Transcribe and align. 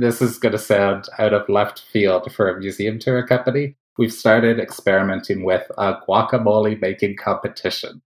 This 0.00 0.22
is 0.22 0.38
going 0.38 0.52
to 0.52 0.58
sound 0.58 1.10
out 1.18 1.34
of 1.34 1.46
left 1.50 1.82
field 1.92 2.32
for 2.32 2.48
a 2.48 2.58
museum 2.58 2.98
tour 2.98 3.26
company. 3.26 3.76
We've 3.98 4.10
started 4.10 4.58
experimenting 4.58 5.44
with 5.44 5.70
a 5.76 5.96
guacamole 6.08 6.80
making 6.80 7.18
competition. 7.18 8.00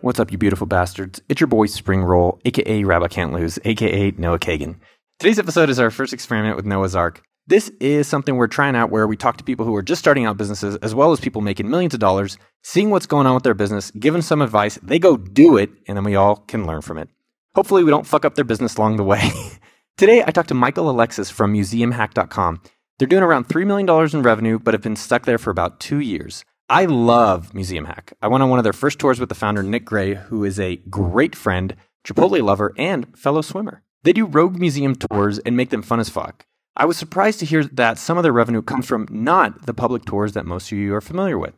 What's 0.00 0.18
up, 0.18 0.32
you 0.32 0.38
beautiful 0.38 0.66
bastards? 0.66 1.22
It's 1.28 1.40
your 1.40 1.46
boy 1.46 1.66
Spring 1.66 2.02
Roll, 2.02 2.40
aka 2.44 2.82
Rabbi 2.82 3.06
Can't 3.06 3.32
Lose, 3.32 3.60
aka 3.64 4.12
Noah 4.18 4.40
Kagan. 4.40 4.80
Today's 5.20 5.38
episode 5.38 5.70
is 5.70 5.78
our 5.78 5.92
first 5.92 6.12
experiment 6.12 6.56
with 6.56 6.66
Noah's 6.66 6.96
Ark. 6.96 7.22
This 7.46 7.68
is 7.78 8.08
something 8.08 8.34
we're 8.34 8.48
trying 8.48 8.74
out 8.74 8.90
where 8.90 9.06
we 9.06 9.16
talk 9.16 9.36
to 9.36 9.44
people 9.44 9.64
who 9.64 9.76
are 9.76 9.82
just 9.82 10.00
starting 10.00 10.24
out 10.24 10.36
businesses, 10.36 10.74
as 10.78 10.96
well 10.96 11.12
as 11.12 11.20
people 11.20 11.42
making 11.42 11.70
millions 11.70 11.94
of 11.94 12.00
dollars, 12.00 12.38
seeing 12.64 12.90
what's 12.90 13.06
going 13.06 13.28
on 13.28 13.34
with 13.34 13.44
their 13.44 13.54
business, 13.54 13.92
giving 13.92 14.20
some 14.20 14.42
advice. 14.42 14.80
They 14.82 14.98
go 14.98 15.16
do 15.16 15.58
it, 15.58 15.70
and 15.86 15.96
then 15.96 16.02
we 16.02 16.16
all 16.16 16.38
can 16.38 16.66
learn 16.66 16.80
from 16.80 16.98
it. 16.98 17.08
Hopefully, 17.54 17.84
we 17.84 17.90
don't 17.90 18.06
fuck 18.06 18.24
up 18.24 18.34
their 18.34 18.44
business 18.44 18.76
along 18.76 18.96
the 18.96 19.04
way. 19.04 19.30
Today, 19.96 20.24
I 20.26 20.30
talked 20.32 20.48
to 20.48 20.54
Michael 20.54 20.90
Alexis 20.90 21.30
from 21.30 21.54
museumhack.com. 21.54 22.60
They're 22.98 23.08
doing 23.08 23.22
around 23.22 23.48
$3 23.48 23.66
million 23.66 23.88
in 24.12 24.22
revenue, 24.22 24.58
but 24.58 24.74
have 24.74 24.82
been 24.82 24.96
stuck 24.96 25.24
there 25.24 25.38
for 25.38 25.50
about 25.50 25.78
two 25.78 26.00
years. 26.00 26.44
I 26.68 26.86
love 26.86 27.54
Museum 27.54 27.84
Hack. 27.84 28.12
I 28.22 28.28
went 28.28 28.42
on 28.42 28.50
one 28.50 28.58
of 28.58 28.64
their 28.64 28.72
first 28.72 28.98
tours 28.98 29.20
with 29.20 29.28
the 29.28 29.34
founder, 29.34 29.62
Nick 29.62 29.84
Gray, 29.84 30.14
who 30.14 30.44
is 30.44 30.58
a 30.58 30.76
great 30.76 31.36
friend, 31.36 31.76
Chipotle 32.04 32.42
lover, 32.42 32.72
and 32.76 33.16
fellow 33.16 33.40
swimmer. 33.40 33.82
They 34.02 34.12
do 34.12 34.26
rogue 34.26 34.58
museum 34.58 34.96
tours 34.96 35.38
and 35.40 35.56
make 35.56 35.70
them 35.70 35.82
fun 35.82 36.00
as 36.00 36.08
fuck. 36.08 36.46
I 36.76 36.86
was 36.86 36.96
surprised 36.96 37.38
to 37.40 37.46
hear 37.46 37.64
that 37.64 37.98
some 37.98 38.16
of 38.16 38.22
their 38.22 38.32
revenue 38.32 38.62
comes 38.62 38.86
from 38.86 39.06
not 39.10 39.66
the 39.66 39.74
public 39.74 40.04
tours 40.04 40.32
that 40.32 40.46
most 40.46 40.72
of 40.72 40.78
you 40.78 40.94
are 40.94 41.00
familiar 41.00 41.38
with. 41.38 41.54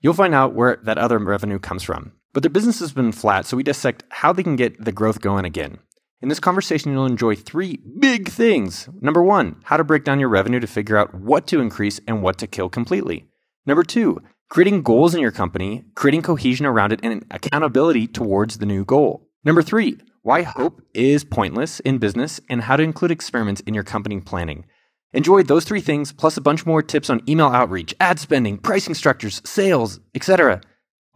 You'll 0.00 0.14
find 0.14 0.34
out 0.34 0.54
where 0.54 0.80
that 0.82 0.98
other 0.98 1.18
revenue 1.18 1.58
comes 1.58 1.82
from. 1.82 2.12
But 2.32 2.42
their 2.42 2.50
business 2.50 2.80
has 2.80 2.92
been 2.92 3.12
flat, 3.12 3.46
so 3.46 3.56
we 3.56 3.62
dissect 3.62 4.04
how 4.10 4.32
they 4.32 4.42
can 4.42 4.56
get 4.56 4.84
the 4.84 4.92
growth 4.92 5.20
going 5.20 5.44
again. 5.44 5.78
In 6.20 6.28
this 6.28 6.40
conversation, 6.40 6.92
you'll 6.92 7.06
enjoy 7.06 7.36
three 7.36 7.80
big 7.98 8.28
things. 8.28 8.88
Number 9.00 9.22
one, 9.22 9.60
how 9.64 9.76
to 9.76 9.84
break 9.84 10.04
down 10.04 10.18
your 10.18 10.28
revenue 10.28 10.60
to 10.60 10.66
figure 10.66 10.96
out 10.96 11.14
what 11.14 11.46
to 11.46 11.60
increase 11.60 12.00
and 12.08 12.22
what 12.22 12.38
to 12.38 12.46
kill 12.46 12.68
completely. 12.68 13.28
Number 13.66 13.84
two, 13.84 14.20
creating 14.50 14.82
goals 14.82 15.14
in 15.14 15.20
your 15.20 15.30
company, 15.30 15.84
creating 15.94 16.22
cohesion 16.22 16.66
around 16.66 16.92
it, 16.92 17.00
and 17.02 17.24
accountability 17.30 18.06
towards 18.06 18.58
the 18.58 18.66
new 18.66 18.84
goal. 18.84 19.28
Number 19.44 19.62
three, 19.62 19.98
why 20.22 20.42
hope 20.42 20.82
is 20.92 21.24
pointless 21.24 21.80
in 21.80 21.98
business, 21.98 22.40
and 22.50 22.62
how 22.62 22.76
to 22.76 22.82
include 22.82 23.12
experiments 23.12 23.60
in 23.62 23.74
your 23.74 23.84
company 23.84 24.20
planning. 24.20 24.66
Enjoy 25.12 25.42
those 25.42 25.64
three 25.64 25.80
things, 25.80 26.12
plus 26.12 26.36
a 26.36 26.42
bunch 26.42 26.66
more 26.66 26.82
tips 26.82 27.08
on 27.08 27.22
email 27.28 27.46
outreach, 27.46 27.94
ad 28.00 28.18
spending, 28.18 28.58
pricing 28.58 28.94
structures, 28.94 29.40
sales, 29.44 30.00
etc. 30.14 30.60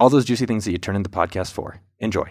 All 0.03 0.11
those 0.11 0.25
juicy 0.25 0.47
things 0.47 0.64
that 0.64 0.72
you 0.72 0.78
turn 0.78 0.97
into 0.97 1.08
the 1.08 1.17
podcast 1.17 1.53
for. 1.53 1.81
Enjoy. 2.00 2.25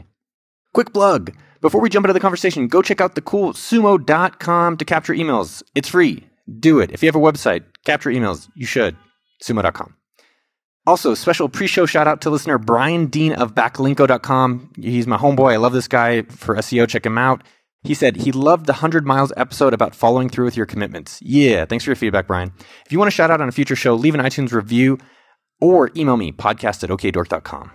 Quick 0.73 0.91
plug. 0.91 1.33
Before 1.61 1.79
we 1.79 1.87
jump 1.87 2.05
into 2.05 2.11
the 2.11 2.19
conversation, 2.19 2.67
go 2.67 2.81
check 2.81 2.99
out 2.99 3.15
the 3.15 3.21
cool 3.21 3.53
sumo.com 3.53 4.75
to 4.75 4.83
capture 4.83 5.13
emails. 5.13 5.63
It's 5.73 5.87
free. 5.87 6.27
Do 6.59 6.81
it. 6.81 6.91
If 6.91 7.01
you 7.01 7.07
have 7.07 7.15
a 7.15 7.19
website, 7.19 7.63
capture 7.85 8.09
emails. 8.09 8.49
You 8.55 8.65
should. 8.65 8.97
Sumo.com. 9.41 9.95
Also, 10.85 11.13
special 11.13 11.47
pre-show 11.47 11.85
shout 11.85 12.07
out 12.07 12.19
to 12.19 12.29
listener 12.29 12.57
Brian 12.57 13.05
Dean 13.05 13.31
of 13.31 13.55
backlinko.com. 13.55 14.73
He's 14.75 15.07
my 15.07 15.15
homeboy. 15.15 15.53
I 15.53 15.55
love 15.55 15.71
this 15.71 15.87
guy 15.87 16.23
for 16.23 16.57
SEO. 16.57 16.89
Check 16.89 17.05
him 17.05 17.17
out. 17.17 17.41
He 17.83 17.93
said 17.93 18.17
he 18.17 18.33
loved 18.33 18.65
the 18.65 18.73
100 18.73 19.05
miles 19.05 19.31
episode 19.37 19.73
about 19.73 19.95
following 19.95 20.27
through 20.27 20.43
with 20.43 20.57
your 20.57 20.65
commitments. 20.65 21.21
Yeah, 21.21 21.63
thanks 21.63 21.85
for 21.85 21.91
your 21.91 21.95
feedback, 21.95 22.27
Brian. 22.27 22.51
If 22.85 22.91
you 22.91 22.99
want 22.99 23.07
to 23.07 23.15
shout 23.15 23.31
out 23.31 23.39
on 23.39 23.47
a 23.47 23.53
future 23.53 23.77
show, 23.77 23.95
leave 23.95 24.13
an 24.13 24.19
iTunes 24.19 24.51
review 24.51 24.97
or 25.61 25.91
email 25.95 26.17
me, 26.17 26.31
podcast 26.33 26.83
at 26.83 26.89
okdork.com. 26.89 27.71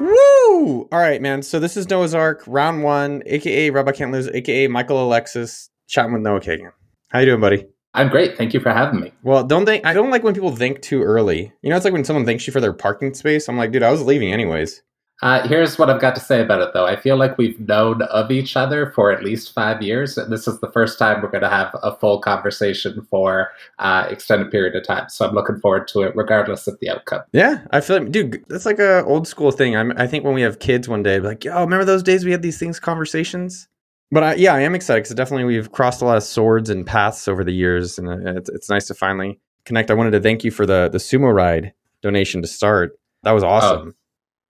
Woo! 0.00 0.88
All 0.92 0.98
right, 0.98 1.20
man. 1.20 1.42
So 1.42 1.58
this 1.58 1.76
is 1.76 1.88
Noah's 1.88 2.14
Ark, 2.14 2.44
round 2.46 2.82
one, 2.82 3.22
aka 3.26 3.70
Rabbi 3.70 3.92
Can't 3.92 4.12
Lose, 4.12 4.28
aka 4.28 4.66
Michael 4.68 5.04
Alexis, 5.04 5.70
chatting 5.86 6.12
with 6.12 6.22
Noah 6.22 6.40
Kagan. 6.40 6.72
How 7.08 7.20
you 7.20 7.26
doing, 7.26 7.40
buddy? 7.40 7.66
I'm 7.94 8.08
great. 8.08 8.36
Thank 8.36 8.54
you 8.54 8.60
for 8.60 8.70
having 8.70 9.00
me. 9.00 9.12
Well, 9.22 9.44
don't 9.44 9.64
think 9.66 9.84
I 9.84 9.94
don't 9.94 10.10
like 10.10 10.22
when 10.22 10.34
people 10.34 10.54
think 10.54 10.82
too 10.82 11.02
early. 11.02 11.52
You 11.62 11.70
know, 11.70 11.76
it's 11.76 11.84
like 11.84 11.94
when 11.94 12.04
someone 12.04 12.26
thanks 12.26 12.46
you 12.46 12.52
for 12.52 12.60
their 12.60 12.72
parking 12.72 13.14
space. 13.14 13.48
I'm 13.48 13.56
like, 13.56 13.72
dude, 13.72 13.82
I 13.82 13.90
was 13.90 14.02
leaving 14.02 14.32
anyways. 14.32 14.82
Uh, 15.20 15.46
here's 15.48 15.78
what 15.78 15.90
I've 15.90 16.00
got 16.00 16.14
to 16.14 16.20
say 16.20 16.40
about 16.40 16.62
it, 16.62 16.70
though. 16.74 16.86
I 16.86 16.94
feel 16.94 17.16
like 17.16 17.36
we've 17.36 17.58
known 17.58 18.02
of 18.02 18.30
each 18.30 18.56
other 18.56 18.92
for 18.92 19.10
at 19.10 19.24
least 19.24 19.52
five 19.52 19.82
years, 19.82 20.16
and 20.16 20.32
this 20.32 20.46
is 20.46 20.60
the 20.60 20.70
first 20.70 20.96
time 20.96 21.20
we're 21.20 21.30
going 21.30 21.42
to 21.42 21.48
have 21.48 21.74
a 21.82 21.96
full 21.96 22.20
conversation 22.20 23.04
for 23.10 23.50
uh, 23.80 24.06
extended 24.08 24.52
period 24.52 24.76
of 24.76 24.86
time. 24.86 25.08
So 25.08 25.26
I'm 25.26 25.34
looking 25.34 25.58
forward 25.58 25.88
to 25.88 26.02
it, 26.02 26.14
regardless 26.14 26.68
of 26.68 26.78
the 26.80 26.90
outcome. 26.90 27.22
Yeah, 27.32 27.66
I 27.72 27.80
feel 27.80 27.98
like, 27.98 28.12
dude, 28.12 28.44
that's 28.48 28.64
like 28.64 28.78
a 28.78 29.04
old 29.04 29.26
school 29.26 29.50
thing. 29.50 29.76
I'm, 29.76 29.92
I 29.96 30.06
think 30.06 30.24
when 30.24 30.34
we 30.34 30.42
have 30.42 30.60
kids 30.60 30.88
one 30.88 31.02
day, 31.02 31.18
like, 31.18 31.44
yo, 31.44 31.60
remember 31.60 31.84
those 31.84 32.04
days 32.04 32.24
we 32.24 32.30
had 32.30 32.42
these 32.42 32.58
things 32.58 32.78
conversations? 32.78 33.66
But 34.12 34.22
I, 34.22 34.34
yeah, 34.34 34.54
I 34.54 34.60
am 34.60 34.76
excited 34.76 35.02
because 35.02 35.16
definitely 35.16 35.44
we've 35.44 35.72
crossed 35.72 36.00
a 36.00 36.04
lot 36.04 36.16
of 36.16 36.22
swords 36.22 36.70
and 36.70 36.86
paths 36.86 37.26
over 37.26 37.42
the 37.42 37.52
years, 37.52 37.98
and 37.98 38.08
uh, 38.08 38.38
it's, 38.38 38.50
it's 38.50 38.70
nice 38.70 38.86
to 38.86 38.94
finally 38.94 39.40
connect. 39.64 39.90
I 39.90 39.94
wanted 39.94 40.12
to 40.12 40.20
thank 40.20 40.44
you 40.44 40.52
for 40.52 40.64
the 40.64 40.88
the 40.90 40.98
sumo 40.98 41.34
ride 41.34 41.74
donation 42.02 42.40
to 42.40 42.48
start. 42.48 42.98
That 43.24 43.32
was 43.32 43.42
awesome. 43.42 43.88
Oh 43.88 43.97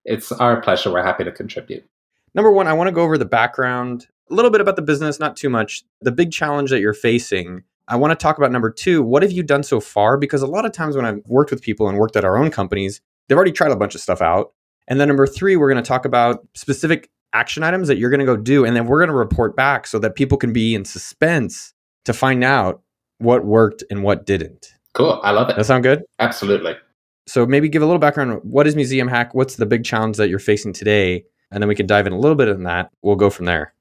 it's 0.09 0.33
our 0.33 0.61
pleasure. 0.61 0.93
We're 0.93 1.03
happy 1.03 1.25
to 1.25 1.33
contribute. 1.33 1.85
Number 2.35 2.51
one, 2.51 2.67
I 2.67 2.73
want 2.73 2.89
to 2.89 2.93
go 2.93 3.03
over 3.03 3.19
the 3.19 3.25
background, 3.25 4.07
a 4.31 4.35
little 4.35 4.51
bit 4.51 4.61
about 4.61 4.77
the 4.77 4.83
business, 4.83 5.21
not 5.21 5.37
too 5.37 5.49
much, 5.49 5.85
the 6.01 6.13
big 6.13 6.33
challenge 6.33 6.71
that 6.71 6.81
you're 6.81 6.95
facing. 6.95 7.63
I 7.89 7.97
want 7.97 8.11
to 8.11 8.23
talk 8.23 8.37
about 8.39 8.53
number 8.53 8.71
two, 8.71 9.03
what 9.03 9.23
have 9.23 9.33
you 9.33 9.43
done 9.43 9.63
so 9.63 9.81
far? 9.81 10.17
Because 10.19 10.43
a 10.43 10.47
lot 10.47 10.67
of 10.67 10.73
times 10.73 10.97
when 10.97 11.07
I've 11.07 11.21
worked 11.27 11.51
with 11.51 11.63
people 11.63 11.89
and 11.89 11.99
worked 11.99 12.17
at 12.17 12.25
our 12.25 12.37
own 12.37 12.51
companies, 12.51 13.01
they've 13.29 13.37
already 13.37 13.53
tried 13.53 13.71
a 13.71 13.77
bunch 13.77 13.95
of 13.95 14.01
stuff 14.01 14.21
out. 14.21 14.53
And 14.89 15.01
then 15.01 15.09
number 15.09 15.27
three, 15.27 15.57
we're 15.57 15.71
going 15.71 15.83
to 15.83 15.89
talk 15.89 16.05
about 16.05 16.47
specific 16.55 17.11
action 17.33 17.63
items 17.63 17.89
that 17.89 17.99
you're 17.99 18.11
going 18.11 18.21
to 18.21 18.27
go 18.27 18.37
do. 18.37 18.65
And 18.65 18.75
then 18.77 18.87
we're 18.87 18.99
going 18.99 19.09
to 19.09 19.15
report 19.15 19.57
back 19.57 19.87
so 19.87 19.99
that 19.99 20.15
people 20.15 20.39
can 20.39 20.53
be 20.53 20.75
in 20.75 20.85
suspense 20.85 21.75
to 22.05 22.13
find 22.13 22.43
out 22.43 22.83
what 23.19 23.45
worked 23.45 23.85
and 23.91 24.03
what 24.03 24.27
didn't. 24.27 24.75
Cool. 24.95 25.21
I 25.23 25.31
love 25.31 25.51
it. 25.51 25.57
That 25.57 25.65
sound 25.65 25.83
good? 25.83 26.05
Absolutely. 26.19 26.77
So 27.29 27.47
maybe 27.47 27.69
give 27.69 27.83
a 27.83 27.87
little 27.87 27.99
background. 27.99 28.41
What 28.43 28.67
is 28.67 28.75
Museum 28.75 29.07
Hack? 29.07 29.35
What's 29.35 29.57
the 29.57 29.67
big 29.67 29.85
challenge 29.85 30.17
that 30.17 30.31
you're 30.31 30.39
facing 30.39 30.73
today? 30.73 31.25
And 31.51 31.63
then 31.63 31.69
we 31.69 31.75
can 31.75 31.87
dive 31.87 32.07
in 32.07 32.13
a 32.15 32.19
little 32.19 32.37
bit 32.37 32.49
in 32.49 32.63
that. 32.63 32.91
We'll 33.03 33.17
go 33.17 33.29
from 33.29 33.45
there. 33.45 33.75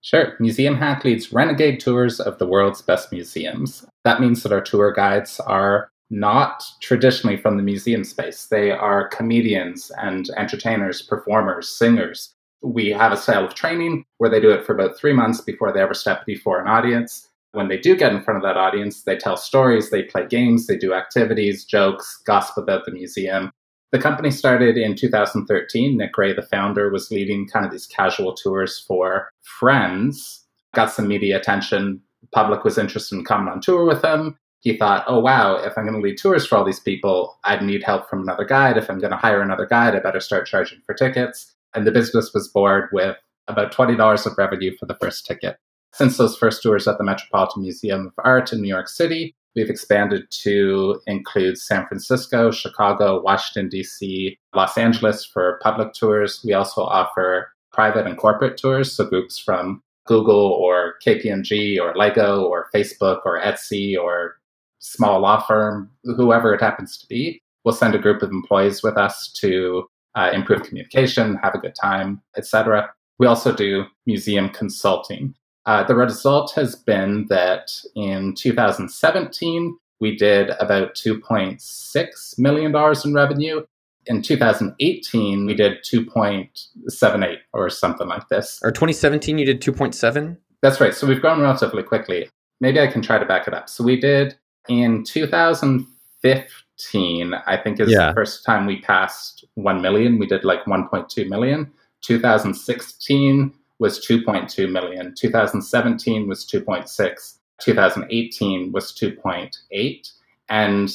Sure. 0.00 0.36
Museum 0.38 0.76
Hack 0.76 1.04
leads 1.04 1.32
renegade 1.32 1.80
tours 1.80 2.20
of 2.20 2.38
the 2.38 2.46
world's 2.46 2.82
best 2.82 3.10
museums. 3.10 3.84
That 4.04 4.20
means 4.20 4.42
that 4.42 4.52
our 4.52 4.60
tour 4.60 4.92
guides 4.92 5.40
are 5.40 5.90
not 6.10 6.62
traditionally 6.80 7.36
from 7.36 7.56
the 7.56 7.62
museum 7.62 8.04
space. 8.04 8.46
They 8.46 8.70
are 8.70 9.08
comedians 9.08 9.90
and 9.98 10.28
entertainers, 10.36 11.02
performers, 11.02 11.68
singers. 11.68 12.34
We 12.62 12.90
have 12.90 13.12
a 13.12 13.16
style 13.16 13.44
of 13.44 13.54
training 13.54 14.04
where 14.18 14.30
they 14.30 14.40
do 14.40 14.50
it 14.50 14.64
for 14.64 14.72
about 14.74 14.96
three 14.96 15.12
months 15.12 15.40
before 15.40 15.72
they 15.72 15.80
ever 15.80 15.94
step 15.94 16.24
before 16.26 16.60
an 16.60 16.68
audience 16.68 17.28
when 17.54 17.68
they 17.68 17.78
do 17.78 17.96
get 17.96 18.12
in 18.12 18.22
front 18.22 18.36
of 18.36 18.42
that 18.42 18.56
audience, 18.56 19.02
they 19.02 19.16
tell 19.16 19.36
stories, 19.36 19.90
they 19.90 20.02
play 20.02 20.26
games, 20.26 20.66
they 20.66 20.76
do 20.76 20.92
activities, 20.92 21.64
jokes, 21.64 22.20
gossip 22.26 22.56
about 22.58 22.84
the 22.84 22.92
museum. 22.92 23.50
The 23.92 24.00
company 24.00 24.32
started 24.32 24.76
in 24.76 24.96
2013. 24.96 25.96
Nick 25.96 26.12
Gray, 26.12 26.32
the 26.32 26.42
founder, 26.42 26.90
was 26.90 27.12
leading 27.12 27.46
kind 27.46 27.64
of 27.64 27.70
these 27.70 27.86
casual 27.86 28.34
tours 28.34 28.84
for 28.88 29.30
friends, 29.42 30.44
got 30.74 30.90
some 30.90 31.06
media 31.06 31.38
attention. 31.38 32.00
Public 32.32 32.64
was 32.64 32.76
interested 32.76 33.16
in 33.16 33.24
coming 33.24 33.48
on 33.48 33.60
tour 33.60 33.84
with 33.86 34.04
him. 34.04 34.36
He 34.60 34.76
thought, 34.76 35.04
oh, 35.06 35.20
wow, 35.20 35.56
if 35.56 35.78
I'm 35.78 35.84
going 35.84 35.94
to 35.94 36.00
lead 36.00 36.18
tours 36.18 36.44
for 36.44 36.56
all 36.56 36.64
these 36.64 36.80
people, 36.80 37.38
I'd 37.44 37.62
need 37.62 37.84
help 37.84 38.10
from 38.10 38.22
another 38.22 38.44
guide. 38.44 38.76
If 38.76 38.90
I'm 38.90 38.98
going 38.98 39.12
to 39.12 39.16
hire 39.16 39.42
another 39.42 39.66
guide, 39.66 39.94
I 39.94 40.00
better 40.00 40.20
start 40.20 40.46
charging 40.46 40.80
for 40.84 40.94
tickets. 40.94 41.54
And 41.74 41.86
the 41.86 41.92
business 41.92 42.32
was 42.34 42.48
bored 42.48 42.88
with 42.92 43.16
about 43.46 43.72
$20 43.72 44.26
of 44.26 44.38
revenue 44.38 44.76
for 44.76 44.86
the 44.86 44.96
first 45.00 45.26
ticket. 45.26 45.58
Since 45.94 46.16
those 46.16 46.36
first 46.36 46.60
tours 46.60 46.88
at 46.88 46.98
the 46.98 47.04
Metropolitan 47.04 47.62
Museum 47.62 48.08
of 48.08 48.12
Art 48.24 48.52
in 48.52 48.60
New 48.60 48.68
York 48.68 48.88
City, 48.88 49.32
we've 49.54 49.70
expanded 49.70 50.28
to 50.42 51.00
include 51.06 51.56
San 51.56 51.86
Francisco, 51.86 52.50
Chicago, 52.50 53.22
Washington, 53.22 53.68
D.C., 53.68 54.36
Los 54.56 54.76
Angeles 54.76 55.24
for 55.24 55.60
public 55.62 55.94
tours. 55.94 56.40
We 56.44 56.52
also 56.52 56.82
offer 56.82 57.52
private 57.72 58.08
and 58.08 58.18
corporate 58.18 58.56
tours, 58.56 58.90
so 58.90 59.04
groups 59.04 59.38
from 59.38 59.84
Google 60.04 60.34
or 60.34 60.94
KPMG 61.06 61.78
or 61.80 61.94
Lego 61.94 62.42
or 62.42 62.68
Facebook 62.74 63.20
or 63.24 63.40
Etsy 63.40 63.96
or 63.96 64.34
small 64.80 65.20
law 65.20 65.42
firm, 65.42 65.88
whoever 66.02 66.52
it 66.52 66.60
happens 66.60 66.98
to 66.98 67.06
be, 67.06 67.40
will 67.64 67.72
send 67.72 67.94
a 67.94 68.00
group 68.00 68.20
of 68.20 68.32
employees 68.32 68.82
with 68.82 68.96
us 68.96 69.30
to 69.34 69.84
uh, 70.16 70.30
improve 70.34 70.64
communication, 70.64 71.36
have 71.36 71.54
a 71.54 71.58
good 71.58 71.76
time, 71.80 72.20
etc. 72.36 72.92
We 73.20 73.28
also 73.28 73.54
do 73.54 73.84
museum 74.06 74.48
consulting. 74.48 75.36
Uh, 75.66 75.82
the 75.84 75.94
result 75.94 76.52
has 76.54 76.74
been 76.76 77.26
that 77.28 77.72
in 77.94 78.34
2017, 78.34 79.76
we 80.00 80.14
did 80.16 80.50
about 80.60 80.94
$2.6 80.94 82.38
million 82.38 82.74
in 83.04 83.14
revenue. 83.14 83.62
In 84.06 84.20
2018, 84.20 85.46
we 85.46 85.54
did 85.54 85.78
2.78 85.82 87.36
or 87.54 87.70
something 87.70 88.06
like 88.06 88.28
this. 88.28 88.60
Or 88.62 88.70
2017, 88.70 89.38
you 89.38 89.46
did 89.46 89.62
2.7? 89.62 90.36
That's 90.60 90.80
right. 90.80 90.94
So 90.94 91.06
we've 91.06 91.20
grown 91.20 91.40
relatively 91.40 91.82
quickly. 91.82 92.28
Maybe 92.60 92.80
I 92.80 92.86
can 92.86 93.00
try 93.00 93.18
to 93.18 93.24
back 93.24 93.48
it 93.48 93.54
up. 93.54 93.68
So 93.70 93.82
we 93.84 93.98
did 93.98 94.36
in 94.68 95.04
2015, 95.04 95.88
2015, 96.24 97.34
I 97.46 97.56
think, 97.58 97.78
is 97.80 97.90
Yeah. 97.90 98.08
the 98.08 98.14
first 98.14 98.44
time 98.44 98.66
we 98.66 98.80
passed 98.80 99.44
1 99.54 99.80
million. 99.82 100.18
We 100.18 100.26
did 100.26 100.42
like 100.44 100.64
1.2 100.66 101.28
million. 101.28 101.70
2016 102.00 103.52
was 103.78 104.04
2.2 104.06 104.70
million. 104.70 105.14
2017 105.16 106.28
was 106.28 106.44
2.6. 106.46 107.38
2018 107.60 108.72
was 108.72 108.92
2.8. 108.92 110.10
And 110.48 110.90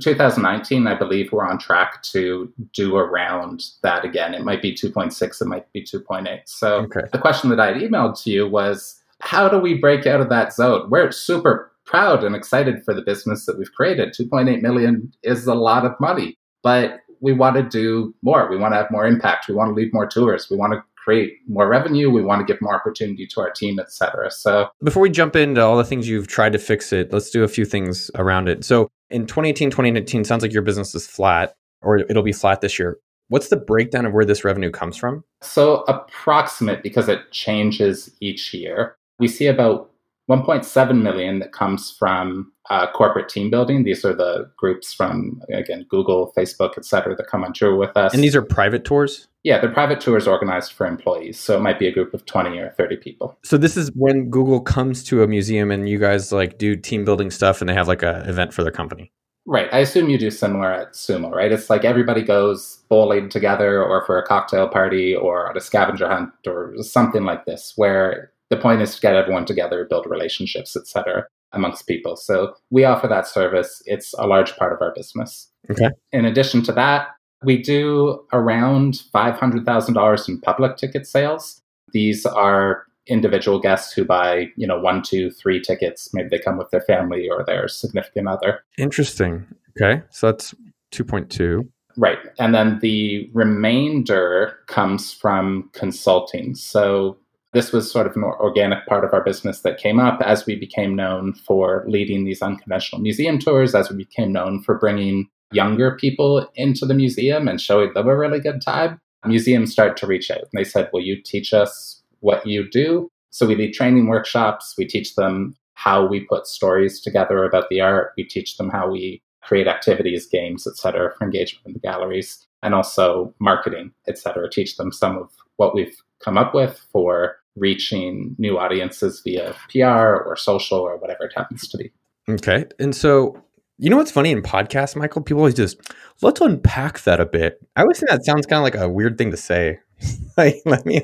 2019, 0.00 0.86
I 0.86 0.94
believe 0.94 1.32
we're 1.32 1.46
on 1.46 1.58
track 1.58 2.02
to 2.02 2.52
do 2.72 2.96
around 2.96 3.64
that 3.82 4.04
again. 4.04 4.34
It 4.34 4.44
might 4.44 4.62
be 4.62 4.72
2.6, 4.74 5.40
it 5.40 5.44
might 5.46 5.72
be 5.72 5.82
2.8. 5.82 6.40
So 6.46 6.80
Okay. 6.82 7.02
the 7.12 7.18
question 7.18 7.50
that 7.50 7.60
I 7.60 7.66
had 7.72 7.76
emailed 7.76 8.20
to 8.24 8.30
you 8.30 8.48
was 8.48 9.00
how 9.20 9.48
do 9.48 9.58
we 9.58 9.74
break 9.74 10.06
out 10.06 10.20
of 10.20 10.28
that 10.30 10.52
zone? 10.52 10.90
We're 10.90 11.10
super 11.12 11.70
proud 11.86 12.24
and 12.24 12.34
excited 12.34 12.84
for 12.84 12.92
the 12.94 13.02
business 13.02 13.46
that 13.46 13.58
we've 13.58 13.72
created. 13.72 14.14
2.8 14.18 14.60
million 14.62 15.12
is 15.22 15.46
a 15.46 15.54
lot 15.54 15.84
of 15.86 15.92
money, 16.00 16.36
but 16.62 17.00
we 17.20 17.32
want 17.32 17.56
to 17.56 17.62
do 17.62 18.14
more. 18.22 18.48
We 18.50 18.56
want 18.58 18.72
to 18.72 18.76
have 18.78 18.90
more 18.90 19.06
impact. 19.06 19.48
We 19.48 19.54
want 19.54 19.70
to 19.70 19.74
lead 19.74 19.92
more 19.92 20.06
tours. 20.06 20.48
We 20.50 20.56
want 20.56 20.72
to 20.72 20.82
create 21.04 21.38
more 21.46 21.68
revenue. 21.68 22.10
We 22.10 22.22
want 22.22 22.46
to 22.46 22.50
give 22.50 22.60
more 22.62 22.74
opportunity 22.74 23.26
to 23.26 23.40
our 23.40 23.50
team, 23.50 23.78
et 23.78 23.92
cetera. 23.92 24.30
So 24.30 24.68
Before 24.82 25.02
we 25.02 25.10
jump 25.10 25.36
into 25.36 25.60
all 25.62 25.76
the 25.76 25.84
things 25.84 26.08
you've 26.08 26.28
tried 26.28 26.52
to 26.54 26.58
fix 26.58 26.92
it, 26.92 27.12
let's 27.12 27.30
do 27.30 27.44
a 27.44 27.48
few 27.48 27.66
things 27.66 28.10
around 28.14 28.48
it. 28.48 28.64
So 28.64 28.90
in 29.10 29.26
2018, 29.26 29.70
2019, 29.70 30.24
sounds 30.24 30.42
like 30.42 30.52
your 30.52 30.62
business 30.62 30.94
is 30.94 31.06
flat 31.06 31.54
or 31.82 31.98
it'll 31.98 32.22
be 32.22 32.32
flat 32.32 32.62
this 32.62 32.78
year. 32.78 32.98
What's 33.28 33.48
the 33.48 33.56
breakdown 33.56 34.06
of 34.06 34.12
where 34.12 34.24
this 34.24 34.44
revenue 34.44 34.70
comes 34.70 34.96
from? 34.96 35.24
So 35.42 35.84
approximate 35.88 36.82
because 36.82 37.08
it 37.08 37.30
changes 37.30 38.10
each 38.20 38.54
year. 38.54 38.96
We 39.18 39.28
see 39.28 39.46
about 39.46 39.90
1.7 40.30 41.02
million 41.02 41.38
that 41.40 41.52
comes 41.52 41.90
from 41.90 42.50
uh, 42.70 42.90
corporate 42.92 43.28
team 43.28 43.50
building. 43.50 43.84
These 43.84 44.04
are 44.04 44.14
the 44.14 44.50
groups 44.56 44.94
from 44.94 45.42
again 45.52 45.86
Google, 45.90 46.32
Facebook, 46.36 46.72
et 46.78 46.84
cetera, 46.84 47.14
that 47.14 47.26
come 47.26 47.44
on 47.44 47.52
tour 47.52 47.76
with 47.76 47.94
us. 47.96 48.14
And 48.14 48.24
these 48.24 48.34
are 48.34 48.42
private 48.42 48.84
tours? 48.84 49.28
Yeah, 49.44 49.60
they're 49.60 49.70
private 49.70 50.00
tours 50.00 50.26
organized 50.26 50.72
for 50.72 50.86
employees. 50.86 51.38
So 51.38 51.56
it 51.56 51.60
might 51.60 51.78
be 51.78 51.86
a 51.86 51.92
group 51.92 52.14
of 52.14 52.24
20 52.24 52.58
or 52.58 52.70
30 52.70 52.96
people. 52.96 53.38
So 53.44 53.58
this 53.58 53.76
is 53.76 53.90
when 53.94 54.30
Google 54.30 54.60
comes 54.60 55.04
to 55.04 55.22
a 55.22 55.28
museum 55.28 55.70
and 55.70 55.86
you 55.88 55.98
guys 55.98 56.32
like 56.32 56.56
do 56.56 56.74
team 56.74 57.04
building 57.04 57.30
stuff 57.30 57.60
and 57.60 57.68
they 57.68 57.74
have 57.74 57.86
like 57.86 58.02
a 58.02 58.26
event 58.26 58.54
for 58.54 58.62
their 58.62 58.72
company. 58.72 59.12
Right. 59.46 59.68
I 59.72 59.80
assume 59.80 60.08
you 60.08 60.16
do 60.16 60.30
similar 60.30 60.72
at 60.72 60.94
Sumo, 60.94 61.30
right? 61.30 61.52
It's 61.52 61.68
like 61.68 61.84
everybody 61.84 62.22
goes 62.22 62.82
bowling 62.88 63.28
together 63.28 63.82
or 63.82 64.04
for 64.06 64.18
a 64.18 64.26
cocktail 64.26 64.66
party 64.66 65.14
or 65.14 65.50
on 65.50 65.56
a 65.56 65.60
scavenger 65.60 66.08
hunt 66.08 66.30
or 66.46 66.74
something 66.80 67.24
like 67.24 67.44
this, 67.44 67.74
where 67.76 68.32
the 68.48 68.56
point 68.56 68.80
is 68.80 68.94
to 68.94 69.00
get 69.02 69.14
everyone 69.14 69.44
together, 69.44 69.84
build 69.84 70.06
relationships, 70.06 70.74
et 70.74 70.86
cetera, 70.86 71.26
amongst 71.52 71.86
people. 71.86 72.16
So 72.16 72.54
we 72.70 72.84
offer 72.84 73.06
that 73.08 73.26
service. 73.26 73.82
It's 73.84 74.14
a 74.14 74.26
large 74.26 74.56
part 74.56 74.72
of 74.72 74.80
our 74.80 74.94
business. 74.94 75.50
Okay. 75.70 75.90
In 76.12 76.24
addition 76.24 76.62
to 76.62 76.72
that, 76.72 77.08
we 77.44 77.60
do 77.60 78.24
around 78.32 79.02
$500,000 79.14 80.28
in 80.28 80.40
public 80.40 80.76
ticket 80.76 81.06
sales. 81.06 81.60
These 81.92 82.26
are 82.26 82.84
individual 83.06 83.60
guests 83.60 83.92
who 83.92 84.04
buy, 84.04 84.46
you 84.56 84.66
know, 84.66 84.78
one, 84.80 85.02
two, 85.02 85.30
three 85.30 85.60
tickets. 85.60 86.08
Maybe 86.12 86.28
they 86.30 86.38
come 86.38 86.56
with 86.56 86.70
their 86.70 86.80
family 86.80 87.28
or 87.28 87.44
their 87.44 87.68
significant 87.68 88.28
other. 88.28 88.64
Interesting. 88.78 89.46
Okay. 89.80 90.02
So 90.10 90.28
that's 90.28 90.54
2.2. 90.92 91.68
Right. 91.96 92.18
And 92.38 92.54
then 92.54 92.78
the 92.80 93.30
remainder 93.32 94.58
comes 94.66 95.12
from 95.12 95.70
consulting. 95.72 96.54
So 96.54 97.18
this 97.52 97.72
was 97.72 97.90
sort 97.90 98.06
of 98.06 98.16
an 98.16 98.24
organic 98.24 98.84
part 98.86 99.04
of 99.04 99.12
our 99.12 99.22
business 99.22 99.60
that 99.60 99.78
came 99.78 100.00
up 100.00 100.20
as 100.20 100.44
we 100.44 100.56
became 100.56 100.96
known 100.96 101.34
for 101.34 101.84
leading 101.86 102.24
these 102.24 102.42
unconventional 102.42 103.00
museum 103.00 103.38
tours, 103.38 103.74
as 103.74 103.90
we 103.90 103.96
became 103.96 104.32
known 104.32 104.62
for 104.62 104.76
bringing 104.76 105.28
younger 105.54 105.96
people 105.96 106.48
into 106.54 106.86
the 106.86 106.94
museum 106.94 107.48
and 107.48 107.60
showing 107.60 107.92
them 107.94 108.08
a 108.08 108.16
really 108.16 108.40
good 108.40 108.60
time. 108.60 109.00
Museums 109.26 109.72
started 109.72 109.96
to 109.96 110.06
reach 110.06 110.30
out 110.30 110.40
and 110.40 110.50
they 110.52 110.64
said, 110.64 110.90
Will 110.92 111.00
you 111.00 111.20
teach 111.20 111.54
us 111.54 112.02
what 112.20 112.46
you 112.46 112.68
do? 112.68 113.10
So 113.30 113.46
we 113.46 113.56
lead 113.56 113.72
training 113.72 114.06
workshops. 114.06 114.74
We 114.76 114.86
teach 114.86 115.14
them 115.14 115.56
how 115.74 116.06
we 116.06 116.20
put 116.20 116.46
stories 116.46 117.00
together 117.00 117.44
about 117.44 117.68
the 117.68 117.80
art. 117.80 118.12
We 118.16 118.24
teach 118.24 118.56
them 118.56 118.68
how 118.68 118.90
we 118.90 119.22
create 119.42 119.66
activities, 119.66 120.26
games, 120.26 120.66
etc., 120.66 121.12
for 121.16 121.24
engagement 121.24 121.66
in 121.66 121.72
the 121.74 121.78
galleries, 121.78 122.46
and 122.62 122.74
also 122.74 123.34
marketing, 123.40 123.92
etc. 124.08 124.48
Teach 124.50 124.76
them 124.76 124.92
some 124.92 125.18
of 125.18 125.30
what 125.56 125.74
we've 125.74 125.96
come 126.22 126.38
up 126.38 126.54
with 126.54 126.80
for 126.92 127.36
reaching 127.56 128.34
new 128.38 128.58
audiences 128.58 129.20
via 129.22 129.54
PR 129.70 130.22
or 130.24 130.36
social 130.36 130.78
or 130.78 130.96
whatever 130.96 131.24
it 131.24 131.32
happens 131.36 131.68
to 131.68 131.76
be. 131.76 131.92
Okay. 132.28 132.64
And 132.78 132.94
so, 132.94 133.40
you 133.78 133.90
know 133.90 133.96
what's 133.96 134.10
funny 134.10 134.30
in 134.30 134.42
podcasts, 134.42 134.96
Michael? 134.96 135.22
People 135.22 135.40
always 135.40 135.54
just, 135.54 135.80
let's 136.22 136.40
unpack 136.40 137.02
that 137.02 137.20
a 137.20 137.26
bit. 137.26 137.58
I 137.76 137.82
always 137.82 137.98
think 137.98 138.10
that 138.10 138.24
sounds 138.24 138.46
kind 138.46 138.58
of 138.58 138.64
like 138.64 138.76
a 138.76 138.88
weird 138.88 139.18
thing 139.18 139.30
to 139.30 139.36
say. 139.36 139.80
like, 140.36 140.62
let 140.64 140.86
me, 140.86 141.02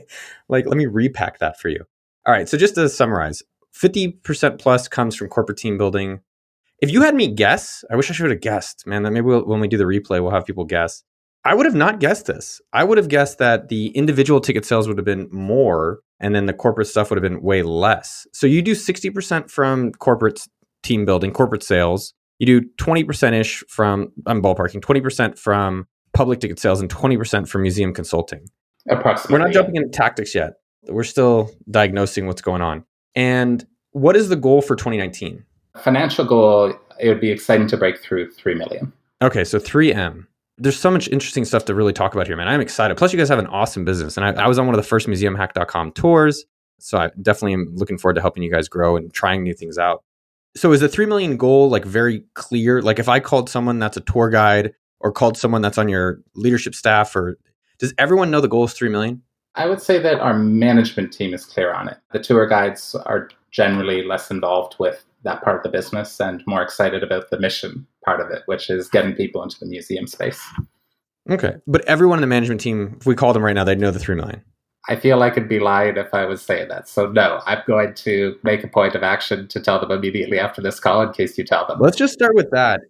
like, 0.49 0.67
let 0.67 0.77
me 0.77 0.87
repack 0.87 1.39
that 1.39 1.59
for 1.59 1.69
you. 1.69 1.85
All 2.27 2.33
right. 2.33 2.49
So 2.49 2.57
just 2.57 2.75
to 2.77 2.89
summarize, 2.89 3.43
50% 3.75 4.59
plus 4.59 4.89
comes 4.89 5.17
from 5.17 5.29
corporate 5.29 5.59
team 5.59 5.79
building. 5.79 6.21
If 6.81 6.91
you 6.91 7.03
had 7.03 7.15
me 7.15 7.29
guess, 7.29 7.85
I 7.91 7.97
wish 7.97 8.11
I 8.11 8.15
should 8.15 8.31
have 8.31 8.41
guessed, 8.41 8.87
man, 8.87 9.03
that 9.03 9.11
maybe 9.11 9.27
we'll, 9.27 9.45
when 9.45 9.61
we 9.61 9.69
do 9.69 9.77
the 9.77 9.85
replay, 9.85 10.23
we'll 10.23 10.31
have 10.31 10.47
people 10.47 10.65
guess. 10.65 11.03
I 11.45 11.55
would 11.55 11.67
have 11.67 11.75
not 11.75 12.01
guessed 12.01 12.27
this. 12.27 12.61
I 12.73 12.85
would 12.85 12.99
have 12.99 13.09
guessed 13.09 13.39
that 13.39 13.69
the 13.69 13.89
individual 13.89 14.41
ticket 14.41 14.65
sales 14.65 14.87
would 14.87 14.99
have 14.99 15.07
been 15.07 15.29
more 15.33 16.01
and 16.21 16.35
then 16.35 16.47
the 16.47 16.53
corporate 16.53 16.87
stuff 16.87 17.11
would 17.11 17.17
have 17.17 17.23
been 17.23 17.43
way 17.43 17.63
less. 17.63 18.27
So 18.33 18.47
you 18.47 18.61
do 18.61 18.73
60% 18.73 19.51
from 19.51 19.93
corporate 19.93 20.47
team 20.83 21.05
building, 21.07 21.33
corporate 21.33 21.63
sales. 21.63 22.15
You 22.41 22.47
do 22.47 22.69
20% 22.79 23.35
ish 23.35 23.63
from, 23.69 24.11
I'm 24.27 24.43
ballparking, 24.43 24.81
20% 24.81 25.39
from 25.39 25.87
public 26.15 26.41
ticket 26.41 26.59
sales 26.59 26.81
and 26.81 26.91
20% 26.91 27.47
from 27.47 27.63
museum 27.63 27.93
consulting. 27.93 28.47
Approximately. 28.89 29.33
We're 29.33 29.45
not 29.45 29.53
jumping 29.53 29.77
into 29.77 29.91
tactics 29.91 30.35
yet. 30.35 30.55
We're 30.89 31.05
still 31.05 31.51
diagnosing 31.71 32.27
what's 32.27 32.41
going 32.41 32.63
on. 32.63 32.85
And 33.15 33.65
what 33.93 34.17
is 34.17 34.31
the 34.31 34.37
goal 34.37 34.63
for 34.63 34.75
2019? 34.75 35.45
Financial 35.83 36.25
goal, 36.25 36.75
it 36.99 37.09
would 37.09 37.21
be 37.21 37.31
exciting 37.31 37.67
to 37.69 37.77
break 37.77 38.01
through 38.01 38.31
3 38.31 38.55
million. 38.55 38.91
Okay, 39.21 39.45
so 39.45 39.59
3M. 39.59 40.27
There's 40.57 40.79
so 40.79 40.91
much 40.91 41.09
interesting 41.09 41.45
stuff 41.45 41.67
to 41.67 41.75
really 41.75 41.93
talk 41.93 42.15
about 42.15 42.27
here, 42.27 42.37
man. 42.39 42.49
I'm 42.49 42.63
excited. 42.63 42.97
Plus, 42.97 43.13
you 43.13 43.19
guys 43.19 43.29
have 43.29 43.39
an 43.39 43.49
awesome 43.49 43.85
business. 43.85 44.17
And 44.17 44.25
I, 44.25 44.45
I 44.45 44.49
was 44.49 44.59
on 44.59 44.67
one 44.67 44.75
of 44.75 44.81
the 44.81 44.89
first 44.89 45.09
museumhack.com 45.09 45.93
tours. 45.93 46.47
So 46.79 46.97
I 46.97 47.11
definitely 47.21 47.53
am 47.53 47.75
looking 47.75 47.99
forward 47.99 48.15
to 48.15 48.23
helping 48.23 48.43
you 48.43 48.51
guys 48.51 48.67
grow 48.67 48.97
and 48.97 49.13
trying 49.13 49.43
new 49.43 49.53
things 49.53 49.77
out. 49.77 50.05
So 50.57 50.73
is 50.73 50.81
the 50.81 50.89
3 50.89 51.07
million 51.07 51.37
goal 51.37 51.69
like 51.69 51.85
very 51.85 52.25
clear? 52.35 52.83
Like 52.83 52.99
if 52.99 53.09
I 53.09 53.21
called 53.21 53.49
someone 53.49 53.79
that's 53.79 53.97
a 53.97 54.01
tour 54.01 54.31
guide 54.31 54.75
or 54.99 55.13
called 55.13 55.37
someone 55.37 55.63
that's 55.63 55.79
on 55.79 55.89
your 55.89 56.21
leadership 56.35 56.75
staff 56.75 57.15
or 57.15 57.39
does 57.79 57.95
everyone 57.99 58.31
know 58.31 58.41
the 58.41 58.49
goal 58.49 58.65
is 58.65 58.73
3 58.73 58.89
million? 58.89 59.23
I 59.55 59.67
would 59.67 59.81
say 59.81 59.99
that 59.99 60.21
our 60.21 60.39
management 60.39 61.13
team 61.13 61.35
is 61.35 61.45
clear 61.45 61.73
on 61.73 61.89
it. 61.89 61.99
The 62.13 62.21
tour 62.21 62.47
guides 62.47 62.95
are 62.95 63.31
generally 63.51 64.05
less 64.05 64.31
involved 64.31 64.77
with 64.79 65.05
that 65.25 65.43
part 65.43 65.57
of 65.57 65.63
the 65.63 65.69
business 65.69 66.21
and 66.21 66.43
more 66.47 66.63
excited 66.63 67.03
about 67.03 67.31
the 67.31 67.39
mission 67.39 67.87
part 68.05 68.21
of 68.21 68.31
it, 68.31 68.43
which 68.47 68.71
is 68.71 68.89
getting 68.89 69.15
people 69.15 69.43
into 69.43 69.59
the 69.59 69.67
museum 69.67 70.07
space. 70.07 70.43
Okay. 71.29 71.57
But 71.67 71.85
everyone 71.87 72.19
in 72.19 72.23
the 72.23 72.27
management 72.27 72.61
team, 72.61 72.97
if 73.01 73.07
we 73.07 73.15
call 73.15 73.33
them 73.33 73.45
right 73.45 73.53
now, 73.53 73.65
they'd 73.65 73.79
know 73.79 73.91
the 73.91 73.99
3 73.99 74.15
million. 74.15 74.43
I 74.89 74.97
feel 74.97 75.19
like 75.19 75.37
I'd 75.37 75.49
be 75.49 75.61
lying 75.61 75.97
if 75.97 76.13
I 76.15 76.25
was 76.25 76.41
saying 76.41 76.69
that. 76.69 76.89
So, 76.89 77.07
no, 77.07 77.41
I'm 77.47 77.63
going 77.67 77.95
to 77.95 78.37
make 78.43 78.65
a 78.65 78.69
point 78.69 78.95
of 78.95 79.03
action 79.03 79.47
to 79.49 79.61
tell 79.61 79.79
them 79.79 79.91
immediately 79.91 80.39
after 80.39 80.63
this 80.63 80.81
call 80.81 81.03
in 81.03 81.13
case 81.13 81.37
you 81.37 81.45
tell 81.45 81.67
them. 81.67 81.79
Let's 81.81 81.97
just 81.97 82.15
start 82.15 82.35
with 82.35 82.51
that. 82.53 82.81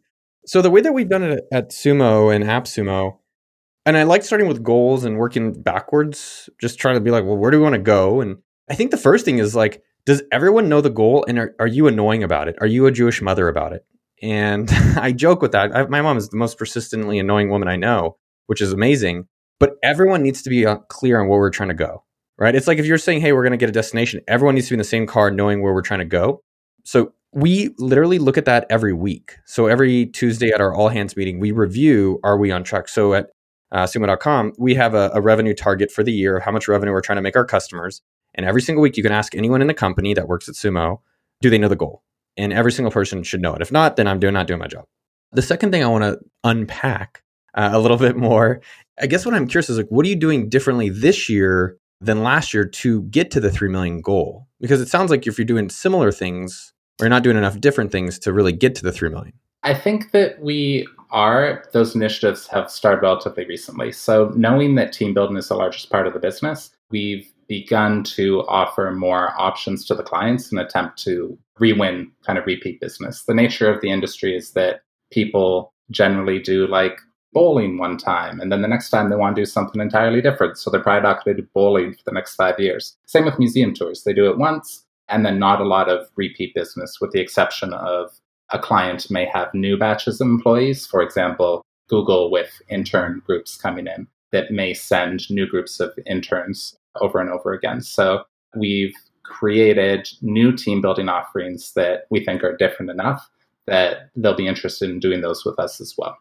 So 0.47 0.63
the 0.63 0.71
way 0.71 0.81
that 0.81 0.93
we've 0.93 1.09
done 1.09 1.23
it 1.23 1.45
at 1.53 1.71
Sumo 1.71 2.35
and 2.35 2.45
AppSumo, 2.45 3.19
and 3.85 3.97
I 3.97 4.05
like 4.05 4.23
starting 4.23 4.49
with 4.49 4.63
goals 4.63 5.05
and 5.05 5.19
working 5.19 5.53
backwards, 5.53 6.49
just 6.61 6.79
trying 6.79 6.95
to 6.95 7.01
be 7.01 7.11
like, 7.11 7.25
well, 7.25 7.37
where 7.37 7.51
do 7.51 7.59
we 7.59 7.65
want 7.65 7.75
to 7.75 7.81
go? 7.81 8.21
And 8.21 8.39
I 8.69 8.75
think 8.75 8.91
the 8.91 8.97
first 8.97 9.25
thing 9.25 9.39
is 9.39 9.55
like, 9.55 9.83
does 10.07 10.23
everyone 10.33 10.69
know 10.69 10.81
the 10.81 10.91
goal? 10.91 11.25
And 11.29 11.39
are, 11.39 11.55
are 11.59 11.67
you 11.67 11.87
annoying 11.87 12.23
about 12.23 12.49
it? 12.49 12.57
Are 12.61 12.67
you 12.67 12.87
a 12.87 12.93
Jewish 12.93 13.21
mother 13.21 13.49
about 13.49 13.73
it? 13.73 13.85
And 14.23 14.71
I 14.97 15.13
joke 15.13 15.43
with 15.43 15.53
that. 15.53 15.75
I, 15.75 15.87
my 15.87 16.03
mom 16.03 16.17
is 16.17 16.29
the 16.29 16.37
most 16.37 16.57
persistently 16.57 17.19
annoying 17.19 17.51
woman 17.51 17.69
I 17.69 17.77
know, 17.77 18.17
which 18.47 18.61
is 18.61 18.73
amazing. 18.73 19.27
But 19.61 19.77
everyone 19.83 20.23
needs 20.23 20.43
to 20.43 20.51
be 20.51 20.67
uh, 20.67 20.77
clear 20.89 21.21
on 21.21 21.29
where 21.29 21.39
we're 21.39 21.51
trying 21.51 21.69
to 21.69 21.75
go, 21.75 22.03
right? 22.39 22.55
It's 22.55 22.67
like 22.67 22.79
if 22.79 22.87
you're 22.87 22.99
saying, 22.99 23.21
hey, 23.21 23.33
we're 23.33 23.43
going 23.45 23.53
to 23.53 23.57
get 23.57 23.69
a 23.69 23.73
destination, 23.73 24.23
everyone 24.27 24.57
needs 24.57 24.67
to 24.67 24.73
be 24.73 24.75
in 24.75 24.79
the 24.79 24.85
same 24.85 25.07
car 25.07 25.31
knowing 25.31 25.63
where 25.63 25.73
we're 25.73 25.83
trying 25.83 26.01
to 26.01 26.07
go. 26.07 26.43
So 26.85 27.13
we 27.33 27.75
literally 27.79 28.19
look 28.19 28.37
at 28.37 28.47
that 28.47 28.67
every 28.71 28.93
week. 28.93 29.37
So 29.47 29.67
every 29.67 30.07
Tuesday 30.07 30.51
at 30.51 30.61
our 30.61 30.75
all 30.75 30.89
hands 30.89 31.17
meeting, 31.17 31.39
we 31.39 31.53
review 31.53 32.19
are 32.25 32.37
we 32.37 32.51
on 32.51 32.65
track? 32.65 32.89
So 32.89 33.15
at 33.15 33.29
uh, 33.71 33.85
sumo.com, 33.85 34.55
we 34.59 34.75
have 34.75 34.95
a, 34.95 35.13
a 35.15 35.21
revenue 35.21 35.55
target 35.55 35.93
for 35.93 36.03
the 36.03 36.13
year 36.13 36.39
of 36.39 36.43
how 36.43 36.51
much 36.51 36.67
revenue 36.67 36.93
we're 36.93 37.01
trying 37.01 37.19
to 37.19 37.23
make 37.23 37.37
our 37.37 37.45
customers. 37.45 38.03
And 38.35 38.47
every 38.47 38.63
single 38.63 38.83
week, 38.83 38.97
you 38.97 39.03
can 39.03 39.13
ask 39.13 39.35
anyone 39.35 39.61
in 39.61 39.69
the 39.69 39.75
company 39.75 40.15
that 40.15 40.29
works 40.29 40.49
at 40.49 40.55
Sumo, 40.55 41.01
do 41.41 41.51
they 41.51 41.59
know 41.59 41.69
the 41.69 41.77
goal? 41.77 42.03
And 42.37 42.53
every 42.53 42.73
single 42.73 42.91
person 42.91 43.23
should 43.23 43.43
know 43.43 43.55
it. 43.55 43.63
If 43.63 43.71
not, 43.71 43.97
then 43.97 44.07
I'm 44.07 44.19
doing 44.19 44.35
not 44.35 44.47
doing 44.47 44.61
my 44.61 44.67
job. 44.67 44.85
The 45.33 45.43
second 45.43 45.71
thing 45.71 45.85
I 45.85 45.89
want 45.89 46.05
to 46.05 46.19
unpack 46.43 47.23
uh, 47.55 47.71
a 47.73 47.79
little 47.79 47.97
bit 48.09 48.17
more, 48.17 48.61
I 49.01 49.07
guess 49.07 49.25
what 49.25 49.35
I'm 49.35 49.47
curious 49.47 49.71
is 49.71 49.79
like, 49.79 49.89
what 49.89 50.05
are 50.05 50.09
you 50.09 50.17
doing 50.17 50.49
differently 50.49 50.89
this 50.89 51.29
year 51.29 51.77
than 52.01 52.23
last 52.23 52.55
year 52.55 52.65
to 52.65 53.03
get 53.05 53.31
to 53.33 53.41
the 53.41 53.51
three 53.51 53.69
million 53.69 54.01
goal? 54.01 54.47
Because 54.61 54.81
it 54.81 54.89
sounds 54.89 55.11
like 55.11 55.27
if 55.27 55.39
you're 55.39 55.45
doing 55.47 55.69
similar 55.71 56.13
things, 56.13 56.73
or 57.01 57.05
you're 57.05 57.11
not 57.11 57.23
doing 57.23 57.37
enough 57.37 57.61
different 57.61 57.93
things 57.93 58.19
to 58.21 58.33
really 58.33 58.53
get 58.53 58.75
to 58.77 58.83
the 58.83 58.93
three 58.93 59.09
million. 59.09 59.33
I 59.63 59.75
think 59.75 60.13
that 60.13 60.41
we 60.41 60.87
are, 61.11 61.65
those 61.73 61.95
initiatives 61.95 62.47
have 62.49 62.71
started 62.71 63.03
relatively 63.03 63.45
recently. 63.47 63.93
So, 63.93 64.33
knowing 64.37 64.75
that 64.77 64.93
team 64.93 65.13
building 65.13 65.37
is 65.37 65.49
the 65.49 65.57
largest 65.57 65.91
part 65.91 66.07
of 66.07 66.15
the 66.15 66.21
business, 66.21 66.71
we've 66.91 67.31
begun 67.49 68.05
to 68.05 68.47
offer 68.47 68.91
more 68.93 69.35
options 69.37 69.85
to 69.85 69.95
the 69.95 70.05
clients 70.05 70.51
and 70.53 70.61
attempt 70.61 71.03
to 71.03 71.37
re-win 71.59 72.11
kind 72.25 72.39
of 72.39 72.47
repeat 72.47 72.81
business. 72.81 73.25
The 73.25 73.35
nature 73.35 73.69
of 73.69 73.81
the 73.81 73.91
industry 73.91 74.37
is 74.37 74.53
that 74.53 74.83
people 75.11 75.73
generally 75.91 76.39
do 76.39 76.67
like 76.69 77.01
bowling 77.33 77.79
one 77.79 77.97
time 77.97 78.41
and 78.41 78.51
then 78.51 78.63
the 78.63 78.69
next 78.69 78.91
time 78.91 79.09
they 79.09 79.17
want 79.17 79.37
to 79.37 79.43
do 79.43 79.47
something 79.47 79.81
entirely 79.81 80.21
different. 80.21 80.59
So 80.59 80.71
they're 80.71 80.83
probably 80.83 81.09
not 81.09 81.25
going 81.25 81.37
to 81.37 81.43
do 81.43 81.49
bowling 81.55 81.95
for 81.95 82.03
the 82.05 82.13
next 82.13 82.35
five 82.35 82.59
years. 82.59 82.97
Same 83.07 83.25
with 83.25 83.39
museum 83.39 83.75
tours. 83.75 84.03
They 84.03 84.13
do 84.13 84.29
it 84.31 84.39
once 84.39 84.85
and 85.09 85.25
then 85.25 85.39
not 85.39 85.61
a 85.61 85.65
lot 85.65 85.89
of 85.89 86.09
repeat 86.17 86.55
business 86.55 86.99
with 87.01 87.11
the 87.13 87.21
exception 87.21 87.73
of 87.73 88.11
a 88.51 88.59
client 88.59 89.11
may 89.11 89.27
have 89.27 89.53
new 89.55 89.77
batches 89.77 90.21
of 90.21 90.27
employees. 90.27 90.87
For 90.87 91.03
example, 91.03 91.63
Google 91.89 92.31
with 92.31 92.63
intern 92.69 93.23
groups 93.27 93.57
coming 93.57 93.87
in 93.87 94.07
that 94.33 94.51
may 94.51 94.75
send 94.75 95.29
new 95.31 95.47
groups 95.47 95.81
of 95.81 95.93
interns 96.07 96.77
over 97.01 97.21
and 97.21 97.31
over 97.31 97.53
again. 97.53 97.81
So 97.81 98.25
we've 98.57 98.95
created 99.25 100.09
new 100.23 100.53
team 100.53 100.81
building 100.81 101.09
offerings 101.09 101.73
that 101.75 102.07
we 102.11 102.25
think 102.25 102.43
are 102.43 102.57
different 102.57 102.91
enough 102.91 103.29
that 103.67 104.11
they'll 104.17 104.35
be 104.35 104.49
interested 104.49 104.91
in 104.91 104.99
doing 104.99 105.21
those 105.21 105.45
with 105.45 105.59
us 105.59 105.81
as 105.81 105.95
well. 105.97 106.17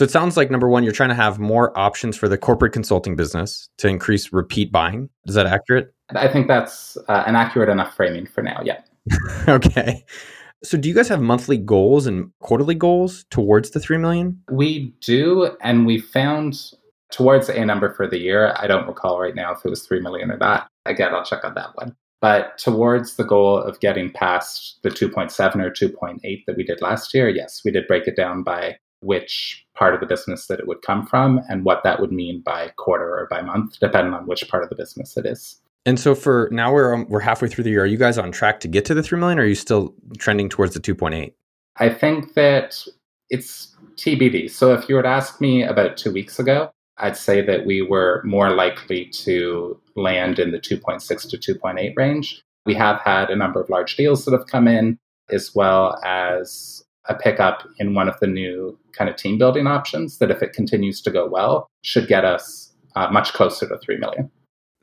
So 0.00 0.04
it 0.04 0.10
sounds 0.10 0.34
like 0.34 0.50
number 0.50 0.66
one, 0.66 0.82
you're 0.82 0.94
trying 0.94 1.10
to 1.10 1.14
have 1.14 1.38
more 1.38 1.78
options 1.78 2.16
for 2.16 2.26
the 2.26 2.38
corporate 2.38 2.72
consulting 2.72 3.16
business 3.16 3.68
to 3.76 3.86
increase 3.86 4.32
repeat 4.32 4.72
buying. 4.72 5.10
Is 5.26 5.34
that 5.34 5.44
accurate? 5.44 5.92
I 6.16 6.26
think 6.26 6.48
that's 6.48 6.96
uh, 7.08 7.24
an 7.26 7.36
accurate 7.36 7.68
enough 7.68 7.94
framing 7.94 8.24
for 8.24 8.40
now. 8.40 8.62
Yeah. 8.64 8.80
okay. 9.48 10.02
So 10.64 10.78
do 10.78 10.88
you 10.88 10.94
guys 10.94 11.08
have 11.08 11.20
monthly 11.20 11.58
goals 11.58 12.06
and 12.06 12.30
quarterly 12.40 12.74
goals 12.74 13.26
towards 13.28 13.72
the 13.72 13.78
3 13.78 13.98
million? 13.98 14.40
We 14.50 14.94
do. 15.02 15.54
And 15.60 15.84
we 15.84 15.98
found 15.98 16.58
towards 17.12 17.50
a 17.50 17.62
number 17.66 17.92
for 17.92 18.06
the 18.06 18.20
year. 18.20 18.54
I 18.56 18.68
don't 18.68 18.86
recall 18.86 19.20
right 19.20 19.34
now 19.34 19.52
if 19.52 19.66
it 19.66 19.68
was 19.68 19.86
3 19.86 20.00
million 20.00 20.30
or 20.30 20.38
not. 20.38 20.66
Again, 20.86 21.14
I'll 21.14 21.26
check 21.26 21.44
on 21.44 21.52
that 21.56 21.76
one. 21.76 21.94
But 22.22 22.56
towards 22.56 23.16
the 23.16 23.24
goal 23.24 23.58
of 23.58 23.80
getting 23.80 24.10
past 24.10 24.78
the 24.82 24.88
2.7 24.88 25.56
or 25.56 25.70
2.8 25.70 26.44
that 26.46 26.56
we 26.56 26.64
did 26.64 26.80
last 26.80 27.12
year, 27.12 27.28
yes, 27.28 27.60
we 27.66 27.70
did 27.70 27.86
break 27.86 28.06
it 28.06 28.16
down 28.16 28.42
by 28.42 28.78
which 29.00 29.66
part 29.80 29.94
of 29.94 30.00
the 30.00 30.06
business 30.06 30.46
that 30.46 30.60
it 30.60 30.68
would 30.68 30.82
come 30.82 31.06
from 31.06 31.40
and 31.48 31.64
what 31.64 31.82
that 31.82 32.00
would 32.00 32.12
mean 32.12 32.42
by 32.42 32.68
quarter 32.76 33.18
or 33.18 33.26
by 33.28 33.40
month, 33.40 33.80
depending 33.80 34.14
on 34.14 34.26
which 34.26 34.46
part 34.48 34.62
of 34.62 34.68
the 34.68 34.76
business 34.76 35.16
it 35.16 35.26
is. 35.26 35.60
And 35.86 35.98
so 35.98 36.14
for 36.14 36.48
now, 36.52 36.72
we're 36.72 36.94
um, 36.94 37.06
we're 37.08 37.20
halfway 37.20 37.48
through 37.48 37.64
the 37.64 37.70
year. 37.70 37.82
Are 37.82 37.86
you 37.86 37.96
guys 37.96 38.18
on 38.18 38.30
track 38.30 38.60
to 38.60 38.68
get 38.68 38.84
to 38.84 38.94
the 38.94 39.02
three 39.02 39.18
million? 39.18 39.38
Or 39.38 39.42
are 39.42 39.46
you 39.46 39.54
still 39.54 39.94
trending 40.18 40.50
towards 40.50 40.74
the 40.74 40.80
two 40.80 40.94
point 40.94 41.14
eight? 41.14 41.34
I 41.76 41.88
think 41.88 42.34
that 42.34 42.86
it's 43.30 43.74
TBD. 43.96 44.50
So 44.50 44.74
if 44.74 44.88
you 44.88 44.94
were 44.94 45.02
to 45.02 45.08
ask 45.08 45.40
me 45.40 45.62
about 45.62 45.96
two 45.96 46.12
weeks 46.12 46.38
ago, 46.38 46.70
I'd 46.98 47.16
say 47.16 47.40
that 47.40 47.64
we 47.64 47.80
were 47.80 48.20
more 48.24 48.50
likely 48.50 49.06
to 49.06 49.80
land 49.96 50.38
in 50.38 50.50
the 50.50 50.58
2.6 50.58 51.30
to 51.30 51.54
2.8 51.54 51.96
range. 51.96 52.42
We 52.66 52.74
have 52.74 53.00
had 53.00 53.30
a 53.30 53.36
number 53.36 53.60
of 53.60 53.70
large 53.70 53.96
deals 53.96 54.24
that 54.24 54.32
have 54.32 54.46
come 54.46 54.68
in, 54.68 54.98
as 55.30 55.54
well 55.54 55.98
as 56.04 56.84
a 57.10 57.14
pickup 57.14 57.68
in 57.78 57.94
one 57.94 58.08
of 58.08 58.18
the 58.20 58.26
new 58.26 58.78
kind 58.92 59.10
of 59.10 59.16
team 59.16 59.36
building 59.36 59.66
options 59.66 60.18
that, 60.18 60.30
if 60.30 60.42
it 60.42 60.52
continues 60.52 61.00
to 61.02 61.10
go 61.10 61.28
well, 61.28 61.68
should 61.82 62.08
get 62.08 62.24
us 62.24 62.72
uh, 62.96 63.08
much 63.10 63.32
closer 63.32 63.68
to 63.68 63.76
3 63.78 63.98
million. 63.98 64.30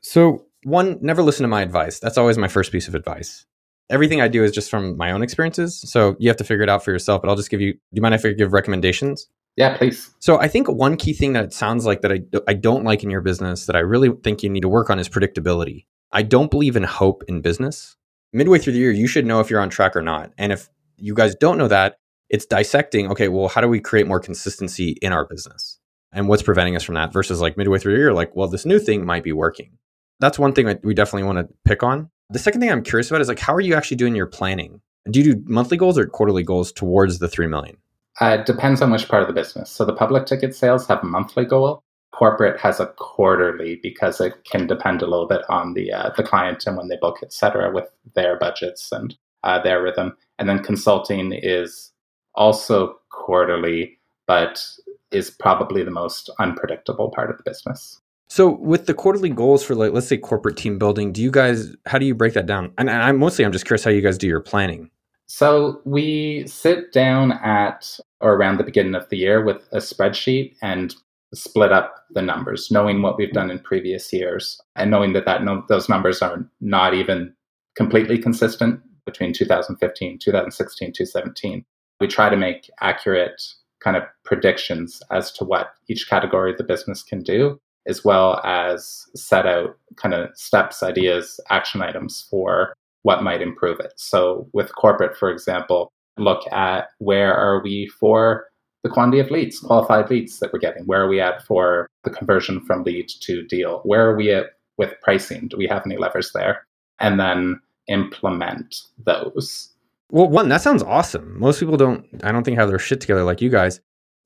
So, 0.02 0.44
one, 0.62 0.98
never 1.00 1.22
listen 1.22 1.42
to 1.42 1.48
my 1.48 1.62
advice. 1.62 1.98
That's 1.98 2.18
always 2.18 2.38
my 2.38 2.48
first 2.48 2.70
piece 2.70 2.86
of 2.86 2.94
advice. 2.94 3.44
Everything 3.90 4.20
I 4.20 4.28
do 4.28 4.44
is 4.44 4.52
just 4.52 4.70
from 4.70 4.96
my 4.96 5.10
own 5.10 5.22
experiences. 5.22 5.80
So, 5.90 6.14
you 6.18 6.28
have 6.28 6.36
to 6.36 6.44
figure 6.44 6.62
it 6.62 6.68
out 6.68 6.84
for 6.84 6.92
yourself, 6.92 7.22
but 7.22 7.28
I'll 7.28 7.36
just 7.36 7.50
give 7.50 7.60
you, 7.60 7.72
do 7.72 7.78
you 7.92 8.02
mind 8.02 8.14
if 8.14 8.24
I 8.24 8.32
give 8.32 8.52
recommendations? 8.52 9.28
Yeah, 9.56 9.76
please. 9.76 10.14
So 10.20 10.38
I 10.38 10.46
think 10.46 10.68
one 10.68 10.96
key 10.96 11.12
thing 11.12 11.32
that 11.32 11.44
it 11.44 11.52
sounds 11.52 11.84
like 11.84 12.02
that 12.02 12.12
I, 12.12 12.20
I 12.46 12.54
don't 12.54 12.84
like 12.84 13.02
in 13.02 13.10
your 13.10 13.20
business 13.20 13.66
that 13.66 13.74
I 13.74 13.80
really 13.80 14.10
think 14.22 14.44
you 14.44 14.50
need 14.50 14.60
to 14.60 14.68
work 14.68 14.88
on 14.88 15.00
is 15.00 15.08
predictability. 15.08 15.86
I 16.12 16.22
don't 16.22 16.48
believe 16.48 16.76
in 16.76 16.84
hope 16.84 17.24
in 17.26 17.40
business. 17.40 17.96
Midway 18.32 18.60
through 18.60 18.74
the 18.74 18.78
year, 18.78 18.92
you 18.92 19.08
should 19.08 19.26
know 19.26 19.40
if 19.40 19.50
you're 19.50 19.60
on 19.60 19.68
track 19.68 19.96
or 19.96 20.02
not. 20.02 20.32
And 20.38 20.52
if 20.52 20.68
you 20.96 21.12
guys 21.12 21.34
don't 21.34 21.58
know 21.58 21.66
that, 21.66 21.96
it's 22.30 22.46
dissecting, 22.46 23.10
okay, 23.10 23.28
well, 23.28 23.48
how 23.48 23.60
do 23.60 23.68
we 23.68 23.80
create 23.80 24.06
more 24.06 24.20
consistency 24.20 24.96
in 25.02 25.12
our 25.12 25.24
business? 25.24 25.78
And 26.12 26.28
what's 26.28 26.42
preventing 26.42 26.76
us 26.76 26.82
from 26.82 26.94
that 26.94 27.12
versus 27.12 27.40
like 27.40 27.56
midway 27.56 27.78
through 27.78 27.94
the 27.94 27.98
year, 27.98 28.12
like, 28.12 28.34
well, 28.34 28.48
this 28.48 28.66
new 28.66 28.78
thing 28.78 29.04
might 29.04 29.24
be 29.24 29.32
working. 29.32 29.78
That's 30.20 30.38
one 30.38 30.52
thing 30.52 30.66
that 30.66 30.84
we 30.84 30.94
definitely 30.94 31.24
want 31.24 31.38
to 31.38 31.54
pick 31.64 31.82
on. 31.82 32.10
The 32.30 32.38
second 32.38 32.60
thing 32.60 32.70
I'm 32.70 32.82
curious 32.82 33.10
about 33.10 33.20
is 33.20 33.28
like, 33.28 33.38
how 33.38 33.54
are 33.54 33.60
you 33.60 33.74
actually 33.74 33.96
doing 33.96 34.14
your 34.14 34.26
planning? 34.26 34.80
Do 35.10 35.20
you 35.20 35.34
do 35.34 35.42
monthly 35.46 35.76
goals 35.76 35.96
or 35.96 36.06
quarterly 36.06 36.42
goals 36.42 36.72
towards 36.72 37.18
the 37.18 37.28
3 37.28 37.46
million? 37.46 37.76
Uh, 38.20 38.38
depends 38.38 38.82
on 38.82 38.90
which 38.90 39.08
part 39.08 39.22
of 39.22 39.28
the 39.28 39.34
business. 39.34 39.70
So 39.70 39.84
the 39.84 39.94
public 39.94 40.26
ticket 40.26 40.54
sales 40.54 40.86
have 40.88 41.02
a 41.02 41.06
monthly 41.06 41.44
goal. 41.44 41.82
Corporate 42.12 42.60
has 42.60 42.80
a 42.80 42.86
quarterly 42.86 43.78
because 43.82 44.20
it 44.20 44.32
can 44.44 44.66
depend 44.66 45.02
a 45.02 45.06
little 45.06 45.28
bit 45.28 45.42
on 45.48 45.74
the 45.74 45.92
uh, 45.92 46.10
the 46.16 46.24
client 46.24 46.66
and 46.66 46.76
when 46.76 46.88
they 46.88 46.96
book, 46.96 47.18
et 47.22 47.32
cetera, 47.32 47.72
with 47.72 47.88
their 48.16 48.36
budgets 48.36 48.90
and 48.90 49.14
uh, 49.44 49.62
their 49.62 49.80
rhythm. 49.80 50.16
And 50.38 50.48
then 50.48 50.64
consulting 50.64 51.32
is 51.32 51.92
also 52.38 52.98
quarterly, 53.10 53.98
but 54.26 54.64
is 55.10 55.30
probably 55.30 55.82
the 55.82 55.90
most 55.90 56.30
unpredictable 56.38 57.10
part 57.10 57.30
of 57.30 57.36
the 57.36 57.42
business. 57.42 58.00
So 58.28 58.50
with 58.56 58.86
the 58.86 58.94
quarterly 58.94 59.30
goals 59.30 59.64
for 59.64 59.74
like 59.74 59.92
let's 59.92 60.06
say 60.06 60.16
corporate 60.18 60.56
team 60.56 60.78
building, 60.78 61.12
do 61.12 61.22
you 61.22 61.30
guys 61.30 61.74
how 61.86 61.98
do 61.98 62.06
you 62.06 62.14
break 62.14 62.34
that 62.34 62.46
down? 62.46 62.72
And, 62.78 62.88
and 62.88 63.02
I'm 63.02 63.18
mostly 63.18 63.44
I'm 63.44 63.52
just 63.52 63.66
curious 63.66 63.84
how 63.84 63.90
you 63.90 64.02
guys 64.02 64.18
do 64.18 64.26
your 64.26 64.40
planning. 64.40 64.90
So 65.26 65.80
we 65.84 66.46
sit 66.46 66.92
down 66.92 67.32
at 67.32 67.98
or 68.20 68.34
around 68.34 68.58
the 68.58 68.64
beginning 68.64 68.94
of 68.94 69.08
the 69.08 69.18
year 69.18 69.44
with 69.44 69.68
a 69.72 69.78
spreadsheet 69.78 70.54
and 70.62 70.94
split 71.34 71.72
up 71.72 71.94
the 72.10 72.22
numbers, 72.22 72.70
knowing 72.70 73.02
what 73.02 73.18
we've 73.18 73.32
done 73.32 73.50
in 73.50 73.58
previous 73.58 74.12
years 74.12 74.58
and 74.76 74.90
knowing 74.90 75.12
that, 75.12 75.26
that 75.26 75.44
no, 75.44 75.64
those 75.68 75.88
numbers 75.88 76.22
are 76.22 76.48
not 76.60 76.94
even 76.94 77.34
completely 77.76 78.18
consistent 78.18 78.80
between 79.04 79.32
2015, 79.32 80.18
2016, 80.18 80.92
2017. 80.92 81.64
We 82.00 82.06
try 82.06 82.28
to 82.28 82.36
make 82.36 82.70
accurate 82.80 83.42
kind 83.80 83.96
of 83.96 84.04
predictions 84.24 85.02
as 85.10 85.30
to 85.32 85.44
what 85.44 85.72
each 85.88 86.08
category 86.08 86.52
of 86.52 86.58
the 86.58 86.64
business 86.64 87.02
can 87.02 87.22
do, 87.22 87.58
as 87.86 88.04
well 88.04 88.40
as 88.44 89.06
set 89.14 89.46
out 89.46 89.76
kind 89.96 90.14
of 90.14 90.30
steps, 90.36 90.82
ideas, 90.82 91.40
action 91.50 91.82
items 91.82 92.26
for 92.30 92.74
what 93.02 93.22
might 93.22 93.42
improve 93.42 93.80
it. 93.80 93.92
So 93.96 94.48
with 94.52 94.74
corporate, 94.74 95.16
for 95.16 95.30
example, 95.30 95.90
look 96.18 96.50
at 96.52 96.88
where 96.98 97.34
are 97.34 97.62
we 97.62 97.86
for 97.86 98.46
the 98.82 98.90
quantity 98.90 99.20
of 99.20 99.30
leads, 99.30 99.60
qualified 99.60 100.10
leads 100.10 100.38
that 100.38 100.52
we're 100.52 100.58
getting? 100.58 100.84
Where 100.84 101.02
are 101.02 101.08
we 101.08 101.20
at 101.20 101.44
for 101.44 101.88
the 102.04 102.10
conversion 102.10 102.60
from 102.60 102.84
lead 102.84 103.08
to 103.08 103.42
deal? 103.46 103.80
Where 103.84 104.08
are 104.08 104.16
we 104.16 104.30
at 104.32 104.50
with 104.76 104.94
pricing? 105.02 105.48
Do 105.48 105.56
we 105.56 105.66
have 105.66 105.84
any 105.84 105.96
levers 105.96 106.32
there? 106.32 106.66
And 107.00 107.18
then 107.18 107.60
implement 107.88 108.82
those. 109.04 109.70
Well, 110.10 110.28
one, 110.28 110.48
that 110.48 110.62
sounds 110.62 110.82
awesome. 110.82 111.38
Most 111.38 111.60
people 111.60 111.76
don't, 111.76 112.06
I 112.22 112.32
don't 112.32 112.44
think, 112.44 112.58
have 112.58 112.68
their 112.68 112.78
shit 112.78 113.00
together 113.00 113.24
like 113.24 113.40
you 113.40 113.50
guys. 113.50 113.80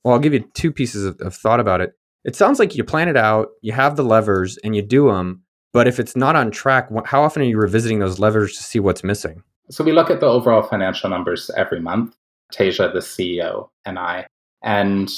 Well, 0.04 0.14
I'll 0.14 0.20
give 0.20 0.32
you 0.32 0.40
two 0.54 0.72
pieces 0.72 1.04
of, 1.04 1.20
of 1.20 1.34
thought 1.34 1.60
about 1.60 1.80
it. 1.80 1.94
It 2.24 2.36
sounds 2.36 2.58
like 2.58 2.76
you 2.76 2.84
plan 2.84 3.08
it 3.08 3.16
out, 3.16 3.48
you 3.62 3.72
have 3.72 3.96
the 3.96 4.04
levers, 4.04 4.56
and 4.58 4.76
you 4.76 4.82
do 4.82 5.08
them, 5.08 5.42
but 5.72 5.88
if 5.88 5.98
it's 5.98 6.14
not 6.14 6.36
on 6.36 6.50
track, 6.50 6.88
how 7.04 7.22
often 7.22 7.42
are 7.42 7.46
you 7.46 7.58
revisiting 7.58 7.98
those 7.98 8.20
levers 8.20 8.56
to 8.56 8.62
see 8.62 8.78
what's 8.78 9.02
missing? 9.02 9.42
So 9.70 9.82
we 9.82 9.92
look 9.92 10.10
at 10.10 10.20
the 10.20 10.26
overall 10.26 10.62
financial 10.62 11.08
numbers 11.08 11.50
every 11.56 11.80
month, 11.80 12.14
Tasia, 12.52 12.92
the 12.92 13.00
CEO, 13.00 13.70
and 13.84 13.98
I, 13.98 14.26
and 14.62 15.10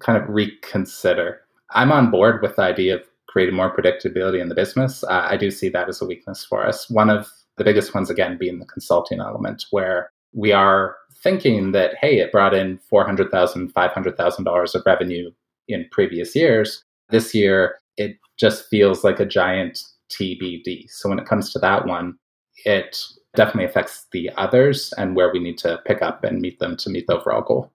kind 0.00 0.20
of 0.20 0.28
reconsider. 0.28 1.40
I'm 1.70 1.92
on 1.92 2.10
board 2.10 2.42
with 2.42 2.56
the 2.56 2.62
idea 2.62 2.96
of 2.96 3.02
creating 3.28 3.54
more 3.54 3.74
predictability 3.74 4.40
in 4.40 4.48
the 4.48 4.54
business. 4.54 5.04
Uh, 5.04 5.26
I 5.30 5.36
do 5.36 5.50
see 5.50 5.68
that 5.68 5.88
as 5.88 6.02
a 6.02 6.06
weakness 6.06 6.44
for 6.44 6.66
us. 6.66 6.90
One 6.90 7.08
of 7.08 7.28
the 7.56 7.64
biggest 7.64 7.94
ones, 7.94 8.10
again, 8.10 8.38
being 8.38 8.58
the 8.58 8.66
consulting 8.66 9.20
element, 9.20 9.64
where 9.70 10.10
we 10.32 10.52
are 10.52 10.96
thinking 11.22 11.72
that, 11.72 11.94
hey, 12.00 12.18
it 12.18 12.32
brought 12.32 12.54
in 12.54 12.78
$400,000, 12.92 13.72
$500,000 13.72 14.74
of 14.74 14.82
revenue 14.86 15.30
in 15.68 15.86
previous 15.90 16.34
years. 16.34 16.82
This 17.10 17.34
year, 17.34 17.76
it 17.96 18.16
just 18.38 18.68
feels 18.68 19.04
like 19.04 19.20
a 19.20 19.26
giant 19.26 19.82
TBD. 20.10 20.88
So 20.88 21.08
when 21.08 21.18
it 21.18 21.26
comes 21.26 21.52
to 21.52 21.58
that 21.58 21.86
one, 21.86 22.16
it 22.64 23.02
definitely 23.34 23.64
affects 23.64 24.06
the 24.12 24.30
others 24.36 24.92
and 24.96 25.14
where 25.14 25.32
we 25.32 25.38
need 25.38 25.58
to 25.58 25.78
pick 25.86 26.02
up 26.02 26.24
and 26.24 26.40
meet 26.40 26.58
them 26.58 26.76
to 26.78 26.90
meet 26.90 27.06
the 27.06 27.18
overall 27.18 27.42
goal. 27.42 27.70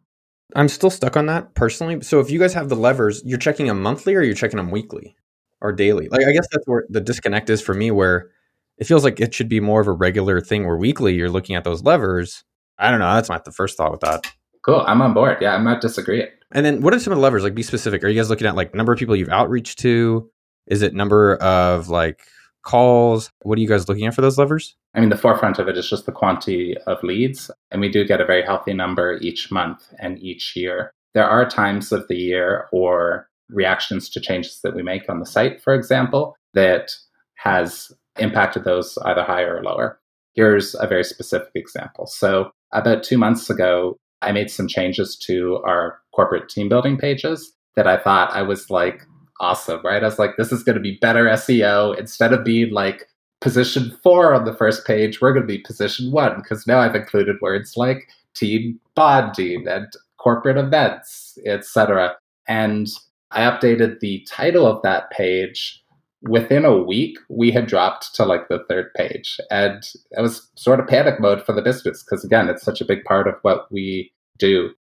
I'm 0.55 0.69
still 0.69 0.89
stuck 0.89 1.17
on 1.17 1.25
that 1.27 1.53
personally. 1.55 2.01
So 2.01 2.19
if 2.19 2.29
you 2.29 2.39
guys 2.39 2.53
have 2.53 2.69
the 2.69 2.75
levers, 2.75 3.21
you're 3.25 3.39
checking 3.39 3.67
them 3.67 3.81
monthly 3.81 4.15
or 4.15 4.21
you're 4.21 4.35
checking 4.35 4.57
them 4.57 4.71
weekly 4.71 5.15
or 5.61 5.71
daily. 5.71 6.07
Like 6.09 6.27
I 6.27 6.31
guess 6.31 6.47
that's 6.51 6.67
where 6.67 6.85
the 6.89 7.01
disconnect 7.01 7.49
is 7.49 7.61
for 7.61 7.73
me 7.73 7.91
where 7.91 8.29
it 8.77 8.85
feels 8.85 9.03
like 9.03 9.19
it 9.19 9.33
should 9.33 9.49
be 9.49 9.59
more 9.59 9.81
of 9.81 9.87
a 9.87 9.91
regular 9.91 10.41
thing 10.41 10.65
where 10.65 10.77
weekly 10.77 11.13
you're 11.15 11.29
looking 11.29 11.55
at 11.55 11.63
those 11.63 11.83
levers. 11.83 12.43
I 12.77 12.91
don't 12.91 12.99
know. 12.99 13.13
That's 13.13 13.29
not 13.29 13.45
the 13.45 13.51
first 13.51 13.77
thought 13.77 13.91
with 13.91 14.01
that. 14.01 14.25
Cool. 14.63 14.83
I'm 14.87 15.01
on 15.01 15.13
board. 15.13 15.37
Yeah, 15.41 15.55
I'm 15.55 15.63
not 15.63 15.81
disagreeing. 15.81 16.27
And 16.51 16.65
then 16.65 16.81
what 16.81 16.93
are 16.93 16.99
some 16.99 17.13
of 17.13 17.17
the 17.17 17.23
levers? 17.23 17.43
Like 17.43 17.55
be 17.55 17.63
specific. 17.63 18.03
Are 18.03 18.07
you 18.07 18.19
guys 18.19 18.29
looking 18.29 18.47
at 18.47 18.55
like 18.55 18.73
number 18.75 18.91
of 18.91 18.99
people 18.99 19.15
you've 19.15 19.29
outreach 19.29 19.75
to? 19.77 20.29
Is 20.67 20.81
it 20.81 20.93
number 20.93 21.35
of 21.35 21.89
like 21.89 22.21
calls? 22.63 23.29
What 23.43 23.57
are 23.57 23.61
you 23.61 23.67
guys 23.67 23.87
looking 23.87 24.07
at 24.07 24.15
for 24.15 24.21
those 24.21 24.37
levers? 24.37 24.75
I 24.95 24.99
mean, 24.99 25.09
the 25.09 25.17
forefront 25.17 25.59
of 25.59 25.67
it 25.67 25.77
is 25.77 25.89
just 25.89 26.05
the 26.05 26.11
quantity 26.11 26.75
of 26.87 27.03
leads. 27.03 27.51
And 27.71 27.79
we 27.79 27.89
do 27.89 28.05
get 28.05 28.21
a 28.21 28.25
very 28.25 28.43
healthy 28.43 28.73
number 28.73 29.19
each 29.21 29.51
month 29.51 29.93
and 29.99 30.17
each 30.19 30.55
year. 30.55 30.91
there 31.15 31.27
are 31.27 31.49
times 31.49 31.91
of 31.91 32.07
the 32.07 32.15
year 32.15 32.67
or 32.71 33.27
reactions 33.49 34.09
to 34.09 34.19
changes 34.19 34.59
that 34.61 34.75
we 34.75 34.83
make 34.83 35.09
on 35.09 35.19
the 35.19 35.25
site, 35.25 35.63
for 35.63 35.73
example, 35.73 36.35
that 36.53 36.91
has 37.35 37.91
impacted 38.17 38.63
those 38.63 38.97
either 39.05 39.23
higher 39.23 39.57
or 39.57 39.63
lower. 39.63 39.99
Here's 40.33 40.75
a 40.75 40.87
very 40.87 41.03
specific 41.03 41.51
example. 41.55 42.07
So, 42.07 42.51
about 42.71 43.03
two 43.03 43.17
months 43.17 43.49
ago, 43.49 43.97
I 44.21 44.31
made 44.31 44.49
some 44.49 44.67
changes 44.67 45.15
to 45.27 45.61
our 45.65 45.99
corporate 46.13 46.49
team 46.49 46.67
building 46.67 46.97
pages 46.97 47.53
that 47.75 47.87
I 47.87 47.97
thought 47.97 48.33
I 48.33 48.41
was 48.41 48.69
like 48.69 49.05
awesome, 49.39 49.81
right? 49.83 50.01
I 50.01 50.05
was 50.05 50.19
like, 50.19 50.31
this 50.37 50.51
is 50.51 50.63
going 50.63 50.75
to 50.75 50.81
be 50.81 50.97
better 51.01 51.25
SEO. 51.25 51.97
Instead 51.97 52.33
of 52.33 52.43
being 52.43 52.71
like 52.71 53.07
position 53.41 53.97
four 54.01 54.33
on 54.33 54.45
the 54.45 54.55
first 54.55 54.85
page, 54.85 55.21
we're 55.21 55.33
going 55.33 55.43
to 55.43 55.47
be 55.47 55.59
position 55.59 56.11
one 56.11 56.37
because 56.37 56.65
now 56.65 56.79
I've 56.79 56.95
included 56.95 57.35
words 57.41 57.73
like 57.75 58.09
team 58.33 58.79
bonding 58.95 59.67
and 59.67 59.87
corporate 60.17 60.57
events, 60.57 61.37
etc. 61.45 62.15
And 62.47 62.87
I 63.31 63.41
updated 63.41 63.99
the 63.99 64.25
title 64.29 64.65
of 64.65 64.81
that 64.83 65.11
page. 65.11 65.83
Within 66.27 66.65
a 66.65 66.77
week, 66.77 67.17
we 67.29 67.51
had 67.51 67.67
dropped 67.67 68.15
to 68.15 68.25
like 68.25 68.47
the 68.47 68.63
third 68.67 68.93
page. 68.95 69.39
And 69.51 69.83
it 70.11 70.21
was 70.21 70.49
sort 70.55 70.79
of 70.79 70.87
panic 70.87 71.19
mode 71.19 71.45
for 71.45 71.53
the 71.53 71.61
business 71.61 72.03
because, 72.03 72.23
again, 72.25 72.49
it's 72.49 72.63
such 72.63 72.81
a 72.81 72.85
big 72.85 73.03
part 73.03 73.27
of 73.27 73.35
what 73.43 73.71
we 73.71 74.11
do. 74.37 74.71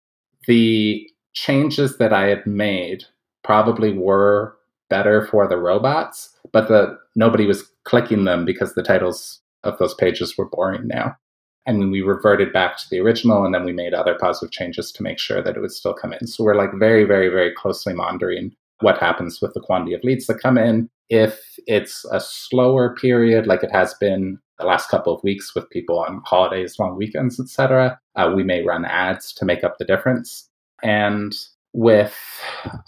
The 0.47 1.07
changes 1.33 1.97
that 1.97 2.13
I 2.13 2.27
had 2.27 2.47
made 2.47 3.03
probably 3.43 3.93
were 3.93 4.55
better 4.89 5.27
for 5.27 5.47
the 5.47 5.57
robots, 5.57 6.35
but 6.51 6.67
the 6.67 6.97
nobody 7.15 7.45
was 7.45 7.69
clicking 7.83 8.25
them 8.25 8.45
because 8.45 8.73
the 8.73 8.83
titles 8.83 9.41
of 9.63 9.77
those 9.77 9.93
pages 9.93 10.37
were 10.37 10.49
boring 10.49 10.87
now. 10.87 11.15
And 11.67 11.91
we 11.91 12.01
reverted 12.01 12.53
back 12.53 12.77
to 12.77 12.85
the 12.91 12.99
original, 12.99 13.43
and 13.43 13.53
then 13.53 13.65
we 13.65 13.73
made 13.73 13.93
other 13.93 14.15
positive 14.19 14.51
changes 14.51 14.91
to 14.91 15.03
make 15.03 15.17
sure 15.17 15.41
that 15.41 15.55
it 15.55 15.59
would 15.59 15.71
still 15.71 15.93
come 15.93 16.13
in. 16.13 16.27
So 16.27 16.43
we're 16.43 16.55
like 16.55 16.73
very, 16.75 17.05
very, 17.05 17.29
very 17.29 17.53
closely 17.53 17.93
monitoring 17.93 18.55
what 18.81 18.99
happens 18.99 19.41
with 19.41 19.53
the 19.53 19.61
quantity 19.61 19.95
of 19.95 20.03
leads 20.03 20.27
that 20.27 20.41
come 20.41 20.57
in. 20.57 20.89
If 21.09 21.39
it's 21.67 22.05
a 22.11 22.19
slower 22.19 22.95
period, 22.95 23.47
like 23.47 23.63
it 23.63 23.71
has 23.71 23.93
been 23.95 24.39
the 24.57 24.65
last 24.65 24.89
couple 24.89 25.13
of 25.13 25.23
weeks 25.23 25.53
with 25.53 25.69
people 25.69 25.99
on 25.99 26.21
holidays, 26.25 26.79
long 26.79 26.95
weekends, 26.95 27.39
etc., 27.39 27.99
uh, 28.15 28.31
we 28.35 28.43
may 28.43 28.63
run 28.63 28.85
ads 28.85 29.33
to 29.33 29.45
make 29.45 29.63
up 29.63 29.77
the 29.77 29.85
difference. 29.85 30.49
And 30.81 31.35
with 31.73 32.15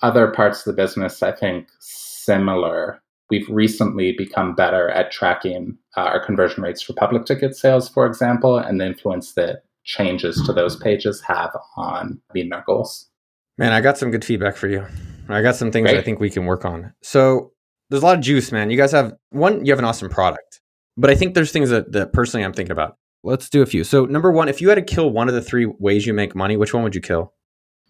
other 0.01 0.31
parts 0.31 0.59
of 0.59 0.75
the 0.75 0.81
business, 0.81 1.21
I 1.21 1.31
think 1.31 1.67
similar. 1.79 3.01
We've 3.29 3.49
recently 3.49 4.13
become 4.13 4.55
better 4.55 4.89
at 4.89 5.11
tracking 5.11 5.77
uh, 5.97 6.01
our 6.01 6.25
conversion 6.25 6.63
rates 6.63 6.81
for 6.81 6.93
public 6.93 7.25
ticket 7.25 7.55
sales, 7.55 7.89
for 7.89 8.05
example, 8.05 8.57
and 8.57 8.79
the 8.79 8.85
influence 8.85 9.33
that 9.33 9.63
changes 9.83 10.41
to 10.45 10.53
those 10.53 10.77
pages 10.77 11.21
have 11.21 11.51
on 11.75 12.21
meeting 12.33 12.53
our 12.53 12.63
goals. 12.65 13.09
Man, 13.57 13.73
I 13.73 13.81
got 13.81 13.97
some 13.97 14.11
good 14.11 14.23
feedback 14.23 14.55
for 14.55 14.67
you. 14.67 14.85
I 15.29 15.41
got 15.41 15.55
some 15.55 15.71
things 15.71 15.89
I 15.89 16.01
think 16.01 16.19
we 16.19 16.29
can 16.29 16.45
work 16.45 16.63
on. 16.63 16.93
So 17.01 17.51
there's 17.89 18.03
a 18.03 18.05
lot 18.05 18.17
of 18.17 18.23
juice, 18.23 18.51
man. 18.51 18.69
You 18.69 18.77
guys 18.77 18.91
have 18.91 19.13
one, 19.29 19.65
you 19.65 19.71
have 19.71 19.79
an 19.79 19.85
awesome 19.85 20.09
product, 20.09 20.61
but 20.95 21.09
I 21.09 21.15
think 21.15 21.33
there's 21.33 21.51
things 21.51 21.69
that, 21.69 21.91
that 21.93 22.13
personally 22.13 22.43
I'm 22.43 22.53
thinking 22.53 22.71
about. 22.71 22.97
Let's 23.23 23.49
do 23.49 23.61
a 23.61 23.65
few. 23.65 23.83
So 23.83 24.05
number 24.05 24.31
one, 24.31 24.47
if 24.47 24.61
you 24.61 24.69
had 24.69 24.75
to 24.75 24.81
kill 24.81 25.09
one 25.09 25.27
of 25.27 25.33
the 25.33 25.41
three 25.41 25.65
ways 25.65 26.05
you 26.05 26.13
make 26.13 26.35
money, 26.35 26.55
which 26.55 26.73
one 26.73 26.83
would 26.83 26.95
you 26.95 27.01
kill? 27.01 27.33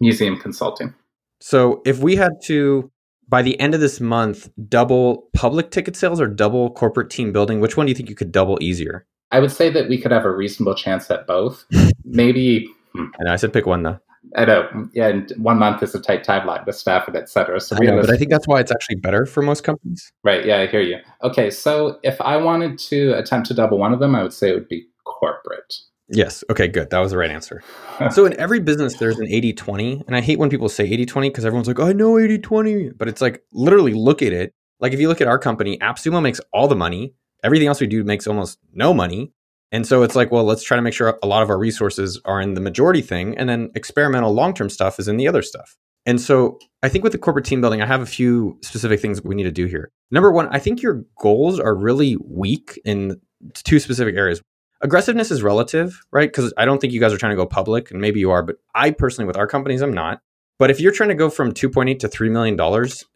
Museum 0.00 0.38
consulting. 0.38 0.94
So 1.40 1.82
if 1.84 1.98
we 1.98 2.16
had 2.16 2.32
to 2.44 2.90
by 3.28 3.42
the 3.42 3.58
end 3.60 3.74
of 3.74 3.80
this 3.80 4.00
month 4.00 4.48
double 4.68 5.28
public 5.34 5.70
ticket 5.70 5.94
sales 5.96 6.20
or 6.20 6.26
double 6.26 6.70
corporate 6.70 7.10
team 7.10 7.32
building, 7.32 7.60
which 7.60 7.76
one 7.76 7.86
do 7.86 7.90
you 7.90 7.96
think 7.96 8.08
you 8.08 8.14
could 8.14 8.32
double 8.32 8.58
easier? 8.60 9.06
I 9.30 9.40
would 9.40 9.52
say 9.52 9.70
that 9.70 9.88
we 9.88 9.98
could 9.98 10.12
have 10.12 10.24
a 10.24 10.34
reasonable 10.34 10.74
chance 10.74 11.10
at 11.10 11.26
both. 11.26 11.66
Maybe. 12.04 12.68
Hmm. 12.94 13.06
I 13.20 13.24
know. 13.24 13.32
I 13.32 13.36
said 13.36 13.52
pick 13.52 13.66
one 13.66 13.82
though. 13.82 14.00
I 14.36 14.44
know. 14.44 14.88
Yeah, 14.92 15.08
and 15.08 15.32
one 15.36 15.58
month 15.58 15.82
is 15.82 15.94
a 15.94 16.00
tight 16.00 16.24
timeline 16.24 16.64
with 16.66 16.76
staff 16.76 17.06
and 17.08 17.16
et 17.16 17.28
cetera. 17.28 17.60
So 17.60 17.76
I 17.76 17.80
know, 17.80 18.00
but 18.00 18.10
I 18.10 18.16
think 18.16 18.30
that's 18.30 18.46
why 18.46 18.60
it's 18.60 18.72
actually 18.72 18.96
better 18.96 19.26
for 19.26 19.42
most 19.42 19.64
companies. 19.64 20.12
Right. 20.24 20.44
Yeah, 20.44 20.60
I 20.60 20.66
hear 20.66 20.80
you. 20.80 20.98
Okay, 21.22 21.50
so 21.50 21.98
if 22.02 22.20
I 22.20 22.36
wanted 22.36 22.78
to 22.80 23.12
attempt 23.12 23.48
to 23.48 23.54
double 23.54 23.78
one 23.78 23.92
of 23.92 24.00
them, 24.00 24.14
I 24.14 24.22
would 24.22 24.32
say 24.32 24.50
it 24.50 24.54
would 24.54 24.68
be 24.68 24.86
corporate. 25.04 25.74
Yes. 26.10 26.42
Okay, 26.50 26.68
good. 26.68 26.90
That 26.90 27.00
was 27.00 27.10
the 27.10 27.18
right 27.18 27.30
answer. 27.30 27.62
so 28.10 28.24
in 28.24 28.38
every 28.38 28.60
business, 28.60 28.94
there's 28.94 29.18
an 29.18 29.26
80 29.28 29.52
20. 29.52 30.04
And 30.06 30.16
I 30.16 30.20
hate 30.20 30.38
when 30.38 30.48
people 30.48 30.68
say 30.68 30.84
80 30.84 31.06
20 31.06 31.28
because 31.28 31.44
everyone's 31.44 31.68
like, 31.68 31.80
I 31.80 31.92
know 31.92 32.18
80 32.18 32.38
20. 32.38 32.90
But 32.90 33.08
it's 33.08 33.20
like, 33.20 33.42
literally 33.52 33.92
look 33.92 34.22
at 34.22 34.32
it. 34.32 34.54
Like 34.80 34.92
if 34.92 35.00
you 35.00 35.08
look 35.08 35.20
at 35.20 35.28
our 35.28 35.38
company, 35.38 35.76
AppSumo 35.78 36.22
makes 36.22 36.40
all 36.52 36.68
the 36.68 36.76
money. 36.76 37.14
Everything 37.44 37.68
else 37.68 37.80
we 37.80 37.86
do 37.86 38.04
makes 38.04 38.26
almost 38.26 38.58
no 38.72 38.94
money. 38.94 39.32
And 39.70 39.86
so 39.86 40.02
it's 40.02 40.16
like, 40.16 40.32
well, 40.32 40.44
let's 40.44 40.62
try 40.62 40.76
to 40.76 40.82
make 40.82 40.94
sure 40.94 41.18
a 41.22 41.26
lot 41.26 41.42
of 41.42 41.50
our 41.50 41.58
resources 41.58 42.20
are 42.24 42.40
in 42.40 42.54
the 42.54 42.60
majority 42.60 43.02
thing. 43.02 43.36
And 43.36 43.48
then 43.48 43.70
experimental 43.74 44.32
long 44.32 44.54
term 44.54 44.70
stuff 44.70 44.98
is 44.98 45.08
in 45.08 45.16
the 45.16 45.28
other 45.28 45.42
stuff. 45.42 45.76
And 46.06 46.20
so 46.20 46.58
I 46.82 46.88
think 46.88 47.04
with 47.04 47.12
the 47.12 47.18
corporate 47.18 47.44
team 47.44 47.60
building, 47.60 47.82
I 47.82 47.86
have 47.86 48.00
a 48.00 48.06
few 48.06 48.58
specific 48.62 49.00
things 49.00 49.22
we 49.22 49.34
need 49.34 49.42
to 49.42 49.52
do 49.52 49.66
here. 49.66 49.90
Number 50.10 50.32
one, 50.32 50.48
I 50.48 50.58
think 50.58 50.80
your 50.80 51.04
goals 51.20 51.60
are 51.60 51.74
really 51.74 52.16
weak 52.24 52.80
in 52.84 53.20
two 53.52 53.78
specific 53.78 54.16
areas 54.16 54.40
aggressiveness 54.80 55.30
is 55.30 55.42
relative, 55.42 56.00
right? 56.12 56.30
Because 56.30 56.52
I 56.56 56.64
don't 56.64 56.80
think 56.80 56.92
you 56.92 57.00
guys 57.00 57.12
are 57.12 57.18
trying 57.18 57.32
to 57.32 57.36
go 57.36 57.46
public, 57.46 57.90
and 57.90 58.00
maybe 58.00 58.20
you 58.20 58.30
are, 58.30 58.42
but 58.42 58.56
I 58.74 58.90
personally, 58.90 59.26
with 59.26 59.36
our 59.36 59.46
companies, 59.46 59.82
I'm 59.82 59.92
not. 59.92 60.20
But 60.58 60.70
if 60.70 60.80
you're 60.80 60.92
trying 60.92 61.10
to 61.10 61.14
go 61.14 61.30
from 61.30 61.52
2.8 61.52 61.98
to 62.00 62.08
$3 62.08 62.30
million 62.30 62.58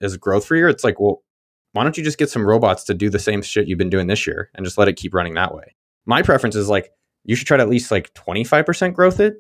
as 0.01 0.17
growth 0.17 0.45
for 0.45 0.57
year, 0.57 0.69
it's 0.69 0.85
like, 0.85 1.01
well, 1.01 1.23
why 1.73 1.83
don't 1.83 1.97
you 1.97 2.05
just 2.05 2.19
get 2.19 2.31
some 2.31 2.47
robots 2.47 2.85
to 2.85 2.95
do 2.95 3.11
the 3.11 3.19
same 3.19 3.43
shit 3.43 3.67
you've 3.67 3.79
been 3.79 3.91
doing 3.91 4.07
this 4.07 4.27
year 4.27 4.51
and 4.55 4.65
just 4.65 4.79
let 4.79 4.88
it 4.88 4.97
keep 4.97 5.15
running 5.15 5.35
that 5.35 5.55
way? 5.55 5.75
My 6.07 6.23
preference 6.23 6.57
is 6.57 6.69
like, 6.69 6.91
you 7.25 7.37
should 7.37 7.47
try 7.47 7.57
to 7.57 7.62
at 7.62 7.69
least 7.69 7.91
like 7.91 8.12
25% 8.15 8.95
growth 8.95 9.21
it, 9.21 9.35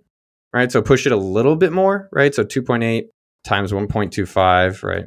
right? 0.52 0.70
So 0.70 0.82
push 0.82 1.06
it 1.06 1.12
a 1.12 1.16
little 1.16 1.56
bit 1.56 1.72
more, 1.72 2.08
right? 2.12 2.34
So 2.34 2.44
2.8 2.44 3.04
times 3.44 3.72
1.25, 3.72 4.82
right? 4.82 5.06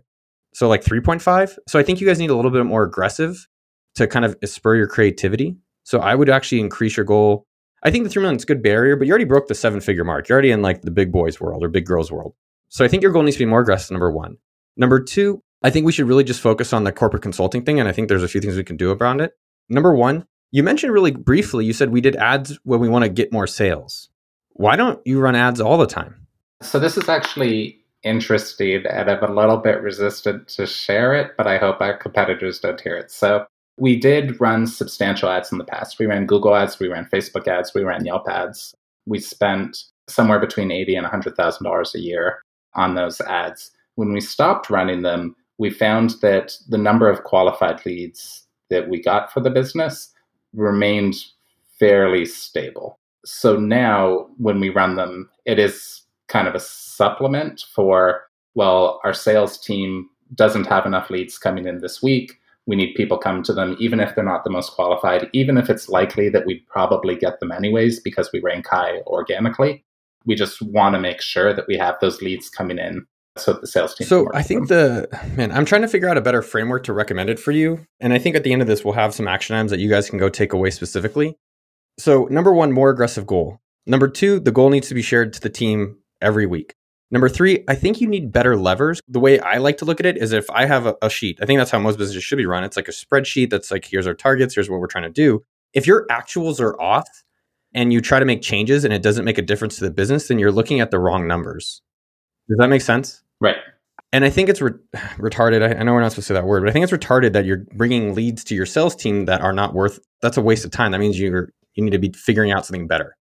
So 0.54 0.68
like 0.68 0.84
3.5. 0.84 1.58
So 1.68 1.80
I 1.80 1.84
think 1.84 2.02
you 2.02 2.08
guys 2.08 2.20
need 2.20 2.30
a 2.30 2.36
little 2.36 2.52
bit 2.52 2.66
more 2.66 2.84
aggressive 2.84 3.48
to 3.96 4.08
kind 4.08 4.26
of 4.26 4.36
spur 4.44 4.76
your 4.76 4.88
creativity 4.88 5.58
so 5.86 6.00
I 6.00 6.16
would 6.16 6.30
actually 6.30 6.60
increase 6.60 6.98
your 6.98 7.06
goal. 7.06 7.46
I 7.84 7.92
think 7.92 8.04
the 8.04 8.10
three 8.10 8.22
million 8.22 8.38
is 8.38 8.44
a 8.44 8.48
good 8.48 8.64
barrier, 8.64 8.96
but 8.96 9.06
you 9.06 9.12
already 9.12 9.26
broke 9.26 9.48
the 9.48 9.56
seven 9.56 9.80
figure 9.80 10.04
mark. 10.04 10.28
You're 10.28 10.36
already 10.36 10.52
in 10.52 10.64
like 10.64 10.82
the 10.82 10.92
big 10.92 11.12
boys 11.12 11.40
world 11.40 11.64
or 11.64 11.70
big 11.70 11.86
girls 11.86 12.12
world. 12.12 12.34
So 12.70 12.84
I 12.84 12.88
think 12.88 13.04
your 13.04 13.12
goal 13.12 13.22
needs 13.22 13.38
to 13.38 13.44
be 13.44 13.50
more 13.50 13.62
aggressive. 13.62 13.92
Number 13.92 14.12
one. 14.12 14.38
Number 14.76 15.00
two, 15.00 15.42
I 15.64 15.70
think 15.70 15.86
we 15.86 15.92
should 15.92 16.08
really 16.08 16.24
just 16.24 16.42
focus 16.42 16.74
on 16.74 16.84
the 16.84 16.92
corporate 16.92 17.22
consulting 17.22 17.64
thing. 17.64 17.80
And 17.80 17.88
I 17.88 17.92
think 17.92 18.10
there's 18.10 18.24
a 18.24 18.28
few 18.28 18.42
things 18.42 18.56
we 18.58 18.64
can 18.64 18.78
do 18.78 18.92
around 18.92 19.22
it. 19.22 19.34
Number 19.70 19.94
one, 19.94 20.26
you 20.56 20.64
mentioned 20.64 20.94
really 20.94 21.12
briefly, 21.12 21.66
you 21.66 21.74
said 21.74 21.90
we 21.90 22.00
did 22.00 22.16
ads 22.16 22.58
when 22.64 22.80
we 22.80 22.88
want 22.88 23.04
to 23.04 23.10
get 23.10 23.34
more 23.34 23.46
sales. 23.46 24.08
Why 24.54 24.78
don't 24.78 25.06
you 25.06 25.20
run 25.20 25.36
ads 25.36 25.60
all 25.60 25.78
the 25.78 25.86
time? 25.86 26.16
So 26.62 26.80
this 26.80 26.96
is 26.96 27.10
actually 27.10 27.78
interesting 28.04 28.86
and 28.86 29.12
I'm 29.12 29.22
a 29.22 29.34
little 29.34 29.58
bit 29.58 29.82
resistant 29.82 30.48
to 30.50 30.66
share 30.66 31.14
it, 31.14 31.34
but 31.38 31.46
I 31.46 31.58
hope 31.58 31.82
our 31.82 31.98
competitors 31.98 32.60
don't 32.60 32.80
hear 32.80 32.96
it. 32.96 33.12
So 33.12 33.46
we 33.78 34.00
did 34.00 34.40
run 34.40 34.66
substantial 34.66 35.28
ads 35.28 35.52
in 35.52 35.58
the 35.58 35.66
past. 35.66 36.00
We 36.00 36.06
ran 36.06 36.26
Google 36.26 36.56
ads, 36.56 36.80
we 36.80 36.88
ran 36.88 37.10
Facebook 37.12 37.50
ads, 37.50 37.74
we 37.74 37.84
ran 37.84 38.06
Yelp 38.06 38.26
ads. 38.30 38.74
We 39.06 39.20
spent 39.20 39.84
somewhere 40.08 40.40
between 40.40 40.72
eighty 40.72 40.96
and 40.96 41.06
hundred 41.06 41.36
thousand 41.36 41.66
dollars 41.66 41.94
a 41.94 42.00
year 42.00 42.42
on 42.76 42.96
those 42.96 43.20
ads. 43.20 43.72
When 43.96 44.14
we 44.14 44.22
stopped 44.22 44.70
running 44.70 45.02
them, 45.02 45.36
we 45.58 45.70
found 45.70 46.12
that 46.22 46.58
the 46.70 46.78
number 46.78 47.10
of 47.10 47.26
qualified 47.26 47.86
leads 47.86 48.48
that 48.70 48.88
we 48.88 49.02
got 49.02 49.34
for 49.34 49.42
the 49.42 49.50
business 49.50 50.14
remained 50.56 51.16
fairly 51.80 52.26
stable. 52.26 53.00
So 53.26 53.58
now 53.58 54.28
when 54.38 54.60
we 54.60 54.70
run 54.70 54.96
them, 54.96 55.30
it 55.46 55.60
is 55.60 56.04
kind 56.28 56.48
of 56.48 56.56
a 56.56 56.60
supplement 56.60 57.64
for, 57.74 58.22
well, 58.56 59.00
our 59.04 59.14
sales 59.14 59.58
team 59.58 60.10
doesn't 60.34 60.68
have 60.68 60.86
enough 60.86 61.10
leads 61.10 61.38
coming 61.38 61.68
in 61.68 61.82
this 61.82 62.02
week 62.02 62.40
we 62.68 62.76
need 62.76 62.96
people 62.96 63.18
come 63.18 63.44
to 63.44 63.54
them, 63.54 63.76
even 63.80 64.00
if 64.00 64.16
they're 64.16 64.24
not 64.24 64.44
the 64.44 64.50
most 64.50 64.72
qualified, 64.72 65.30
even 65.34 65.58
if 65.58 65.70
it's 65.70 65.90
likely 65.90 66.30
that 66.30 66.46
we 66.46 66.66
probably 66.68 67.16
get 67.16 67.40
them 67.40 67.52
anyways 67.52 68.00
because 68.00 68.30
we 68.34 68.40
rank 68.40 68.68
high 68.68 69.02
organically. 69.06 69.84
We 70.26 70.36
just 70.36 70.62
want 70.62 70.96
to 70.96 71.00
make 71.00 71.22
sure 71.22 71.54
that 71.54 71.68
we 71.68 71.78
have 71.78 71.96
those 72.02 72.22
leads 72.22 72.50
coming 72.50 72.80
in 72.80 73.06
so 73.38 73.54
the 73.54 73.68
sales 73.68 73.96
team. 73.96 74.08
So 74.08 74.30
I 74.34 74.42
think 74.42 74.70
the 74.70 75.08
man, 75.36 75.52
I'm 75.52 75.66
trying 75.66 75.82
to 75.82 75.88
figure 75.88 76.10
out 76.10 76.18
a 76.18 76.22
better 76.22 76.42
framework 76.42 76.84
to 76.86 76.94
recommend 76.94 77.30
it 77.30 77.40
for 77.40 77.52
you. 77.52 77.86
And 78.00 78.14
I 78.14 78.20
think 78.20 78.36
at 78.36 78.44
the 78.44 78.54
end 78.54 78.62
of 78.62 78.68
this, 78.68 78.86
we'll 78.86 78.94
have 78.94 79.14
some 79.14 79.28
action 79.28 79.56
items 79.56 79.72
that 79.72 79.80
you 79.80 79.90
guys 79.90 80.10
can 80.10 80.20
go 80.20 80.30
take 80.30 80.54
away 80.54 80.70
specifically. 80.70 81.38
So 81.98 82.26
number 82.26 82.54
one, 82.54 82.72
more 82.72 82.90
aggressive 82.90 83.28
goal. 83.28 83.60
Number 83.86 84.08
two, 84.08 84.40
the 84.40 84.52
goal 84.52 84.70
needs 84.70 84.88
to 84.88 84.96
be 84.96 85.02
shared 85.02 85.34
to 85.34 85.42
the 85.42 85.50
team 85.50 85.98
every 86.22 86.46
week. 86.46 86.76
Number 87.12 87.30
three, 87.30 87.64
I 87.68 87.76
think 87.76 88.02
you 88.02 88.08
need 88.08 88.32
better 88.32 88.58
levers. 88.58 89.00
The 89.08 89.20
way 89.20 89.40
I 89.40 89.58
like 89.58 89.78
to 89.78 89.86
look 89.86 90.00
at 90.00 90.06
it 90.06 90.18
is 90.18 90.32
if 90.32 90.50
I 90.50 90.66
have 90.66 90.88
a, 90.88 90.96
a, 91.04 91.10
sheet, 91.10 91.38
I 91.42 91.46
think 91.46 91.60
that's 91.60 91.72
how 91.72 91.80
most 91.80 91.98
businesses 91.98 92.24
should 92.24 92.38
be 92.38 92.48
run. 92.48 92.64
It's 92.64 92.76
like 92.76 92.88
a 92.88 92.92
spreadsheet 92.92 93.52
that's 93.52 93.70
like, 93.70 93.86
here's 93.86 94.08
our 94.08 94.16
targets, 94.16 94.56
here's 94.56 94.70
what 94.70 94.80
we're 94.80 94.88
trying 94.88 95.04
to 95.04 95.12
do. 95.12 95.44
If 95.74 95.86
your 95.86 96.08
actuals 96.08 96.60
are 96.60 96.80
off 96.82 97.08
and 97.74 97.94
you 97.94 98.02
try 98.02 98.20
to 98.20 98.26
make 98.26 98.42
changes 98.42 98.84
and 98.84 98.94
it 98.94 99.04
doesn't 99.04 99.24
make 99.24 99.38
a 99.38 99.44
difference 99.44 99.78
to 99.78 99.84
the 99.84 99.92
business, 99.92 100.28
then 100.28 100.40
you're 100.40 100.52
looking 100.52 100.80
at 100.80 100.90
the 100.90 101.00
wrong 101.00 101.28
numbers. 101.28 101.82
Does 102.50 102.58
that 102.58 102.70
make 102.70 102.82
sense? 102.82 103.24
Right. 103.42 103.58
And 104.12 104.24
I 104.24 104.30
think 104.30 104.50
it's 104.50 104.62
re- 104.62 104.72
retarded. 105.18 105.62
I, 105.62 105.80
I 105.80 105.84
know 105.84 105.94
we're 105.94 106.02
not 106.02 106.12
supposed 106.12 106.28
to 106.28 106.34
say 106.34 106.40
that 106.40 106.46
word, 106.46 106.62
but 106.62 106.70
I 106.70 106.74
think 106.74 106.84
it's 106.84 106.94
retarded 106.94 107.34
that 107.34 107.46
you're 107.46 107.66
bringing 107.74 108.16
leads 108.16 108.44
to 108.46 108.56
your 108.56 108.66
sales 108.66 108.96
team 108.96 109.26
that 109.26 109.42
are 109.42 109.54
not 109.54 109.74
worth. 109.74 110.00
That's 110.22 110.38
a 110.38 110.42
waste 110.42 110.66
of 110.66 110.72
time. 110.72 110.92
That 110.92 111.00
means 111.00 111.20
you're 111.20 111.50
you 111.76 111.84
need 111.84 111.92
to 111.92 112.00
be 112.00 112.14
figuring 112.14 112.52
out 112.52 112.66
something 112.66 112.88
better. 112.88 113.16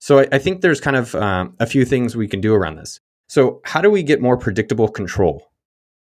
So 0.00 0.20
I, 0.20 0.28
I 0.32 0.38
think 0.38 0.60
there's 0.60 0.80
kind 0.80 0.96
of 0.96 1.14
um, 1.14 1.54
a 1.60 1.66
few 1.66 1.84
things 1.84 2.16
we 2.16 2.28
can 2.28 2.40
do 2.40 2.54
around 2.54 2.76
this. 2.76 3.00
So, 3.28 3.60
how 3.64 3.80
do 3.80 3.90
we 3.90 4.02
get 4.02 4.20
more 4.20 4.36
predictable 4.36 4.88
control? 4.88 5.52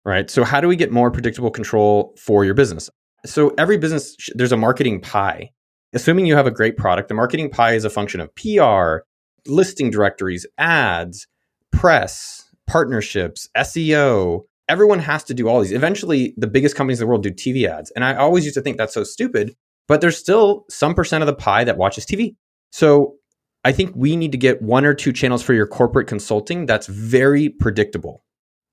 Right? 0.04 0.28
So, 0.28 0.42
how 0.42 0.60
do 0.60 0.66
we 0.66 0.74
get 0.74 0.90
more 0.90 1.10
predictable 1.10 1.52
control 1.52 2.14
for 2.18 2.44
your 2.44 2.54
business? 2.54 2.90
So, 3.24 3.54
every 3.58 3.78
business 3.78 4.16
there's 4.34 4.50
a 4.50 4.56
marketing 4.56 5.00
pie. 5.00 5.50
Assuming 5.94 6.26
you 6.26 6.34
have 6.34 6.46
a 6.46 6.50
great 6.50 6.76
product, 6.76 7.08
the 7.08 7.14
marketing 7.14 7.50
pie 7.50 7.74
is 7.74 7.84
a 7.84 7.90
function 7.90 8.20
of 8.20 8.34
PR, 8.34 9.04
listing 9.46 9.90
directories, 9.90 10.46
ads, 10.58 11.28
press, 11.70 12.50
partnerships, 12.66 13.48
SEO. 13.56 14.42
Everyone 14.68 15.00
has 15.00 15.24
to 15.24 15.34
do 15.34 15.48
all 15.48 15.60
these. 15.60 15.72
Eventually, 15.72 16.34
the 16.36 16.46
biggest 16.46 16.76
companies 16.76 17.00
in 17.00 17.06
the 17.06 17.08
world 17.08 17.22
do 17.22 17.30
TV 17.30 17.68
ads. 17.68 17.90
And 17.92 18.04
I 18.04 18.14
always 18.14 18.44
used 18.44 18.54
to 18.54 18.62
think 18.62 18.76
that's 18.76 18.94
so 18.94 19.04
stupid, 19.04 19.54
but 19.88 20.00
there's 20.00 20.16
still 20.16 20.64
some 20.70 20.94
percent 20.94 21.22
of 21.22 21.26
the 21.26 21.34
pie 21.34 21.64
that 21.64 21.76
watches 21.76 22.06
TV. 22.06 22.36
So 22.70 23.16
I 23.64 23.72
think 23.72 23.92
we 23.94 24.16
need 24.16 24.32
to 24.32 24.38
get 24.38 24.62
one 24.62 24.84
or 24.84 24.94
two 24.94 25.12
channels 25.12 25.42
for 25.42 25.52
your 25.52 25.66
corporate 25.66 26.06
consulting 26.06 26.66
that's 26.66 26.86
very 26.86 27.48
predictable. 27.48 28.24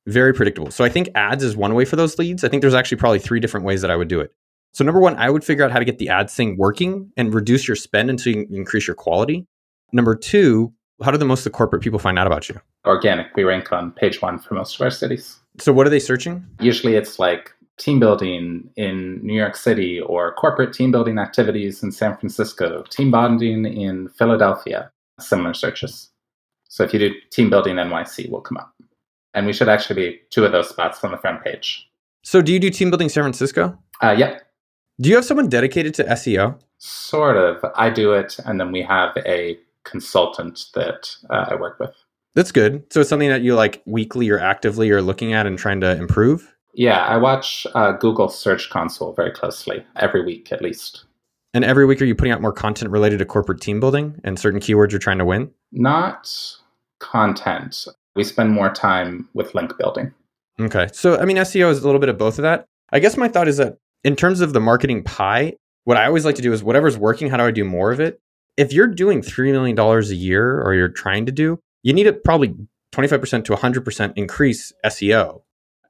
Very 0.08 0.34
predictable. 0.34 0.71
So 0.71 0.84
I 0.84 0.89
think 0.89 1.10
ads 1.15 1.43
is 1.43 1.56
one 1.56 1.75
way 1.75 1.86
for 1.86 1.95
those 1.95 2.17
leads. 2.17 2.43
I 2.43 2.49
think 2.49 2.62
there's 2.62 2.73
actually 2.73 2.97
probably 2.97 3.19
three 3.19 3.39
different 3.39 3.65
ways 3.65 3.82
that 3.82 3.91
I 3.91 3.95
would 3.95 4.08
do 4.08 4.19
it. 4.19 4.32
So 4.73 4.84
number 4.84 4.99
one, 4.99 5.15
I 5.17 5.30
would 5.30 5.43
figure 5.43 5.63
out 5.63 5.71
how 5.71 5.80
to 5.80 5.86
get 5.86 5.97
the 5.97 6.10
ads 6.10 6.34
thing 6.34 6.58
working 6.58 7.12
and 7.17 7.34
reduce 7.34 7.67
your 7.67 7.75
spend 7.75 8.10
until 8.10 8.34
you 8.34 8.47
increase 8.49 8.88
your 8.88 8.95
quality. 8.95 9.47
Number 9.91 10.15
two, 10.15 10.73
how 11.03 11.12
do 11.12 11.17
the 11.17 11.25
most 11.25 11.39
of 11.39 11.45
the 11.45 11.57
corporate 11.57 11.81
people 11.81 11.99
find 11.99 12.19
out 12.19 12.27
about 12.27 12.49
you? 12.49 12.59
Organic. 12.85 13.35
We 13.35 13.43
rank 13.43 13.71
on 13.71 13.91
page 13.91 14.21
one 14.21 14.39
for 14.39 14.55
most 14.55 14.75
of 14.75 14.81
our 14.81 14.91
cities. 14.91 15.39
So 15.59 15.73
what 15.73 15.88
are 15.88 15.89
they 15.89 15.99
searching? 15.99 16.45
Usually 16.59 16.95
it's 16.95 17.19
like 17.19 17.51
team 17.77 17.99
building 17.99 18.69
in 18.75 19.19
New 19.23 19.33
York 19.33 19.55
City 19.55 19.99
or 19.99 20.33
corporate 20.33 20.73
team 20.73 20.91
building 20.91 21.17
activities 21.17 21.81
in 21.81 21.91
San 21.91 22.15
Francisco, 22.17 22.83
team 22.89 23.09
bonding 23.12 23.65
in 23.65 24.09
Philadelphia, 24.09 24.91
similar 25.19 25.53
searches. 25.53 26.09
So 26.67 26.83
if 26.83 26.93
you 26.93 26.99
do 26.99 27.13
team 27.31 27.49
building 27.49 27.75
NYC, 27.75 28.29
will 28.29 28.41
come 28.41 28.57
up. 28.57 28.73
And 29.33 29.45
we 29.45 29.53
should 29.53 29.69
actually 29.69 29.95
be 29.95 30.19
two 30.29 30.45
of 30.45 30.51
those 30.51 30.69
spots 30.69 31.03
on 31.03 31.12
the 31.12 31.17
front 31.17 31.43
page. 31.43 31.89
So 32.23 32.41
do 32.41 32.51
you 32.51 32.59
do 32.59 32.69
team 32.69 32.89
building 32.89 33.09
San 33.09 33.23
Francisco? 33.23 33.77
Uh, 34.03 34.15
yep. 34.17 34.43
Do 34.99 35.09
you 35.09 35.15
have 35.15 35.25
someone 35.25 35.47
dedicated 35.47 35.93
to 35.95 36.03
SEO? 36.03 36.59
Sort 36.77 37.38
of. 37.38 37.63
I 37.75 37.89
do 37.89 38.13
it, 38.13 38.38
and 38.45 38.59
then 38.59 38.71
we 38.71 38.81
have 38.81 39.15
a 39.25 39.57
consultant 39.84 40.65
that 40.76 41.15
uh, 41.30 41.46
I 41.50 41.56
work 41.56 41.80
with. 41.80 41.96
That's 42.36 42.52
good. 42.52 42.84
So 42.92 43.02
it's 43.02 43.10
something 43.10 43.30
that 43.30 43.42
you 43.42 43.56
like 43.56 43.82
weekly 43.86 44.30
or 44.30 44.39
actively 44.39 44.89
are 44.92 45.02
looking 45.02 45.34
at 45.34 45.46
and 45.46 45.58
trying 45.58 45.82
to 45.82 45.98
improve? 45.98 46.56
Yeah, 46.74 47.06
I 47.06 47.18
watch 47.18 47.65
uh, 47.74 47.94
Google 47.94 48.30
Search 48.30 48.70
Console 48.70 49.13
very 49.13 49.32
closely 49.32 49.84
every 49.96 50.24
week 50.24 50.52
at 50.52 50.62
least. 50.62 51.06
And 51.54 51.65
every 51.65 51.86
week, 51.86 52.00
are 52.02 52.06
you 52.06 52.13
putting 52.13 52.32
out 52.32 52.42
more 52.42 52.54
content 52.54 52.92
related 52.92 53.20
to 53.20 53.26
corporate 53.26 53.60
team 53.60 53.80
building 53.80 54.22
and 54.24 54.38
certain 54.38 54.60
keywords 54.60 54.92
you're 54.92 55.00
trying 55.00 55.18
to 55.18 55.26
win? 55.26 55.50
Not 55.72 56.32
content. 57.00 57.88
We 58.15 58.24
spend 58.24 58.52
more 58.52 58.72
time 58.72 59.28
with 59.34 59.56
link 59.56 59.76
building. 59.80 60.13
Okay. 60.60 60.89
So, 60.94 61.20
I 61.20 61.26
mean, 61.26 61.38
SEO 61.38 61.72
is 61.72 61.80
a 61.80 61.86
little 61.86 62.00
bit 62.00 62.10
of 62.10 62.18
both 62.18 62.38
of 62.38 62.44
that. 62.44 62.65
I 62.92 63.00
guess 63.00 63.18
my 63.18 63.28
thought 63.28 63.48
is 63.48 63.58
that 63.58 63.78
in 64.04 64.15
terms 64.15 64.42
of 64.42 64.54
the 64.54 64.60
marketing 64.60 65.04
pie, 65.04 65.56
what 65.86 65.98
I 65.98 66.06
always 66.06 66.26
like 66.26 66.36
to 66.36 66.42
do 66.42 66.54
is 66.54 66.63
whatever's 66.63 66.98
working, 66.98 67.30
how 67.30 67.38
do 67.38 67.44
I 67.44 67.52
do 67.52 67.63
more 67.63 67.92
of 67.92 68.00
it? 68.00 68.20
If 68.60 68.74
you're 68.74 68.88
doing 68.88 69.22
$3 69.22 69.54
million 69.54 69.80
a 69.80 70.02
year 70.13 70.62
or 70.62 70.74
you're 70.74 70.89
trying 70.89 71.26
to 71.28 71.32
do, 71.32 71.60
you 71.82 71.93
need 71.93 72.04
to 72.04 72.13
probably 72.13 72.56
25% 72.91 73.45
to 73.45 73.54
100% 73.54 74.13
increase 74.17 74.74
SEO 74.86 75.43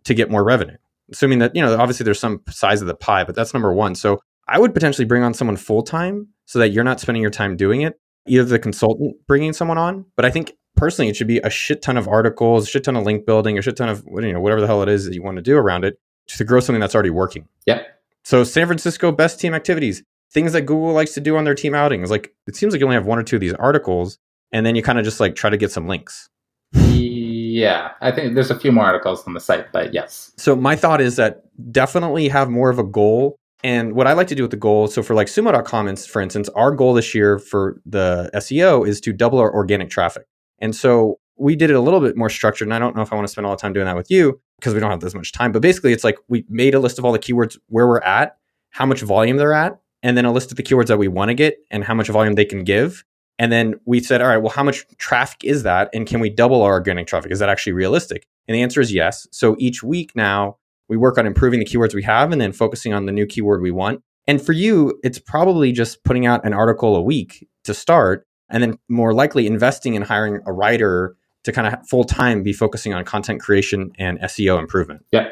to 0.03 0.13
get 0.13 0.29
more 0.29 0.43
revenue. 0.43 0.77
Assuming 1.11 1.39
that, 1.39 1.55
you 1.55 1.63
know, 1.63 1.75
obviously 1.79 2.03
there's 2.03 2.19
some 2.19 2.41
size 2.47 2.81
of 2.81 2.87
the 2.87 2.93
pie, 2.93 3.23
but 3.23 3.33
that's 3.33 3.55
number 3.55 3.73
one. 3.73 3.95
So 3.95 4.19
I 4.47 4.59
would 4.59 4.75
potentially 4.75 5.05
bring 5.05 5.23
on 5.23 5.33
someone 5.33 5.57
full 5.57 5.81
time 5.81 6.27
so 6.45 6.59
that 6.59 6.69
you're 6.69 6.83
not 6.83 6.99
spending 6.99 7.23
your 7.23 7.31
time 7.31 7.57
doing 7.57 7.81
it, 7.81 7.99
either 8.27 8.43
the 8.43 8.59
consultant 8.59 9.15
bringing 9.27 9.51
someone 9.53 9.79
on. 9.79 10.05
But 10.15 10.25
I 10.25 10.29
think 10.29 10.53
personally, 10.75 11.09
it 11.09 11.15
should 11.15 11.27
be 11.27 11.39
a 11.39 11.49
shit 11.49 11.81
ton 11.81 11.97
of 11.97 12.07
articles, 12.07 12.67
a 12.67 12.69
shit 12.69 12.83
ton 12.83 12.95
of 12.95 13.03
link 13.03 13.25
building, 13.25 13.57
a 13.57 13.63
shit 13.63 13.77
ton 13.77 13.89
of, 13.89 14.05
you 14.05 14.31
know, 14.31 14.41
whatever 14.41 14.61
the 14.61 14.67
hell 14.67 14.83
it 14.83 14.89
is 14.89 15.05
that 15.05 15.15
you 15.15 15.23
want 15.23 15.37
to 15.37 15.41
do 15.41 15.57
around 15.57 15.85
it 15.85 15.99
to 16.27 16.43
grow 16.43 16.59
something 16.59 16.79
that's 16.79 16.93
already 16.93 17.09
working. 17.09 17.47
Yeah. 17.65 17.81
So 18.23 18.43
San 18.43 18.67
Francisco 18.67 19.11
best 19.11 19.39
team 19.39 19.55
activities, 19.55 20.03
things 20.31 20.53
that 20.53 20.61
Google 20.61 20.93
likes 20.93 21.13
to 21.13 21.21
do 21.21 21.37
on 21.37 21.43
their 21.43 21.55
team 21.55 21.73
outings. 21.73 22.11
Like 22.11 22.33
it 22.47 22.55
seems 22.55 22.73
like 22.73 22.79
you 22.79 22.85
only 22.85 22.95
have 22.95 23.05
one 23.05 23.19
or 23.19 23.23
two 23.23 23.37
of 23.37 23.41
these 23.41 23.53
articles, 23.53 24.17
and 24.51 24.65
then 24.65 24.75
you 24.75 24.83
kind 24.83 24.99
of 24.99 25.05
just 25.05 25.19
like 25.19 25.35
try 25.35 25.49
to 25.49 25.57
get 25.57 25.71
some 25.71 25.87
links. 25.87 26.29
Yeah, 26.73 27.91
I 27.99 28.11
think 28.11 28.35
there's 28.35 28.51
a 28.51 28.59
few 28.59 28.71
more 28.71 28.85
articles 28.85 29.25
on 29.27 29.33
the 29.33 29.39
site, 29.39 29.71
but 29.71 29.93
yes. 29.93 30.31
So 30.37 30.55
my 30.55 30.75
thought 30.75 31.01
is 31.01 31.15
that 31.17 31.43
definitely 31.71 32.27
have 32.29 32.49
more 32.49 32.69
of 32.69 32.79
a 32.79 32.83
goal. 32.83 33.35
And 33.63 33.93
what 33.93 34.07
I 34.07 34.13
like 34.13 34.27
to 34.27 34.35
do 34.35 34.43
with 34.43 34.51
the 34.51 34.57
goal, 34.57 34.87
so 34.87 35.03
for 35.03 35.13
like 35.13 35.27
sumo.com, 35.27 35.95
for 35.95 36.21
instance, 36.21 36.47
our 36.49 36.71
goal 36.71 36.93
this 36.93 37.13
year 37.13 37.39
for 37.39 37.81
the 37.85 38.29
SEO 38.35 38.87
is 38.87 39.01
to 39.01 39.11
double 39.11 39.39
our 39.39 39.53
organic 39.53 39.89
traffic. 39.89 40.25
And 40.59 40.73
so 40.75 41.19
we 41.35 41.55
did 41.55 41.69
it 41.69 41.73
a 41.73 41.81
little 41.81 41.99
bit 41.99 42.15
more 42.15 42.29
structured. 42.29 42.67
And 42.67 42.73
I 42.73 42.79
don't 42.79 42.95
know 42.95 43.01
if 43.01 43.11
I 43.11 43.15
want 43.15 43.27
to 43.27 43.31
spend 43.31 43.47
all 43.47 43.53
the 43.53 43.61
time 43.61 43.73
doing 43.73 43.85
that 43.85 43.95
with 43.95 44.09
you 44.09 44.39
because 44.59 44.73
we 44.73 44.79
don't 44.79 44.91
have 44.91 45.01
this 45.01 45.15
much 45.15 45.33
time. 45.33 45.51
But 45.51 45.61
basically, 45.61 45.91
it's 45.91 46.03
like 46.03 46.17
we 46.27 46.45
made 46.49 46.75
a 46.75 46.79
list 46.79 46.99
of 46.99 47.05
all 47.05 47.11
the 47.11 47.19
keywords 47.19 47.57
where 47.67 47.87
we're 47.87 47.99
at, 47.99 48.37
how 48.69 48.85
much 48.85 49.01
volume 49.01 49.37
they're 49.37 49.53
at, 49.53 49.79
and 50.03 50.17
then 50.17 50.25
a 50.25 50.31
list 50.31 50.51
of 50.51 50.57
the 50.57 50.63
keywords 50.63 50.87
that 50.87 50.97
we 50.97 51.07
want 51.07 51.29
to 51.29 51.35
get 51.35 51.57
and 51.71 51.83
how 51.83 51.93
much 51.93 52.07
volume 52.07 52.35
they 52.35 52.45
can 52.45 52.63
give. 52.63 53.03
And 53.37 53.51
then 53.51 53.75
we 53.85 54.01
said, 54.01 54.21
all 54.21 54.27
right, 54.27 54.37
well, 54.37 54.51
how 54.51 54.63
much 54.63 54.85
traffic 54.97 55.43
is 55.43 55.63
that? 55.63 55.89
And 55.93 56.05
can 56.05 56.19
we 56.19 56.29
double 56.29 56.61
our 56.61 56.73
organic 56.73 57.07
traffic? 57.07 57.31
Is 57.31 57.39
that 57.39 57.49
actually 57.49 57.73
realistic? 57.73 58.27
And 58.47 58.55
the 58.55 58.61
answer 58.61 58.81
is 58.81 58.93
yes. 58.93 59.27
So 59.31 59.55
each 59.59 59.81
week 59.81 60.11
now, 60.15 60.57
we 60.89 60.97
work 60.97 61.17
on 61.17 61.25
improving 61.25 61.59
the 61.59 61.65
keywords 61.65 61.93
we 61.93 62.03
have 62.03 62.31
and 62.31 62.41
then 62.41 62.51
focusing 62.51 62.93
on 62.93 63.05
the 63.05 63.11
new 63.11 63.25
keyword 63.25 63.61
we 63.61 63.71
want. 63.71 64.01
And 64.27 64.41
for 64.41 64.53
you, 64.53 64.99
it's 65.03 65.19
probably 65.19 65.71
just 65.71 66.03
putting 66.03 66.25
out 66.25 66.45
an 66.45 66.53
article 66.53 66.95
a 66.95 67.01
week 67.01 67.47
to 67.63 67.73
start, 67.73 68.25
and 68.49 68.61
then 68.61 68.77
more 68.89 69.13
likely 69.13 69.47
investing 69.47 69.93
in 69.93 70.01
hiring 70.01 70.41
a 70.45 70.51
writer 70.51 71.15
to 71.43 71.51
kind 71.51 71.67
of 71.67 71.87
full 71.87 72.03
time 72.03 72.43
be 72.43 72.53
focusing 72.53 72.93
on 72.93 73.05
content 73.05 73.39
creation 73.39 73.91
and 73.97 74.19
SEO 74.19 74.59
improvement. 74.59 75.05
Yeah, 75.11 75.29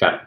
got 0.00 0.14
it. 0.14 0.20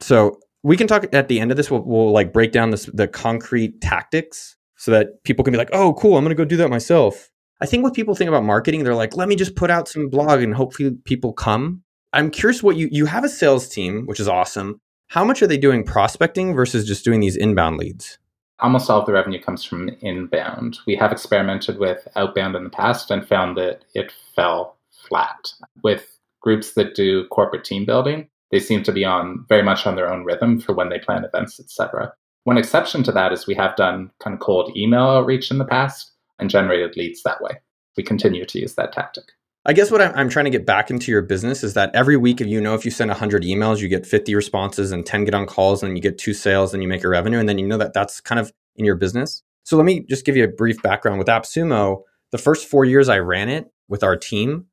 So 0.00 0.40
we 0.62 0.76
can 0.76 0.86
talk 0.86 1.12
at 1.12 1.28
the 1.28 1.40
end 1.40 1.50
of 1.50 1.56
this. 1.56 1.70
We'll, 1.70 1.82
we'll 1.82 2.12
like 2.12 2.32
break 2.32 2.52
down 2.52 2.70
this 2.70 2.86
the 2.86 3.08
concrete 3.08 3.80
tactics 3.80 4.56
so 4.76 4.90
that 4.90 5.22
people 5.24 5.44
can 5.44 5.52
be 5.52 5.58
like, 5.58 5.70
oh, 5.72 5.94
cool, 5.94 6.16
I'm 6.16 6.24
going 6.24 6.36
to 6.36 6.40
go 6.40 6.44
do 6.44 6.56
that 6.56 6.70
myself. 6.70 7.30
I 7.60 7.66
think 7.66 7.84
what 7.84 7.94
people 7.94 8.14
think 8.14 8.28
about 8.28 8.44
marketing, 8.44 8.82
they're 8.82 8.94
like, 8.94 9.16
let 9.16 9.28
me 9.28 9.36
just 9.36 9.54
put 9.54 9.70
out 9.70 9.88
some 9.88 10.08
blog 10.08 10.42
and 10.42 10.54
hopefully 10.54 10.96
people 11.04 11.32
come. 11.32 11.82
I'm 12.12 12.30
curious 12.30 12.62
what 12.62 12.76
you 12.76 12.88
you 12.90 13.06
have 13.06 13.24
a 13.24 13.28
sales 13.28 13.68
team, 13.68 14.06
which 14.06 14.20
is 14.20 14.28
awesome. 14.28 14.80
How 15.08 15.24
much 15.24 15.42
are 15.42 15.46
they 15.46 15.58
doing 15.58 15.84
prospecting 15.84 16.54
versus 16.54 16.86
just 16.86 17.04
doing 17.04 17.20
these 17.20 17.36
inbound 17.36 17.76
leads? 17.76 18.18
Almost 18.60 18.88
all 18.88 19.00
of 19.00 19.06
the 19.06 19.12
revenue 19.12 19.40
comes 19.40 19.64
from 19.64 19.90
inbound. 20.00 20.78
We 20.86 20.94
have 20.96 21.12
experimented 21.12 21.78
with 21.78 22.06
outbound 22.16 22.54
in 22.54 22.64
the 22.64 22.70
past 22.70 23.10
and 23.10 23.26
found 23.26 23.56
that 23.56 23.84
it 23.94 24.12
fell 24.34 24.76
flat. 24.90 25.52
With 25.82 26.18
groups 26.40 26.72
that 26.74 26.94
do 26.94 27.26
corporate 27.28 27.64
team 27.64 27.84
building, 27.84 28.28
they 28.52 28.60
seem 28.60 28.82
to 28.84 28.92
be 28.92 29.04
on 29.04 29.44
very 29.48 29.62
much 29.62 29.86
on 29.86 29.96
their 29.96 30.12
own 30.12 30.24
rhythm 30.24 30.60
for 30.60 30.74
when 30.74 30.90
they 30.90 30.98
plan 30.98 31.24
events, 31.24 31.58
etc. 31.58 32.12
One 32.44 32.58
exception 32.58 33.02
to 33.04 33.12
that 33.12 33.32
is 33.32 33.46
we 33.46 33.54
have 33.54 33.74
done 33.76 34.10
kind 34.20 34.34
of 34.34 34.40
cold 34.40 34.76
email 34.76 35.02
outreach 35.02 35.50
in 35.50 35.58
the 35.58 35.64
past 35.64 36.12
and 36.38 36.50
generated 36.50 36.96
leads 36.96 37.22
that 37.22 37.40
way. 37.40 37.52
We 37.96 38.02
continue 38.02 38.44
to 38.44 38.60
use 38.60 38.74
that 38.74 38.92
tactic. 38.92 39.24
I 39.64 39.72
guess 39.72 39.92
what 39.92 40.02
I'm, 40.02 40.28
trying 40.28 40.46
to 40.46 40.50
get 40.50 40.66
back 40.66 40.90
into 40.90 41.12
your 41.12 41.22
business 41.22 41.62
is 41.62 41.74
that 41.74 41.94
every 41.94 42.16
week, 42.16 42.40
if 42.40 42.48
you 42.48 42.60
know, 42.60 42.74
if 42.74 42.84
you 42.84 42.90
send 42.90 43.10
100 43.10 43.44
emails, 43.44 43.78
you 43.78 43.88
get 43.88 44.04
50 44.04 44.34
responses 44.34 44.90
and 44.90 45.06
10 45.06 45.24
get 45.24 45.34
on 45.34 45.46
calls, 45.46 45.84
and 45.84 45.96
you 45.96 46.02
get 46.02 46.18
two 46.18 46.34
sales, 46.34 46.74
and 46.74 46.82
you 46.82 46.88
make 46.88 47.04
a 47.04 47.08
revenue, 47.08 47.38
and 47.38 47.48
then 47.48 47.58
you 47.58 47.66
know 47.66 47.78
that 47.78 47.92
that's 47.92 48.20
kind 48.20 48.40
of 48.40 48.52
in 48.74 48.84
your 48.84 48.96
business. 48.96 49.44
So 49.62 49.76
let 49.76 49.84
me 49.84 50.00
just 50.00 50.24
give 50.24 50.36
you 50.36 50.42
a 50.42 50.48
brief 50.48 50.82
background 50.82 51.18
with 51.20 51.28
AppSumo. 51.28 52.02
The 52.32 52.38
first 52.38 52.66
four 52.66 52.84
years 52.84 53.08
I 53.08 53.20
ran 53.20 53.48
it 53.48 53.70
with 53.88 54.02
our 54.02 54.16
team, 54.16 54.66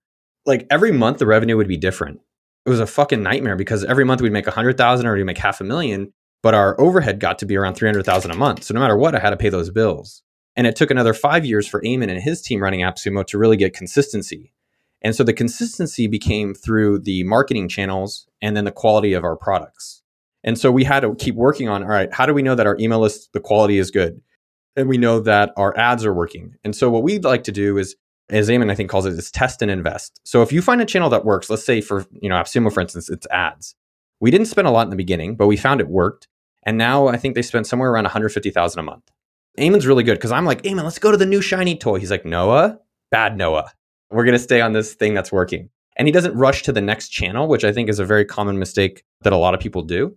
like 0.48 0.66
every 0.72 0.92
month 0.92 1.20
the 1.20 1.28
revenue 1.28 1.56
would 1.56 1.68
be 1.68 1.78
different. 1.78 2.22
It 2.70 2.74
was 2.74 2.80
a 2.80 2.86
fucking 2.86 3.24
nightmare 3.24 3.56
because 3.56 3.84
every 3.84 4.06
month 4.06 4.22
we'd 4.22 4.32
make 4.32 4.46
a 4.46 4.52
100,000 4.52 5.08
or 5.08 5.16
we'd 5.16 5.24
make 5.24 5.40
half 5.40 5.60
a 5.60 5.64
million, 5.64 6.14
but 6.44 6.54
our 6.54 6.80
overhead 6.80 7.20
got 7.20 7.40
to 7.40 7.48
be 7.48 7.58
around 7.58 7.74
300,000 7.74 8.30
a 8.30 8.36
month. 8.36 8.64
So 8.64 8.76
no 8.76 8.80
matter 8.80 8.96
what, 8.96 9.16
I 9.16 9.20
had 9.20 9.32
to 9.32 9.38
pay 9.38 9.50
those 9.50 9.72
bills. 9.72 10.22
And 10.56 10.68
it 10.68 10.76
took 10.76 10.92
another 10.92 11.16
five 11.16 11.44
years 11.46 11.68
for 11.68 11.82
Ayman 11.82 12.12
and 12.12 12.22
his 12.22 12.44
team 12.44 12.62
running 12.62 12.82
AppSumo 12.82 13.26
to 13.26 13.40
really 13.40 13.58
get 13.58 13.74
consistency. 13.74 14.54
And 15.02 15.16
so 15.16 15.24
the 15.24 15.34
consistency 15.34 16.06
became 16.06 16.54
through 16.54 17.00
the 17.00 17.24
marketing 17.24 17.70
channels 17.70 18.28
and 18.40 18.56
then 18.56 18.66
the 18.66 18.72
quality 18.72 19.14
of 19.14 19.24
our 19.24 19.36
products. 19.36 20.04
And 20.44 20.56
so 20.56 20.72
we 20.72 20.84
had 20.84 21.00
to 21.00 21.16
keep 21.16 21.34
working 21.34 21.70
on 21.70 21.82
all 21.82 21.90
right, 21.90 22.14
how 22.14 22.28
do 22.28 22.36
we 22.36 22.44
know 22.44 22.54
that 22.54 22.68
our 22.68 22.78
email 22.80 23.00
list, 23.00 23.34
the 23.34 23.40
quality 23.40 23.80
is 23.80 23.90
good? 23.90 24.22
And 24.76 24.88
we 24.88 25.00
know 25.00 25.22
that 25.22 25.54
our 25.58 25.76
ads 25.76 26.06
are 26.06 26.14
working. 26.14 26.54
And 26.64 26.76
so 26.76 26.92
what 26.92 27.02
we'd 27.02 27.24
like 27.24 27.46
to 27.46 27.52
do 27.52 27.80
is, 27.80 27.96
as 28.30 28.50
Ayman 28.50 28.72
I 28.72 28.76
think 28.76 28.90
calls 28.90 29.06
it, 29.06 29.14
is 29.14 29.32
test 29.32 29.62
and 29.62 29.72
invest. 29.72 30.20
So 30.24 30.42
if 30.42 30.52
you 30.52 30.62
find 30.62 30.82
a 30.82 30.86
channel 30.86 31.10
that 31.10 31.26
works, 31.26 31.50
let's 31.50 31.64
say 31.64 31.82
for 31.82 32.06
you 32.12 32.30
know 32.30 32.36
AppSumo, 32.36 32.72
for 32.72 32.82
instance, 32.82 33.10
it's 33.10 33.28
ads. 33.28 33.76
We 34.20 34.32
didn't 34.32 34.48
spend 34.48 34.68
a 34.68 34.72
lot 34.72 34.84
in 34.84 34.90
the 34.90 34.96
beginning, 34.96 35.36
but 35.36 35.48
we 35.48 35.58
found 35.58 35.82
it 35.82 35.88
worked. 35.88 36.28
And 36.64 36.78
now 36.78 37.08
I 37.08 37.18
think 37.18 37.36
they 37.36 37.42
spend 37.42 37.68
somewhere 37.68 37.90
around 37.90 38.04
150,000 38.04 38.80
a 38.80 38.84
month. 38.84 39.10
Ayman's 39.58 39.88
really 39.88 40.04
good 40.04 40.16
because 40.16 40.32
I'm 40.32 40.46
like, 40.46 40.62
Ayman, 40.64 40.84
let's 40.84 41.00
go 41.00 41.12
to 41.12 41.18
the 41.18 41.26
new 41.26 41.42
shiny 41.42 41.78
toy. 41.78 42.00
He's 42.00 42.12
like, 42.12 42.26
Noah, 42.26 42.80
bad 43.12 43.38
Noah. 43.38 43.72
We're 44.12 44.26
going 44.26 44.34
to 44.34 44.40
stay 44.44 44.62
on 44.62 44.74
this 44.74 44.94
thing 44.94 45.14
that's 45.14 45.32
working. 45.32 45.70
And 45.98 46.08
he 46.08 46.12
doesn't 46.12 46.36
rush 46.36 46.64
to 46.64 46.72
the 46.72 46.82
next 46.82 47.10
channel, 47.10 47.48
which 47.48 47.64
I 47.64 47.72
think 47.72 47.90
is 47.90 48.00
a 48.00 48.06
very 48.06 48.26
common 48.26 48.60
mistake 48.60 49.04
that 49.22 49.34
a 49.34 49.38
lot 49.38 49.54
of 49.54 49.60
people 49.60 49.84
do. 49.84 50.16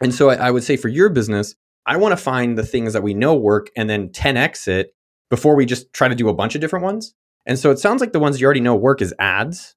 And 0.00 0.14
so 0.14 0.30
I, 0.30 0.34
I 0.34 0.50
would 0.50 0.64
say 0.64 0.76
for 0.76 0.88
your 0.88 1.08
business, 1.08 1.54
I 1.86 1.96
want 1.96 2.12
to 2.12 2.16
find 2.16 2.56
the 2.56 2.66
things 2.66 2.92
that 2.92 3.02
we 3.02 3.14
know 3.14 3.34
work 3.34 3.70
and 3.76 3.88
then 3.88 4.08
10x 4.10 4.68
it 4.68 4.94
before 5.30 5.54
we 5.54 5.66
just 5.66 5.92
try 5.92 6.08
to 6.08 6.14
do 6.14 6.28
a 6.28 6.34
bunch 6.34 6.54
of 6.54 6.60
different 6.60 6.84
ones. 6.84 7.14
And 7.48 7.58
so 7.58 7.70
it 7.70 7.78
sounds 7.78 8.00
like 8.00 8.12
the 8.12 8.20
ones 8.20 8.40
you 8.40 8.44
already 8.44 8.60
know 8.60 8.76
work 8.76 9.02
is 9.02 9.14
ads 9.18 9.74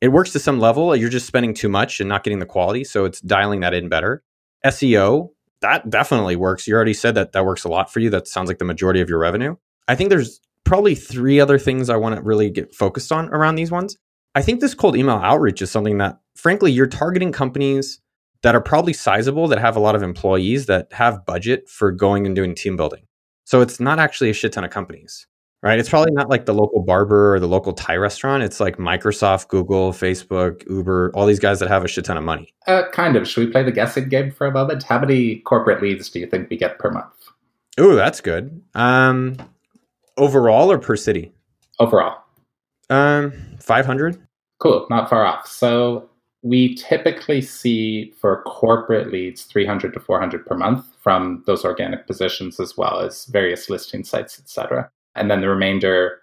It 0.00 0.08
works 0.08 0.32
to 0.32 0.38
some 0.38 0.60
level. 0.60 0.94
You're 0.94 1.08
just 1.08 1.26
spending 1.26 1.54
too 1.54 1.70
much 1.70 1.98
and 1.98 2.08
not 2.08 2.22
getting 2.22 2.38
the 2.38 2.46
quality. 2.46 2.84
So 2.84 3.06
it's 3.06 3.22
dialing 3.22 3.60
that 3.60 3.72
in 3.72 3.88
better. 3.88 4.22
SEO, 4.64 5.30
that 5.62 5.88
definitely 5.88 6.36
works. 6.36 6.68
You 6.68 6.74
already 6.74 6.92
said 6.92 7.14
that 7.14 7.32
that 7.32 7.46
works 7.46 7.64
a 7.64 7.68
lot 7.68 7.90
for 7.90 8.00
you. 8.00 8.10
That 8.10 8.28
sounds 8.28 8.48
like 8.48 8.58
the 8.58 8.66
majority 8.66 9.00
of 9.00 9.08
your 9.08 9.18
revenue. 9.18 9.56
I 9.88 9.94
think 9.94 10.10
there's 10.10 10.40
probably 10.64 10.94
three 10.94 11.40
other 11.40 11.58
things 11.58 11.88
I 11.88 11.96
want 11.96 12.16
to 12.16 12.22
really 12.22 12.50
get 12.50 12.74
focused 12.74 13.10
on 13.10 13.30
around 13.30 13.54
these 13.54 13.70
ones. 13.70 13.96
I 14.34 14.42
think 14.42 14.60
this 14.60 14.74
cold 14.74 14.94
email 14.94 15.16
outreach 15.16 15.62
is 15.62 15.70
something 15.70 15.98
that, 15.98 16.18
frankly, 16.36 16.70
you're 16.72 16.86
targeting 16.86 17.32
companies 17.32 18.00
that 18.42 18.54
are 18.54 18.60
probably 18.60 18.92
sizable, 18.92 19.48
that 19.48 19.58
have 19.58 19.76
a 19.76 19.80
lot 19.80 19.94
of 19.94 20.02
employees, 20.02 20.66
that 20.66 20.92
have 20.92 21.24
budget 21.24 21.68
for 21.70 21.90
going 21.92 22.26
and 22.26 22.36
doing 22.36 22.54
team 22.54 22.76
building. 22.76 23.06
So 23.44 23.62
it's 23.62 23.80
not 23.80 23.98
actually 23.98 24.28
a 24.28 24.34
shit 24.34 24.52
ton 24.52 24.64
of 24.64 24.70
companies 24.70 25.26
right? 25.64 25.78
It's 25.78 25.88
probably 25.88 26.12
not 26.12 26.28
like 26.28 26.44
the 26.44 26.52
local 26.52 26.82
barber 26.82 27.34
or 27.34 27.40
the 27.40 27.48
local 27.48 27.72
Thai 27.72 27.96
restaurant. 27.96 28.42
It's 28.42 28.60
like 28.60 28.76
Microsoft, 28.76 29.48
Google, 29.48 29.92
Facebook, 29.92 30.68
Uber, 30.68 31.10
all 31.14 31.26
these 31.26 31.40
guys 31.40 31.58
that 31.58 31.68
have 31.68 31.82
a 31.82 31.88
shit 31.88 32.04
ton 32.04 32.18
of 32.18 32.22
money. 32.22 32.54
Uh, 32.66 32.82
kind 32.92 33.16
of. 33.16 33.26
Should 33.26 33.46
we 33.46 33.50
play 33.50 33.62
the 33.62 33.72
guessing 33.72 34.10
game 34.10 34.30
for 34.30 34.46
a 34.46 34.52
moment? 34.52 34.82
How 34.82 35.00
many 35.00 35.36
corporate 35.36 35.82
leads 35.82 36.10
do 36.10 36.20
you 36.20 36.26
think 36.26 36.50
we 36.50 36.58
get 36.58 36.78
per 36.78 36.90
month? 36.90 37.06
Ooh, 37.80 37.96
that's 37.96 38.20
good. 38.20 38.62
Um, 38.74 39.36
overall 40.18 40.70
or 40.70 40.78
per 40.78 40.96
city? 40.96 41.32
Overall. 41.80 42.18
Um, 42.90 43.32
500. 43.58 44.20
Cool, 44.60 44.86
not 44.90 45.08
far 45.08 45.24
off. 45.24 45.48
So 45.48 46.08
we 46.42 46.74
typically 46.74 47.40
see 47.40 48.12
for 48.20 48.42
corporate 48.42 49.10
leads 49.10 49.44
300 49.44 49.94
to 49.94 50.00
400 50.00 50.44
per 50.44 50.54
month 50.56 50.84
from 51.00 51.42
those 51.46 51.64
organic 51.64 52.06
positions 52.06 52.60
as 52.60 52.76
well 52.76 53.00
as 53.00 53.24
various 53.26 53.70
listing 53.70 54.04
sites, 54.04 54.38
etc. 54.38 54.90
And 55.14 55.30
then 55.30 55.40
the 55.40 55.48
remainder, 55.48 56.20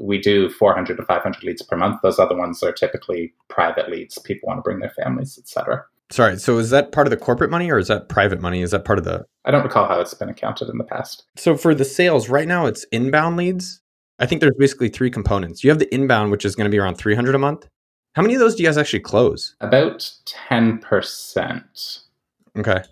we 0.00 0.18
do 0.18 0.50
400 0.50 0.96
to 0.96 1.02
500 1.04 1.42
leads 1.44 1.62
per 1.62 1.76
month. 1.76 2.00
Those 2.02 2.18
other 2.18 2.36
ones 2.36 2.62
are 2.62 2.72
typically 2.72 3.32
private 3.48 3.90
leads. 3.90 4.18
People 4.18 4.48
want 4.48 4.58
to 4.58 4.62
bring 4.62 4.80
their 4.80 4.90
families, 4.90 5.38
etc. 5.38 5.84
Sorry, 6.10 6.38
so 6.38 6.58
is 6.58 6.68
that 6.70 6.92
part 6.92 7.06
of 7.06 7.10
the 7.10 7.16
corporate 7.16 7.50
money 7.50 7.70
or 7.70 7.78
is 7.78 7.88
that 7.88 8.10
private 8.10 8.40
money? 8.40 8.60
Is 8.60 8.72
that 8.72 8.84
part 8.84 8.98
of 8.98 9.04
the? 9.04 9.24
I 9.46 9.50
don't 9.50 9.62
recall 9.62 9.88
how 9.88 9.98
it's 9.98 10.12
been 10.12 10.28
accounted 10.28 10.68
in 10.68 10.76
the 10.76 10.84
past. 10.84 11.24
So 11.36 11.56
for 11.56 11.74
the 11.74 11.86
sales, 11.86 12.28
right 12.28 12.46
now 12.46 12.66
it's 12.66 12.84
inbound 12.92 13.38
leads. 13.38 13.80
I 14.18 14.26
think 14.26 14.40
there's 14.40 14.54
basically 14.58 14.90
three 14.90 15.10
components. 15.10 15.64
You 15.64 15.70
have 15.70 15.78
the 15.78 15.92
inbound, 15.92 16.30
which 16.30 16.44
is 16.44 16.54
going 16.54 16.66
to 16.66 16.70
be 16.70 16.78
around 16.78 16.96
300 16.96 17.34
a 17.34 17.38
month. 17.38 17.66
How 18.12 18.20
many 18.20 18.34
of 18.34 18.40
those 18.40 18.54
do 18.54 18.62
you 18.62 18.68
guys 18.68 18.76
actually 18.76 19.00
close? 19.00 19.56
About 19.62 20.12
10%. 20.26 22.00
Okay. 22.58 22.82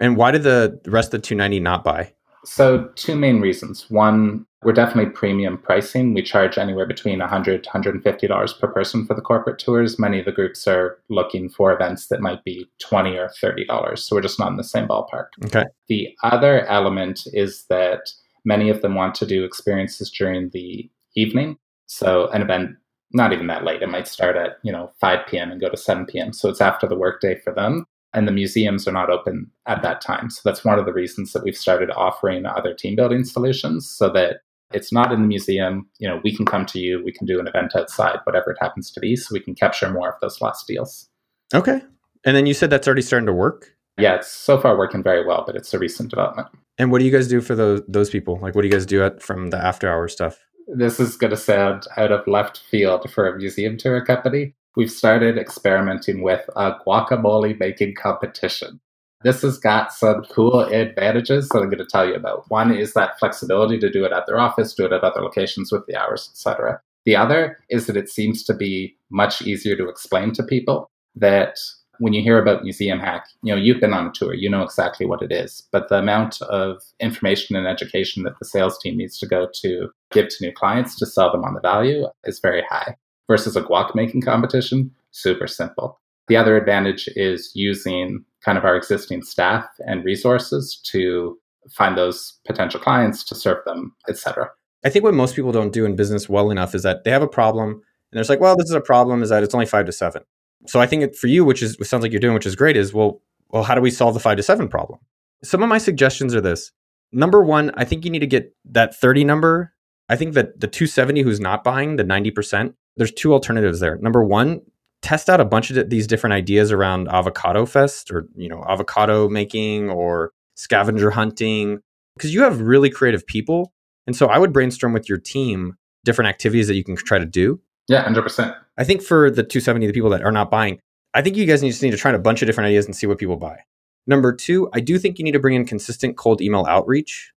And 0.00 0.16
why 0.16 0.30
did 0.30 0.42
the 0.42 0.80
rest 0.86 1.12
of 1.12 1.20
the 1.20 1.26
290 1.26 1.60
not 1.60 1.84
buy? 1.84 2.14
So, 2.44 2.90
two 2.94 3.16
main 3.16 3.40
reasons. 3.40 3.90
One, 3.90 4.46
we're 4.62 4.72
definitely 4.72 5.12
premium 5.12 5.58
pricing. 5.58 6.14
We 6.14 6.22
charge 6.22 6.58
anywhere 6.58 6.86
between 6.86 7.20
$100 7.20 7.62
to 7.62 7.70
$150 7.70 8.60
per 8.60 8.68
person 8.68 9.06
for 9.06 9.14
the 9.14 9.20
corporate 9.20 9.58
tours. 9.58 9.98
Many 9.98 10.20
of 10.20 10.24
the 10.24 10.32
groups 10.32 10.66
are 10.66 10.98
looking 11.08 11.48
for 11.48 11.72
events 11.72 12.06
that 12.08 12.20
might 12.20 12.42
be 12.44 12.66
20 12.80 13.16
or 13.16 13.30
$30. 13.42 13.98
So, 13.98 14.16
we're 14.16 14.22
just 14.22 14.38
not 14.38 14.50
in 14.50 14.56
the 14.56 14.64
same 14.64 14.88
ballpark. 14.88 15.28
Okay. 15.44 15.64
The 15.88 16.08
other 16.22 16.66
element 16.66 17.22
is 17.32 17.64
that 17.68 18.10
many 18.44 18.70
of 18.70 18.82
them 18.82 18.94
want 18.94 19.14
to 19.16 19.26
do 19.26 19.44
experiences 19.44 20.10
during 20.10 20.50
the 20.50 20.90
evening. 21.14 21.58
So, 21.86 22.28
an 22.28 22.42
event 22.42 22.76
not 23.12 23.32
even 23.32 23.48
that 23.48 23.64
late. 23.64 23.82
It 23.82 23.88
might 23.88 24.06
start 24.06 24.36
at, 24.36 24.58
you 24.62 24.70
know, 24.72 24.92
5 25.00 25.26
p.m. 25.26 25.50
and 25.50 25.60
go 25.60 25.68
to 25.68 25.76
7 25.76 26.06
p.m. 26.06 26.32
So 26.32 26.48
it's 26.48 26.60
after 26.60 26.86
the 26.86 26.96
workday 26.96 27.40
for 27.40 27.52
them 27.52 27.86
and 28.12 28.26
the 28.26 28.32
museums 28.32 28.88
are 28.88 28.92
not 28.92 29.10
open 29.10 29.50
at 29.66 29.82
that 29.82 30.00
time. 30.00 30.30
So 30.30 30.40
that's 30.44 30.64
one 30.64 30.78
of 30.78 30.86
the 30.86 30.92
reasons 30.92 31.32
that 31.32 31.44
we've 31.44 31.56
started 31.56 31.90
offering 31.90 32.46
other 32.46 32.74
team 32.74 32.96
building 32.96 33.24
solutions 33.24 33.88
so 33.88 34.10
that 34.10 34.38
it's 34.72 34.92
not 34.92 35.12
in 35.12 35.22
the 35.22 35.28
museum. 35.28 35.88
You 35.98 36.08
know, 36.08 36.20
we 36.22 36.34
can 36.34 36.46
come 36.46 36.66
to 36.66 36.78
you, 36.78 37.02
we 37.04 37.12
can 37.12 37.26
do 37.26 37.40
an 37.40 37.46
event 37.46 37.74
outside, 37.76 38.18
whatever 38.24 38.50
it 38.50 38.58
happens 38.60 38.90
to 38.92 39.00
be, 39.00 39.16
so 39.16 39.28
we 39.32 39.40
can 39.40 39.54
capture 39.54 39.90
more 39.90 40.08
of 40.08 40.20
those 40.20 40.40
lost 40.40 40.66
deals. 40.66 41.08
Okay. 41.54 41.80
And 42.24 42.36
then 42.36 42.46
you 42.46 42.54
said 42.54 42.70
that's 42.70 42.86
already 42.86 43.02
starting 43.02 43.26
to 43.26 43.32
work? 43.32 43.74
Yeah, 43.98 44.14
it's 44.14 44.30
so 44.30 44.58
far 44.58 44.78
working 44.78 45.02
very 45.02 45.26
well, 45.26 45.44
but 45.46 45.56
it's 45.56 45.74
a 45.74 45.78
recent 45.78 46.10
development. 46.10 46.48
And 46.78 46.90
what 46.90 47.00
do 47.00 47.04
you 47.04 47.10
guys 47.10 47.28
do 47.28 47.40
for 47.40 47.54
those 47.54 47.82
those 47.88 48.10
people? 48.10 48.38
Like 48.40 48.54
what 48.54 48.62
do 48.62 48.68
you 48.68 48.72
guys 48.72 48.86
do 48.86 49.02
at, 49.04 49.22
from 49.22 49.50
the 49.50 49.58
after 49.58 49.90
hour 49.90 50.08
stuff? 50.08 50.38
This 50.68 51.00
is 51.00 51.16
going 51.16 51.32
to 51.32 51.36
sound 51.36 51.86
out 51.96 52.12
of 52.12 52.26
left 52.26 52.62
field 52.70 53.10
for 53.10 53.28
a 53.28 53.36
museum 53.36 53.76
tour 53.76 54.04
company, 54.04 54.54
we've 54.76 54.90
started 54.90 55.38
experimenting 55.38 56.22
with 56.22 56.48
a 56.56 56.72
guacamole 56.86 57.58
making 57.58 57.94
competition. 57.94 58.80
This 59.22 59.42
has 59.42 59.58
got 59.58 59.92
some 59.92 60.24
cool 60.30 60.60
advantages 60.60 61.48
that 61.50 61.58
I'm 61.58 61.66
going 61.66 61.78
to 61.78 61.84
tell 61.84 62.08
you 62.08 62.14
about. 62.14 62.48
One 62.48 62.74
is 62.74 62.94
that 62.94 63.18
flexibility 63.18 63.78
to 63.78 63.90
do 63.90 64.04
it 64.04 64.12
at 64.12 64.26
their 64.26 64.40
office, 64.40 64.72
do 64.72 64.86
it 64.86 64.92
at 64.92 65.04
other 65.04 65.20
locations 65.20 65.70
with 65.70 65.84
the 65.86 65.96
hours, 65.96 66.30
etc. 66.32 66.80
The 67.04 67.16
other 67.16 67.58
is 67.68 67.86
that 67.86 67.98
it 67.98 68.08
seems 68.08 68.44
to 68.44 68.54
be 68.54 68.96
much 69.10 69.42
easier 69.42 69.76
to 69.76 69.88
explain 69.88 70.32
to 70.32 70.42
people 70.42 70.90
that 71.16 71.58
when 71.98 72.14
you 72.14 72.22
hear 72.22 72.40
about 72.40 72.62
Museum 72.62 72.98
Hack, 72.98 73.26
you 73.42 73.54
know, 73.54 73.60
you've 73.60 73.80
been 73.80 73.92
on 73.92 74.06
a 74.06 74.12
tour, 74.12 74.32
you 74.32 74.48
know 74.48 74.62
exactly 74.62 75.04
what 75.04 75.20
it 75.20 75.30
is. 75.30 75.68
But 75.70 75.90
the 75.90 75.98
amount 75.98 76.40
of 76.42 76.80
information 76.98 77.56
and 77.56 77.66
education 77.66 78.22
that 78.22 78.38
the 78.38 78.46
sales 78.46 78.78
team 78.78 78.96
needs 78.96 79.18
to 79.18 79.26
go 79.26 79.48
to 79.56 79.90
give 80.10 80.28
to 80.30 80.36
new 80.40 80.52
clients 80.52 80.96
to 80.98 81.04
sell 81.04 81.30
them 81.30 81.44
on 81.44 81.52
the 81.52 81.60
value 81.60 82.06
is 82.24 82.40
very 82.40 82.62
high 82.70 82.96
versus 83.30 83.54
a 83.54 83.62
guac 83.62 83.94
making 83.94 84.20
competition, 84.22 84.90
super 85.12 85.46
simple. 85.46 86.00
The 86.26 86.36
other 86.36 86.56
advantage 86.56 87.08
is 87.14 87.52
using 87.54 88.24
kind 88.44 88.58
of 88.58 88.64
our 88.64 88.74
existing 88.74 89.22
staff 89.22 89.66
and 89.86 90.04
resources 90.04 90.80
to 90.86 91.38
find 91.70 91.96
those 91.96 92.40
potential 92.44 92.80
clients 92.80 93.22
to 93.24 93.36
serve 93.36 93.64
them, 93.64 93.94
etc. 94.08 94.50
I 94.84 94.88
think 94.88 95.04
what 95.04 95.14
most 95.14 95.36
people 95.36 95.52
don't 95.52 95.72
do 95.72 95.84
in 95.84 95.94
business 95.94 96.28
well 96.28 96.50
enough 96.50 96.74
is 96.74 96.82
that 96.82 97.04
they 97.04 97.10
have 97.12 97.22
a 97.22 97.28
problem 97.28 97.70
and 97.70 98.18
there's 98.18 98.28
like, 98.28 98.40
well, 98.40 98.56
this 98.56 98.68
is 98.68 98.74
a 98.74 98.80
problem, 98.80 99.22
is 99.22 99.28
that 99.28 99.44
it's 99.44 99.54
only 99.54 99.66
five 99.66 99.86
to 99.86 99.92
seven. 99.92 100.22
So 100.66 100.80
I 100.80 100.86
think 100.86 101.04
it, 101.04 101.16
for 101.16 101.28
you, 101.28 101.44
which 101.44 101.62
is 101.62 101.76
sounds 101.82 102.02
like 102.02 102.10
you're 102.10 102.20
doing, 102.20 102.34
which 102.34 102.46
is 102.46 102.56
great, 102.56 102.76
is 102.76 102.92
well, 102.92 103.22
well, 103.50 103.62
how 103.62 103.76
do 103.76 103.80
we 103.80 103.92
solve 103.92 104.14
the 104.14 104.20
five 104.20 104.38
to 104.38 104.42
seven 104.42 104.66
problem? 104.66 104.98
Some 105.44 105.62
of 105.62 105.68
my 105.68 105.78
suggestions 105.78 106.34
are 106.34 106.40
this. 106.40 106.72
Number 107.12 107.42
one, 107.44 107.70
I 107.74 107.84
think 107.84 108.04
you 108.04 108.10
need 108.10 108.20
to 108.20 108.26
get 108.26 108.54
that 108.64 108.96
30 108.96 109.22
number. 109.24 109.72
I 110.08 110.16
think 110.16 110.34
that 110.34 110.58
the 110.58 110.66
270 110.66 111.22
who's 111.22 111.38
not 111.38 111.62
buying, 111.62 111.94
the 111.94 112.04
90%, 112.04 112.74
there's 112.96 113.12
two 113.12 113.32
alternatives 113.32 113.80
there. 113.80 113.96
Number 113.98 114.24
one, 114.24 114.60
test 115.02 115.30
out 115.30 115.40
a 115.40 115.44
bunch 115.44 115.70
of 115.70 115.90
these 115.90 116.06
different 116.06 116.34
ideas 116.34 116.72
around 116.72 117.08
avocado 117.08 117.66
fest 117.66 118.10
or 118.10 118.26
you 118.36 118.48
know 118.48 118.64
avocado 118.68 119.28
making 119.28 119.88
or 119.88 120.32
scavenger 120.54 121.10
hunting 121.10 121.80
because 122.16 122.34
you 122.34 122.42
have 122.42 122.60
really 122.60 122.90
creative 122.90 123.26
people. 123.26 123.72
And 124.06 124.16
so 124.16 124.26
i 124.26 124.38
would 124.38 124.52
brainstorm 124.52 124.92
with 124.92 125.08
your 125.08 125.18
team 125.18 125.76
different 126.04 126.28
activities 126.28 126.66
that 126.68 126.74
you 126.74 126.84
can 126.84 126.96
try 126.96 127.18
to 127.18 127.26
do. 127.26 127.60
Yeah 127.88 128.04
100% 128.04 128.56
i 128.78 128.84
think 128.84 129.02
for 129.02 129.30
the 129.30 129.42
270 129.42 129.86
the 129.86 129.92
people 129.92 130.10
that 130.10 130.22
are 130.22 130.32
not 130.32 130.50
buying 130.50 130.78
i 131.14 131.22
think 131.22 131.36
you 131.36 131.44
guys 131.46 131.62
need, 131.62 131.70
just 131.70 131.82
need 131.82 131.90
to 131.90 131.96
try 131.96 132.12
a 132.12 132.18
bunch 132.18 132.40
of 132.42 132.46
different 132.46 132.66
ideas 132.66 132.86
and 132.86 132.94
see 132.94 133.06
what 133.06 133.18
people 133.18 133.36
buy. 133.36 133.58
Number 134.06 134.34
two 134.34 134.68
i 134.72 134.80
do 134.80 134.98
think 134.98 135.18
you 135.18 135.24
need 135.24 135.32
to 135.32 135.40
bring 135.40 135.54
in 135.54 135.64
consistent 135.64 136.16
cold 136.16 136.40
email 136.40 136.66
outreach 136.68 137.32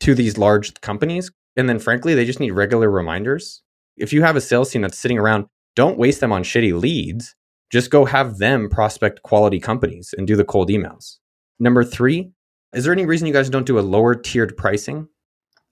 to 0.00 0.14
these 0.14 0.36
large 0.36 0.78
companies. 0.80 1.30
And 1.56 1.68
then 1.68 1.78
frankly 1.78 2.14
they 2.14 2.24
just 2.24 2.40
need 2.40 2.50
regular 2.50 2.90
reminders 2.90 3.62
if 3.96 4.12
you 4.12 4.22
have 4.22 4.36
a 4.36 4.40
sales 4.40 4.70
team 4.70 4.82
that's 4.82 4.98
sitting 4.98 5.18
around, 5.18 5.46
don't 5.74 5.98
waste 5.98 6.20
them 6.20 6.32
on 6.32 6.42
shitty 6.42 6.78
leads. 6.78 7.34
Just 7.70 7.90
go 7.90 8.04
have 8.04 8.38
them 8.38 8.68
prospect 8.68 9.22
quality 9.22 9.58
companies 9.58 10.14
and 10.16 10.26
do 10.26 10.36
the 10.36 10.44
cold 10.44 10.68
emails. 10.68 11.18
Number 11.58 11.84
three, 11.84 12.30
is 12.72 12.84
there 12.84 12.92
any 12.92 13.06
reason 13.06 13.26
you 13.26 13.32
guys 13.32 13.50
don't 13.50 13.66
do 13.66 13.78
a 13.78 13.80
lower 13.80 14.14
tiered 14.14 14.56
pricing 14.56 15.08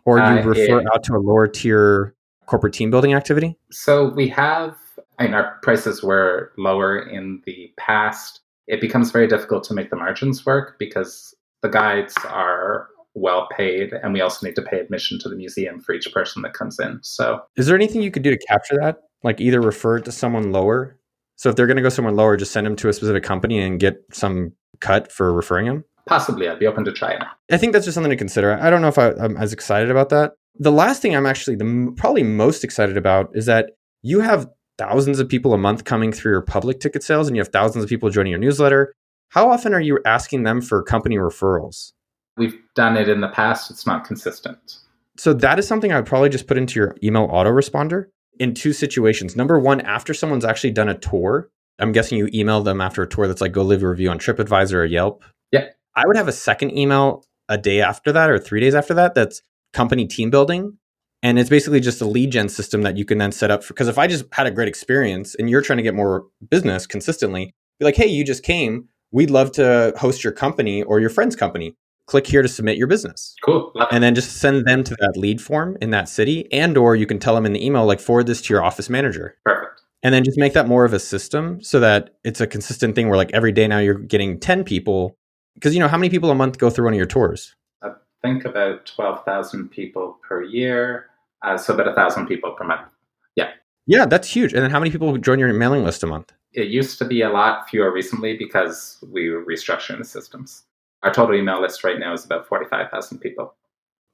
or 0.05 0.19
you 0.19 0.25
uh, 0.25 0.43
refer 0.43 0.81
yeah. 0.81 0.89
out 0.93 1.05
to 1.05 1.15
a 1.15 1.19
lower 1.19 1.47
tier 1.47 2.15
corporate 2.47 2.75
team 2.75 2.91
building 2.91 3.15
activity? 3.15 3.57
So 3.71 4.13
we 4.15 4.29
have, 4.29 4.77
I 5.19 5.25
mean, 5.25 5.35
our 5.35 5.59
prices 5.63 6.03
were 6.03 6.53
lower 6.59 6.99
in 6.99 7.43
the 7.47 7.73
past. 7.79 8.41
It 8.67 8.81
becomes 8.81 9.11
very 9.11 9.27
difficult 9.27 9.65
to 9.65 9.75
make 9.75 9.91
the 9.91 9.97
margins 9.97 10.45
work 10.45 10.77
because 10.79 11.35
the 11.63 11.69
guides 11.69 12.15
are 12.29 12.89
well 13.14 13.48
paid 13.57 13.92
and 13.92 14.12
we 14.12 14.20
also 14.20 14.46
need 14.46 14.57
to 14.57 14.62
pay 14.62 14.81
admission 14.81 15.18
to 15.20 15.29
the 15.29 15.37
museum 15.37 15.81
for 15.81 15.94
each 15.94 16.12
person 16.12 16.42
that 16.42 16.53
comes 16.53 16.79
in. 16.79 16.98
So 17.03 17.40
is 17.57 17.66
there 17.66 17.77
anything 17.77 18.03
you 18.03 18.11
could 18.11 18.22
do 18.22 18.31
to 18.31 18.46
capture 18.46 18.77
that? 18.81 18.98
Like 19.22 19.40
either 19.40 19.61
refer 19.61 19.98
it 19.98 20.05
to 20.07 20.12
someone 20.12 20.53
lower? 20.53 20.98
So 21.37 21.48
if 21.48 21.57
they're 21.57 21.66
going 21.66 21.77
to 21.77 21.83
go 21.83 21.88
somewhere 21.88 22.14
lower 22.14 22.37
just 22.37 22.53
send 22.53 22.66
them 22.66 22.77
to 22.77 22.88
a 22.88 22.92
specific 22.92 23.22
company 23.22 23.61
and 23.61 23.79
get 23.79 24.03
some 24.12 24.53
cut 24.81 25.11
for 25.11 25.33
referring 25.33 25.66
them? 25.66 25.85
Possibly 26.07 26.48
i'd 26.48 26.59
be 26.59 26.66
open 26.66 26.85
to 26.85 26.92
trying. 26.92 27.20
I 27.50 27.57
think 27.57 27.72
that's 27.72 27.85
just 27.85 27.94
something 27.94 28.11
to 28.11 28.16
consider. 28.16 28.59
I 28.61 28.70
don't 28.70 28.83
know 28.83 28.88
if 28.88 28.98
I, 28.98 29.12
i'm 29.12 29.37
as 29.37 29.53
excited 29.53 29.90
about 29.90 30.09
that. 30.11 30.33
The 30.59 30.72
last 30.72 31.00
thing 31.00 31.16
i'm 31.16 31.27
actually 31.27 31.57
the 31.57 31.94
probably 31.96 32.24
most 32.24 32.64
excited 32.64 32.96
about 32.96 33.31
is 33.35 33.46
that 33.46 33.70
you 34.03 34.20
have 34.20 34.48
thousands 34.77 35.20
of 35.20 35.29
people 35.29 35.55
a 35.55 35.59
month 35.59 35.85
coming 35.85 36.12
through 36.12 36.33
your 36.33 36.42
public 36.42 36.81
ticket 36.81 37.03
sales 37.03 37.29
and 37.29 37.37
you 37.37 37.40
have 37.40 37.53
thousands 37.53 37.85
of 37.85 37.88
people 37.88 38.11
joining 38.11 38.33
your 38.33 38.40
newsletter. 38.40 38.92
How 39.29 39.50
often 39.50 39.72
are 39.72 39.81
you 39.81 40.00
asking 40.05 40.42
them 40.42 40.61
for 40.61 40.83
company 40.83 41.16
referrals 41.16 41.92
We've 42.37 42.59
done 42.75 42.97
it 42.97 43.09
in 43.09 43.20
the 43.20 43.29
past, 43.29 43.70
it's 43.70 43.87
not 43.87 44.05
consistent. 44.05 44.79
So 45.16 45.33
that 45.35 45.59
is 45.59 45.68
something 45.68 45.92
I 45.92 45.97
would 45.97 46.07
probably 46.07 46.29
just 46.29 46.47
put 46.47 46.59
into 46.59 46.81
your 46.81 46.97
email 47.03 47.29
autoresponder 47.29 48.07
in 48.40 48.55
two 48.55 48.73
situations. 48.73 49.37
Number 49.37 49.59
one, 49.59 49.81
after 49.81 50.12
someone's 50.12 50.44
actually 50.44 50.73
done 50.73 50.88
a 50.88 50.99
tour, 50.99 51.49
I'm 51.79 51.92
guessing 51.92 52.18
you 52.18 52.29
email 52.33 52.62
them 52.62 52.81
after 52.81 53.03
a 53.03 53.09
tour 53.09 53.29
that's 53.29 53.40
like 53.40 53.53
go 53.53 53.62
leave 53.62 53.83
a 53.83 53.88
review 53.88 54.11
on 54.11 54.18
TripAdvisor 54.18 54.75
or 54.75 54.85
Yelp. 54.85 55.25
Yeah. 55.53 55.68
I 55.94 56.07
would 56.07 56.16
have 56.16 56.29
a 56.29 56.33
second 56.33 56.77
email 56.77 57.25
a 57.49 57.59
day 57.59 57.81
after 57.81 58.11
that 58.12 58.31
or 58.31 58.38
three 58.38 58.61
days 58.61 58.75
after 58.75 58.94
that 58.94 59.14
that's 59.14 59.42
company 59.73 60.07
team 60.07 60.31
building. 60.31 60.79
And 61.23 61.38
it's 61.38 61.51
basically 61.51 61.81
just 61.81 62.03
a 62.03 62.05
lead 62.05 62.33
gen 62.33 62.49
system 62.49 62.83
that 62.83 62.97
you 62.97 63.05
can 63.05 63.18
then 63.18 63.33
set 63.33 63.51
up 63.51 63.64
for. 63.64 63.73
Because 63.73 63.88
if 63.88 63.99
I 63.99 64.07
just 64.07 64.25
had 64.33 64.47
a 64.47 64.51
great 64.51 64.68
experience 64.68 65.35
and 65.35 65.49
you're 65.49 65.62
trying 65.62 65.79
to 65.79 65.83
get 65.83 65.94
more 65.94 66.27
business 66.51 66.87
consistently, 66.87 67.55
be 67.79 67.85
like, 67.85 67.97
hey, 67.97 68.07
you 68.07 68.25
just 68.25 68.42
came. 68.42 68.88
We'd 69.11 69.31
love 69.31 69.53
to 69.53 69.94
host 69.97 70.23
your 70.23 70.33
company 70.33 70.83
or 70.83 71.01
your 71.01 71.11
friend's 71.11 71.37
company. 71.37 71.75
Click 72.07 72.27
here 72.27 72.43
to 72.43 72.49
submit 72.49 72.77
your 72.77 72.87
business. 72.87 73.35
Cool. 73.43 73.73
And 73.90 74.05
then 74.05 74.14
just 74.14 74.37
send 74.37 74.67
them 74.67 74.85
to 74.85 74.97
that 75.01 75.17
lead 75.17 75.40
form 75.40 75.79
in 75.81 75.90
that 75.90 76.09
city. 76.09 76.53
And 76.53 76.77
or 76.77 76.97
you 76.97 77.07
can 77.07 77.19
tell 77.19 77.35
them 77.35 77.47
in 77.47 77.55
the 77.55 77.64
email, 77.64 77.87
like 77.87 78.01
forward 78.01 78.27
this 78.27 78.43
to 78.43 78.53
your 78.53 78.62
office 78.62 78.90
manager. 78.90 79.37
Perfect. 79.45 79.81
And 80.03 80.12
then 80.12 80.23
just 80.23 80.37
make 80.37 80.53
that 80.53 80.69
more 80.69 80.85
of 80.85 80.93
a 80.93 80.99
system 80.99 81.62
so 81.62 81.81
that 81.81 82.17
it's 82.23 82.40
a 82.40 82.47
consistent 82.47 82.95
thing 82.95 83.09
where 83.09 83.17
like 83.17 83.33
every 83.33 83.53
day 83.53 83.67
now 83.67 83.79
you're 83.79 83.95
getting 83.95 84.38
10 84.38 84.64
people. 84.64 85.17
Because 85.55 85.73
you 85.73 85.81
know, 85.81 85.88
how 85.88 85.97
many 85.97 86.11
people 86.11 86.31
a 86.31 86.35
month 86.35 86.59
go 86.59 86.69
through 86.69 86.85
one 86.85 86.93
of 86.93 86.99
your 86.99 87.07
tours? 87.07 87.55
I 87.83 87.93
think 88.21 88.45
about 88.45 88.85
12,000 88.85 89.71
people 89.71 90.19
per 90.29 90.43
year. 90.43 91.07
Uh, 91.43 91.57
so 91.57 91.73
about 91.73 91.88
a 91.88 91.95
thousand 91.95 92.27
people 92.27 92.53
per 92.53 92.64
month. 92.64 92.90
Yeah. 93.35 93.51
Yeah, 93.87 94.05
that's 94.05 94.29
huge. 94.29 94.53
And 94.53 94.62
then 94.62 94.71
how 94.71 94.79
many 94.79 94.90
people 94.90 95.17
join 95.17 95.38
your 95.38 95.53
mailing 95.55 95.85
list 95.85 96.03
a 96.03 96.07
month? 96.07 96.33
It 96.53 96.69
used 96.69 96.99
to 96.99 97.05
be 97.05 97.23
a 97.23 97.31
lot 97.31 97.69
fewer 97.69 97.90
recently 97.90 98.37
because 98.37 99.03
we 99.11 99.31
were 99.31 99.45
restructuring 99.45 99.99
the 99.99 100.05
systems. 100.05 100.64
Our 101.05 101.12
total 101.12 101.37
email 101.37 101.61
list 101.61 101.85
right 101.85 101.99
now 101.99 102.14
is 102.14 102.25
about 102.25 102.49
45,000 102.49 103.19
people. 103.19 103.55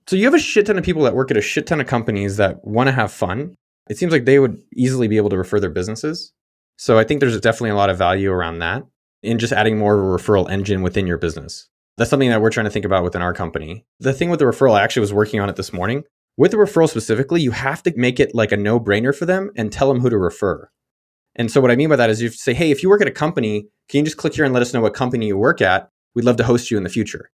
So 0.09 0.17
you 0.17 0.25
have 0.25 0.35
a 0.35 0.41
shit 0.41 0.67
ton 0.67 0.77
of 0.77 0.85
people 0.85 1.03
that 1.05 1.15
work 1.15 1.31
at 1.31 1.37
a 1.37 1.41
shit 1.41 1.67
ton 1.67 1.81
of 1.81 1.87
companies 1.87 2.37
that 2.37 2.65
want 2.65 2.89
to 2.89 2.93
have 2.93 3.13
fun. 3.13 3.57
It 3.89 3.97
seems 3.97 4.11
like 4.13 4.25
they 4.25 4.41
would 4.41 4.61
easily 4.75 5.07
be 5.07 5.17
able 5.17 5.31
to 5.31 5.39
refer 5.39 5.61
their 5.61 5.71
businesses. 5.71 6.33
So 6.77 6.99
I 6.99 7.05
think 7.05 7.21
there's 7.21 7.41
definitely 7.41 7.71
a 7.71 7.77
lot 7.77 7.91
of 7.91 7.99
value 7.99 8.33
around 8.33 8.59
that 8.59 8.83
in 9.23 9.39
just 9.39 9.53
adding 9.53 9.79
more 9.79 9.95
of 9.95 10.01
a 10.01 10.23
referral 10.23 10.51
engine 10.51 10.83
within 10.83 11.07
your 11.07 11.19
business. 11.19 11.69
That's 11.97 12.11
something 12.11 12.31
that 12.31 12.41
we're 12.41 12.51
trying 12.51 12.65
to 12.65 12.71
think 12.71 12.85
about 12.85 13.05
within 13.05 13.23
our 13.23 13.35
company. 13.35 13.85
The 14.01 14.13
thing 14.13 14.31
with 14.31 14.41
the 14.41 14.47
referral, 14.47 14.75
I 14.75 14.83
actually 14.83 15.01
was 15.01 15.13
working 15.13 15.39
on 15.39 15.49
it 15.49 15.57
this 15.57 15.73
morning. 15.73 16.03
With 16.37 16.51
the 16.51 16.57
referral 16.57 16.89
specifically, 16.89 17.41
you 17.41 17.53
have 17.53 17.83
to 17.85 17.93
make 17.97 18.19
it 18.19 18.35
like 18.35 18.51
a 18.51 18.57
no 18.57 18.81
brainer 18.81 19.15
for 19.15 19.27
them 19.27 19.51
and 19.57 19.71
tell 19.71 19.89
them 19.89 20.01
who 20.01 20.11
to 20.11 20.19
refer. 20.19 20.71
And 21.37 21.53
so 21.53 21.61
what 21.61 21.71
I 21.71 21.77
mean 21.77 21.89
by 21.89 21.97
that 21.97 22.11
is 22.11 22.21
you 22.21 22.31
say, 22.31 22.55
hey, 22.55 22.73
if 22.73 22.83
you 22.83 22.89
work 22.89 23.03
at 23.03 23.07
a 23.07 23.13
company, 23.13 23.69
can 23.89 23.99
you 23.99 24.05
just 24.05 24.17
click 24.17 24.35
here 24.35 24.45
and 24.45 24.55
let 24.55 24.63
us 24.63 24.73
know 24.73 24.81
what 24.81 24.95
company 24.95 25.27
you 25.27 25.37
work 25.37 25.61
at? 25.61 25.89
We'd 26.15 26.25
love 26.25 26.37
to 26.37 26.45
host 26.45 26.71
you 26.71 26.77
in 26.77 26.83
the 26.83 26.91
future. 26.91 27.31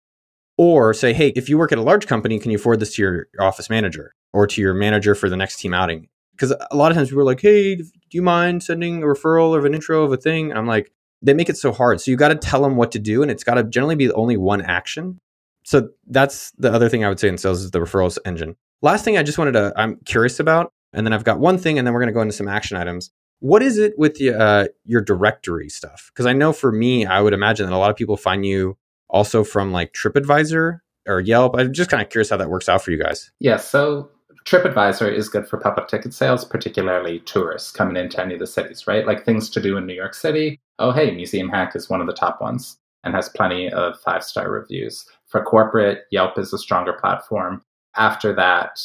Or 0.58 0.94
say, 0.94 1.14
hey, 1.14 1.34
if 1.36 1.50
you 1.50 1.58
work 1.58 1.74
at 1.74 1.78
a 1.78 1.82
large 1.82 2.08
company, 2.08 2.40
can 2.40 2.50
you 2.50 2.58
forward 2.58 2.80
this 2.80 2.96
to 2.96 3.02
your 3.02 3.28
office 3.40 3.70
manager 3.70 4.14
or 4.32 4.48
to 4.48 4.62
your 4.62 4.74
manager 4.74 5.14
for 5.14 5.28
the 5.30 5.36
next 5.36 5.60
team 5.60 5.74
outing? 5.74 6.08
Because 6.32 6.54
a 6.72 6.76
lot 6.76 6.92
of 6.92 6.98
times 6.98 7.12
we're 7.12 7.24
like, 7.24 7.42
hey, 7.42 7.76
do 7.76 7.86
you 8.12 8.22
mind 8.22 8.64
sending 8.64 9.04
a 9.04 9.06
referral 9.06 9.58
of 9.58 9.66
an 9.66 9.74
intro 9.74 10.04
of 10.04 10.14
a 10.14 10.18
thing? 10.18 10.50
And 10.50 10.58
I'm 10.58 10.68
like, 10.68 10.92
they 11.22 11.34
make 11.34 11.50
it 11.50 11.58
so 11.58 11.72
hard. 11.72 12.00
So 12.00 12.12
you 12.12 12.18
got 12.18 12.30
to 12.30 12.36
tell 12.36 12.62
them 12.62 12.76
what 12.76 12.92
to 12.92 13.00
do, 13.00 13.22
and 13.22 13.32
it's 13.32 13.44
got 13.44 13.56
to 13.56 13.64
generally 13.64 13.96
be 13.96 14.12
only 14.12 14.38
one 14.38 14.62
action. 14.62 15.20
So 15.64 15.90
that's 16.08 16.52
the 16.52 16.72
other 16.72 16.88
thing 16.90 17.04
I 17.04 17.10
would 17.10 17.20
say 17.20 17.28
in 17.28 17.38
sales 17.38 17.64
is 17.64 17.72
the 17.72 17.80
referrals 17.80 18.18
engine. 18.26 18.56
Last 18.82 19.04
thing 19.04 19.18
I 19.18 19.24
just 19.24 19.38
wanted 19.38 19.54
to, 19.54 19.74
I'm 19.76 19.98
curious 20.06 20.40
about, 20.40 20.72
and 20.94 21.06
then 21.06 21.14
I've 21.14 21.24
got 21.24 21.40
one 21.40 21.58
thing, 21.58 21.78
and 21.78 21.88
then 21.88 21.94
we're 21.94 22.02
going 22.02 22.08
to 22.08 22.14
go 22.14 22.22
into 22.22 22.34
some 22.34 22.48
action 22.48 22.78
items. 22.78 23.12
What 23.40 23.62
is 23.62 23.78
it 23.78 23.94
with 23.98 24.16
the, 24.16 24.34
uh, 24.34 24.68
your 24.86 25.02
directory 25.02 25.70
stuff? 25.70 26.10
Because 26.14 26.26
I 26.26 26.34
know 26.34 26.54
for 26.54 26.72
me, 26.72 27.06
I 27.06 27.22
would 27.22 27.34
imagine 27.34 27.68
that 27.68 27.76
a 27.76 27.78
lot 27.78 27.92
of 27.92 27.96
people 27.96 28.18
find 28.18 28.46
you 28.46 28.78
also 29.10 29.44
from 29.44 29.72
like 29.72 29.94
TripAdvisor 29.94 30.80
or 31.08 31.20
Yelp. 31.20 31.56
I'm 31.58 31.74
just 31.74 31.90
kind 31.90 32.02
of 32.02 32.10
curious 32.10 32.30
how 32.30 32.38
that 32.38 32.50
works 32.50 32.70
out 32.70 32.82
for 32.82 32.92
you 32.92 33.02
guys. 33.02 33.32
Yeah, 33.40 33.58
so 33.58 34.10
TripAdvisor 34.46 35.12
is 35.12 35.28
good 35.28 35.48
for 35.48 35.58
public 35.58 35.88
ticket 35.88 36.14
sales, 36.14 36.46
particularly 36.46 37.20
tourists 37.22 37.72
coming 37.72 37.98
into 37.98 38.22
any 38.22 38.36
of 38.36 38.40
the 38.40 38.48
cities, 38.48 38.88
right? 38.88 39.06
Like 39.06 39.26
things 39.26 39.50
to 39.52 39.62
do 39.62 39.78
in 39.78 39.86
New 39.86 39.94
York 39.94 40.14
City. 40.14 40.60
Oh, 40.78 40.92
hey, 40.92 41.12
Museum 41.12 41.50
Hack 41.50 41.76
is 41.76 41.90
one 41.90 42.02
of 42.02 42.08
the 42.08 42.14
top 42.14 42.42
ones 42.42 42.78
and 43.04 43.16
has 43.16 43.30
plenty 43.30 43.72
of 43.72 44.00
five 44.02 44.24
star 44.24 44.52
reviews. 44.52 45.06
For 45.28 45.44
corporate, 45.44 46.04
Yelp 46.12 46.38
is 46.38 46.54
a 46.54 46.58
stronger 46.58 46.94
platform. 46.94 47.64
After 47.96 48.34
that, 48.34 48.80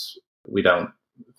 we 0.48 0.62
don't 0.62 0.90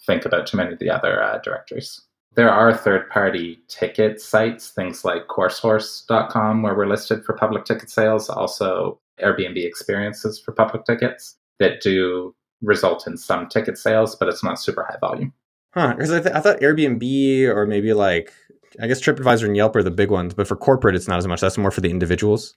think 0.06 0.26
about 0.26 0.45
too 0.45 0.58
many 0.58 0.74
of 0.74 0.80
the 0.80 0.89
other 0.89 1.21
uh, 1.21 1.39
directories. 1.39 2.02
There 2.36 2.50
are 2.50 2.74
third 2.74 3.10
party 3.10 3.60
ticket 3.67 4.22
sites, 4.22 4.70
things 4.70 5.04
like 5.04 5.28
CourseHorse.com, 5.28 6.62
where 6.62 6.76
we're 6.76 6.88
listed 6.88 7.26
for 7.26 7.34
public 7.34 7.65
ticket 7.65 7.89
sales, 7.89 8.30
also 8.30 9.00
Airbnb 9.22 9.58
experiences 9.58 10.39
for 10.39 10.54
public 10.54 10.86
tickets 10.86 11.36
that 11.60 11.82
do 11.82 12.34
result 12.62 13.06
in 13.06 13.17
some 13.17 13.50
ticket 13.50 13.78
sales, 13.78 14.15
but 14.15 14.30
it's 14.30 14.44
not 14.44 14.60
super 14.60 14.84
high 14.84 14.98
volume. 15.02 15.34
Huh? 15.74 15.94
Because 15.94 16.12
I, 16.12 16.22
th- 16.22 16.36
I 16.36 16.39
thought 16.39 16.60
Airbnb 16.60 17.48
or 17.48 17.65
maybe 17.65 17.94
like 17.94 18.34
I 18.80 18.88
guess 18.88 19.02
TripAdvisor 19.02 19.46
and 19.46 19.58
Yelp 19.58 19.76
are 19.76 19.84
the 19.84 19.91
big 19.91 20.12
ones, 20.12 20.34
but 20.34 20.48
for 20.48 20.56
corporate, 20.56 20.96
it's 20.96 21.08
not 21.08 21.17
as 21.17 21.28
much. 21.28 21.41
That's 21.41 21.58
more 21.58 21.72
for 21.72 21.82
the 21.82 21.89
individuals. 21.89 22.56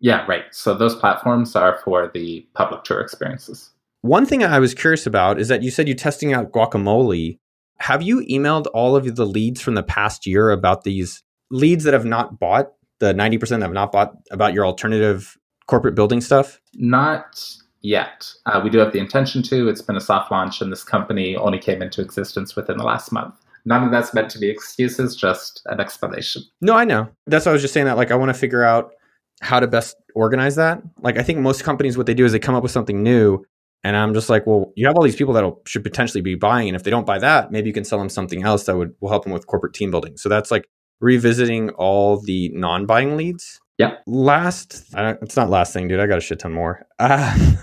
Yeah, 0.00 0.24
right. 0.26 0.44
So 0.50 0.74
those 0.74 0.96
platforms 0.96 1.54
are 1.54 1.78
for 1.84 2.10
the 2.12 2.46
public 2.54 2.82
tour 2.82 3.00
experiences. 3.00 3.70
One 4.00 4.26
thing 4.26 4.42
I 4.42 4.58
was 4.58 4.74
curious 4.74 5.06
about 5.06 5.38
is 5.38 5.46
that 5.46 5.62
you 5.62 5.70
said 5.70 5.86
you're 5.86 5.96
testing 5.96 6.32
out 6.32 6.50
guacamole. 6.50 7.38
Have 7.82 8.00
you 8.00 8.24
emailed 8.30 8.68
all 8.72 8.94
of 8.94 9.16
the 9.16 9.26
leads 9.26 9.60
from 9.60 9.74
the 9.74 9.82
past 9.82 10.24
year 10.24 10.50
about 10.50 10.84
these 10.84 11.20
leads 11.50 11.82
that 11.82 11.92
have 11.92 12.04
not 12.04 12.38
bought, 12.38 12.68
the 13.00 13.12
90% 13.12 13.48
that 13.48 13.62
have 13.62 13.72
not 13.72 13.90
bought 13.90 14.14
about 14.30 14.54
your 14.54 14.64
alternative 14.64 15.36
corporate 15.66 15.96
building 15.96 16.20
stuff? 16.20 16.60
Not 16.74 17.44
yet. 17.80 18.32
Uh, 18.46 18.60
we 18.62 18.70
do 18.70 18.78
have 18.78 18.92
the 18.92 19.00
intention 19.00 19.42
to. 19.42 19.68
It's 19.68 19.82
been 19.82 19.96
a 19.96 20.00
soft 20.00 20.30
launch, 20.30 20.60
and 20.60 20.70
this 20.70 20.84
company 20.84 21.34
only 21.34 21.58
came 21.58 21.82
into 21.82 22.00
existence 22.00 22.54
within 22.54 22.76
the 22.76 22.84
last 22.84 23.10
month. 23.10 23.34
None 23.64 23.82
of 23.82 23.90
that's 23.90 24.14
meant 24.14 24.30
to 24.30 24.38
be 24.38 24.48
excuses, 24.48 25.16
just 25.16 25.60
an 25.66 25.80
explanation. 25.80 26.44
No, 26.60 26.74
I 26.74 26.84
know. 26.84 27.08
That's 27.26 27.46
why 27.46 27.50
I 27.50 27.52
was 27.52 27.62
just 27.62 27.74
saying 27.74 27.86
that. 27.86 27.96
Like, 27.96 28.12
I 28.12 28.14
want 28.14 28.28
to 28.28 28.34
figure 28.34 28.62
out 28.62 28.92
how 29.40 29.58
to 29.58 29.66
best 29.66 29.96
organize 30.14 30.54
that. 30.54 30.80
Like, 31.00 31.18
I 31.18 31.24
think 31.24 31.40
most 31.40 31.64
companies, 31.64 31.96
what 31.96 32.06
they 32.06 32.14
do 32.14 32.24
is 32.24 32.30
they 32.30 32.38
come 32.38 32.54
up 32.54 32.62
with 32.62 32.70
something 32.70 33.02
new. 33.02 33.44
And 33.84 33.96
I'm 33.96 34.14
just 34.14 34.30
like, 34.30 34.46
well, 34.46 34.72
you 34.76 34.86
have 34.86 34.96
all 34.96 35.02
these 35.02 35.16
people 35.16 35.34
that 35.34 35.52
should 35.66 35.82
potentially 35.82 36.20
be 36.20 36.36
buying. 36.36 36.68
And 36.68 36.76
if 36.76 36.84
they 36.84 36.90
don't 36.90 37.06
buy 37.06 37.18
that, 37.18 37.50
maybe 37.50 37.68
you 37.68 37.72
can 37.72 37.84
sell 37.84 37.98
them 37.98 38.08
something 38.08 38.44
else 38.44 38.64
that 38.64 38.76
would 38.76 38.94
will 39.00 39.08
help 39.08 39.24
them 39.24 39.32
with 39.32 39.46
corporate 39.46 39.74
team 39.74 39.90
building. 39.90 40.16
So 40.16 40.28
that's 40.28 40.50
like 40.50 40.68
revisiting 41.00 41.70
all 41.70 42.20
the 42.20 42.50
non 42.50 42.86
buying 42.86 43.16
leads. 43.16 43.60
Yeah. 43.78 43.96
Last, 44.06 44.84
it's 44.94 45.36
not 45.36 45.50
last 45.50 45.72
thing, 45.72 45.88
dude. 45.88 45.98
I 45.98 46.06
got 46.06 46.18
a 46.18 46.20
shit 46.20 46.38
ton 46.38 46.52
more. 46.52 46.86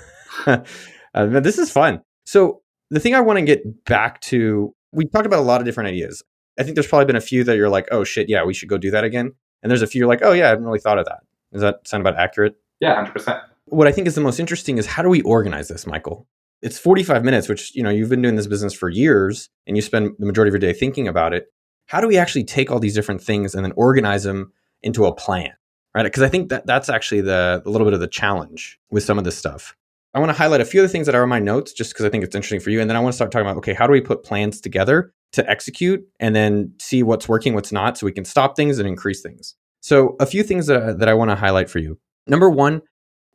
Uh, 0.46 0.64
uh, 1.14 1.26
this 1.42 1.58
is 1.58 1.70
fun. 1.70 2.02
So 2.26 2.62
the 2.92 3.00
thing 3.02 3.14
I 3.14 3.20
want 3.20 3.40
to 3.40 3.46
get 3.46 3.86
back 3.86 4.22
to, 4.22 4.74
we 4.94 5.06
talked 5.06 5.26
about 5.26 5.40
a 5.40 5.44
lot 5.44 5.60
of 5.60 5.66
different 5.66 5.90
ideas. 5.90 6.24
I 6.58 6.64
think 6.64 6.76
there's 6.76 6.88
probably 6.88 7.06
been 7.06 7.18
a 7.18 7.22
few 7.22 7.44
that 7.44 7.58
you're 7.58 7.68
like, 7.68 7.90
oh 7.92 8.06
shit, 8.06 8.30
yeah, 8.30 8.44
we 8.46 8.54
should 8.54 8.70
go 8.70 8.78
do 8.78 8.92
that 8.92 9.04
again. 9.04 9.34
And 9.62 9.70
there's 9.70 9.82
a 9.82 9.88
few 9.88 10.00
you're 10.00 10.08
like, 10.08 10.22
oh 10.24 10.32
yeah, 10.32 10.46
I 10.46 10.50
haven't 10.50 10.64
really 10.64 10.80
thought 10.80 10.98
of 10.98 11.06
that. 11.06 11.20
Does 11.52 11.62
that 11.62 11.88
sound 11.88 12.02
about 12.02 12.18
accurate? 12.18 12.56
Yeah, 12.80 13.06
100%. 13.06 13.42
What 13.70 13.88
I 13.88 13.92
think 13.92 14.08
is 14.08 14.16
the 14.16 14.22
most 14.22 14.40
interesting 14.40 14.78
is 14.78 14.86
how 14.86 15.04
do 15.04 15.10
we 15.10 15.22
organize 15.22 15.68
this, 15.68 15.86
Michael? 15.86 16.28
It's 16.62 16.78
45 16.78 17.24
minutes, 17.24 17.48
which, 17.48 17.74
you 17.76 17.84
know, 17.84 17.90
you've 17.90 18.10
been 18.10 18.22
doing 18.22 18.36
this 18.36 18.48
business 18.48 18.74
for 18.74 18.90
years 18.90 19.50
and 19.66 19.78
you 19.78 19.82
spend 19.82 20.12
the 20.20 20.26
majority 20.26 20.50
of 20.50 20.62
your 20.62 20.72
day 20.72 20.78
thinking 20.78 21.08
about 21.08 21.34
it. 21.34 21.48
How 21.88 22.02
do 22.02 22.08
we 22.08 22.18
actually 22.18 22.44
take 22.44 22.70
all 22.70 22.80
these 22.80 22.94
different 22.94 23.22
things 23.22 23.56
and 23.56 23.64
then 23.64 23.72
organize 23.76 24.24
them 24.24 24.52
into 24.82 25.06
a 25.06 25.16
plan? 25.16 25.52
Right? 25.96 26.04
Because 26.04 26.24
I 26.24 26.30
think 26.30 26.50
that 26.50 26.66
that's 26.66 26.90
actually 26.90 27.22
the 27.22 27.64
a 27.66 27.70
little 27.70 27.86
bit 27.86 27.94
of 27.94 28.00
the 28.00 28.08
challenge 28.08 28.80
with 28.92 29.04
some 29.04 29.18
of 29.18 29.24
this 29.24 29.38
stuff. 29.38 29.76
I 30.14 30.20
want 30.20 30.30
to 30.30 30.38
highlight 30.38 30.62
a 30.62 30.66
few 30.66 30.82
of 30.82 30.88
the 30.88 30.92
things 30.92 31.06
that 31.06 31.16
are 31.16 31.24
in 31.24 31.30
my 31.30 31.40
notes 31.40 31.72
just 31.72 31.94
because 31.94 32.06
I 32.06 32.10
think 32.10 32.24
it's 32.24 32.36
interesting 32.36 32.60
for 32.60 32.72
you. 32.72 32.82
And 32.82 32.90
then 32.90 32.98
I 32.98 33.00
want 33.00 33.14
to 33.14 33.16
start 33.16 33.32
talking 33.32 33.48
about 33.48 33.58
okay, 33.58 33.74
how 33.74 33.88
do 33.88 33.94
we 33.94 34.02
put 34.02 34.24
plans 34.24 34.60
together 34.60 35.14
to 35.34 35.50
execute 35.50 36.02
and 36.20 36.36
then 36.36 36.74
see 36.80 37.04
what's 37.04 37.30
working, 37.30 37.54
what's 37.54 37.72
not, 37.72 37.98
so 37.98 38.06
we 38.06 38.12
can 38.12 38.26
stop 38.26 38.56
things 38.56 38.80
and 38.80 38.88
increase 38.88 39.22
things. 39.22 39.56
So, 39.82 40.16
a 40.20 40.26
few 40.26 40.44
things 40.44 40.68
that, 40.68 41.00
that 41.00 41.08
I 41.08 41.14
want 41.14 41.32
to 41.32 41.36
highlight 41.36 41.70
for 41.70 41.80
you. 41.80 42.00
Number 42.28 42.50
one, 42.50 42.82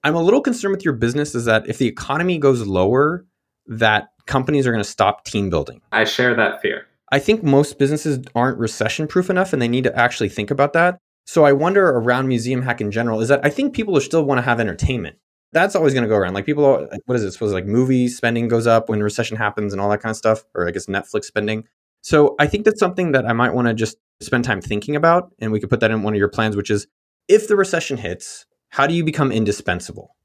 I'm 0.05 0.15
a 0.15 0.23
little 0.23 0.43
concerned 0.43 0.73
with 0.73 0.85
your 0.85 0.93
business 0.93 1.35
is 1.35 1.47
that 1.47 1.67
if 1.67 1.79
the 1.79 1.87
economy 1.87 2.37
goes 2.37 2.67
lower, 2.67 3.25
that 3.67 4.11
companies 4.27 4.67
are 4.67 4.71
going 4.71 4.85
to 4.85 4.89
stop 4.89 5.25
team 5.25 5.49
building. 5.49 5.81
I 5.93 6.05
share 6.05 6.35
that 6.35 6.61
fear. 6.61 6.87
I 7.11 7.19
think 7.19 7.43
most 7.43 7.79
businesses 7.79 8.19
aren't 8.35 8.59
recession 8.59 9.09
proof 9.09 9.31
enough 9.31 9.55
and 9.55 9.63
they 9.63 9.69
need 9.69 9.85
to 9.85 9.99
actually 9.99 10.29
think 10.29 10.51
about 10.51 10.75
that. 10.75 10.99
So 11.27 11.45
I 11.45 11.53
wonder 11.53 11.89
around 11.89 12.29
museum 12.29 12.61
hack 12.61 12.83
in 12.83 12.91
general 12.91 13.23
is 13.23 13.29
that 13.29 13.41
I 13.45 13.49
think 13.49 13.75
people 13.75 13.99
still 14.01 14.25
want 14.25 14.39
to 14.39 14.43
have 14.43 14.61
entertainment. 14.61 15.17
That's 15.53 15.75
always 15.75 15.95
going 15.95 16.03
to 16.03 16.09
go 16.09 16.17
around. 16.17 16.35
Like 16.35 16.45
people, 16.45 16.67
are, 16.67 16.89
what 17.07 17.15
is 17.15 17.23
it? 17.23 17.33
Suppose 17.33 17.55
like 17.55 17.65
movie 17.65 18.09
spending 18.09 18.49
goes 18.49 18.67
up 18.67 18.91
when 18.91 19.03
recession 19.03 19.39
happens 19.39 19.73
and 19.73 19.81
all 19.81 19.89
that 19.89 20.03
kind 20.03 20.11
of 20.11 20.17
stuff, 20.17 20.45
or 20.55 20.69
I 20.69 20.71
guess 20.71 20.87
Netflix 20.87 21.25
spending. 21.25 21.65
So 22.03 22.35
I 22.39 22.47
think 22.47 22.67
that's 22.67 22.81
something 22.81 23.13
that 23.13 23.25
I 23.25 23.33
might 23.33 23.55
want 23.55 23.69
to 23.69 23.75
just 23.75 23.97
spend 24.21 24.45
time 24.45 24.61
thinking 24.61 24.97
about, 24.97 25.33
and 25.39 25.51
we 25.53 25.61
could 25.61 25.71
put 25.71 25.81
that 25.81 25.91
in 25.91 26.03
one 26.03 26.13
of 26.13 26.19
your 26.19 26.29
plans, 26.29 26.57
which 26.57 26.71
is 26.71 26.87
if 27.29 27.49
the 27.49 27.57
recession 27.57 27.97
hits, 27.97 28.45
how 28.75 28.89
do 28.89 28.95
you 28.95 29.05
become 29.05 29.31
indispensable? 29.31 30.17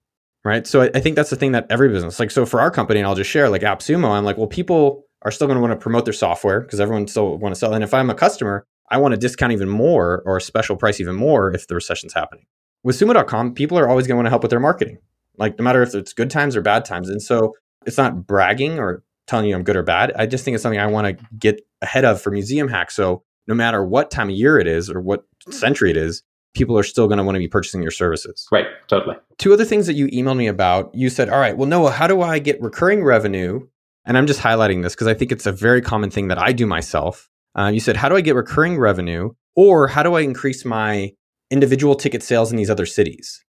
Right. 0.44 0.66
So 0.66 0.82
I, 0.82 0.90
I 0.96 1.00
think 1.02 1.16
that's 1.16 1.30
the 1.30 1.36
thing 1.36 1.52
that 1.52 1.68
every 1.70 1.90
business, 1.90 2.20
like, 2.20 2.32
so 2.32 2.48
for 2.48 2.60
our 2.60 2.72
company, 2.72 3.00
and 3.00 3.06
I'll 3.06 3.14
just 3.14 3.30
share, 3.30 3.48
like 3.48 3.62
AppSumo, 3.62 4.10
I'm 4.10 4.26
like, 4.26 4.38
well, 4.38 4.48
people 4.48 5.04
are 5.22 5.30
still 5.30 5.46
going 5.46 5.58
to 5.58 5.62
want 5.62 5.72
to 5.72 5.78
promote 5.78 6.06
their 6.06 6.14
software 6.14 6.62
because 6.62 6.80
everyone 6.80 7.08
still 7.08 7.38
want 7.38 7.54
to 7.54 7.60
sell. 7.60 7.76
And 7.76 7.84
if 7.84 7.94
I'm 7.94 8.10
a 8.10 8.16
customer, 8.16 8.66
I 8.90 8.98
want 8.98 9.14
to 9.14 9.20
discount 9.20 9.52
even 9.52 9.70
more 9.70 10.24
or 10.26 10.38
a 10.38 10.42
special 10.42 10.78
price 10.78 11.00
even 11.00 11.16
more 11.16 11.54
if 11.54 11.68
the 11.68 11.76
recession's 11.76 12.14
happening. 12.14 12.46
With 12.84 12.98
sumo.com, 12.98 13.54
people 13.54 13.78
are 13.78 13.88
always 13.88 14.08
going 14.08 14.16
to 14.16 14.18
want 14.18 14.26
to 14.26 14.32
help 14.32 14.42
with 14.42 14.50
their 14.50 14.60
marketing, 14.60 14.98
like 15.38 15.60
no 15.60 15.64
matter 15.64 15.84
if 15.84 15.94
it's 15.94 16.14
good 16.14 16.32
times 16.32 16.56
or 16.56 16.62
bad 16.62 16.86
times. 16.86 17.10
And 17.10 17.22
so 17.22 17.54
it's 17.86 17.98
not 17.98 18.26
bragging 18.26 18.80
or 18.80 19.04
telling 19.28 19.46
you 19.46 19.56
I'm 19.56 19.64
good 19.64 19.76
or 19.76 19.84
bad. 19.84 20.12
I 20.16 20.26
just 20.26 20.44
think 20.44 20.56
it's 20.56 20.64
something 20.64 20.80
I 20.80 20.88
want 20.88 21.20
to 21.20 21.26
get 21.38 21.62
ahead 21.84 22.04
of 22.04 22.20
for 22.20 22.32
Museum 22.32 22.68
Hack. 22.68 22.90
So 22.90 23.22
no 23.46 23.54
matter 23.54 23.86
what 23.86 24.10
time 24.10 24.30
of 24.30 24.36
year 24.36 24.58
it 24.58 24.66
is 24.66 24.90
or 24.90 25.02
what 25.02 25.26
century 25.52 25.92
it 25.92 25.98
is, 25.98 26.24
people 26.54 26.78
are 26.78 26.84
still 26.84 27.08
going 27.08 27.18
to 27.18 27.24
want 27.24 27.36
to 27.36 27.40
be 27.40 27.48
purchasing 27.48 27.82
your 27.82 27.92
services. 27.92 28.48
Right, 28.52 28.66
totally. 28.88 29.16
Two 29.38 29.54
other 29.54 29.66
things 29.66 29.88
that 29.88 29.94
you 29.94 30.08
emailed 30.08 30.38
me 30.38 30.48
about. 30.48 30.94
You 30.94 31.10
said, 31.10 31.30
"All 31.30 31.40
right, 31.40 31.56
well, 31.56 31.68
Noah, 31.68 31.92
how 31.92 32.08
do 32.08 32.22
I 32.22 32.40
get 32.40 32.62
recurring 32.62 33.04
revenue 33.04 33.68
and 34.10 34.18
I'm 34.18 34.28
just 34.28 34.42
highlighting 34.42 34.82
this 34.82 34.96
because 34.96 35.08
I 35.08 35.14
think 35.14 35.32
it's 35.32 35.46
a 35.46 35.52
very 35.52 35.82
common 35.82 36.10
thing 36.10 36.30
that 36.30 36.40
I 36.40 36.52
do 36.52 36.66
myself. 36.66 37.30
Uh, 37.58 37.68
you 37.68 37.80
said, 37.80 37.96
how 37.96 38.10
do 38.10 38.16
I 38.16 38.22
get 38.22 38.36
recurring 38.36 38.80
revenue, 38.80 39.32
or 39.56 39.88
how 39.88 40.02
do 40.02 40.16
I 40.16 40.22
increase 40.22 40.66
my 40.66 41.12
individual 41.52 41.96
ticket 41.96 42.24
sales 42.24 42.52
in 42.52 42.58
these 42.58 42.72
other 42.72 42.88
cities? 42.88 43.44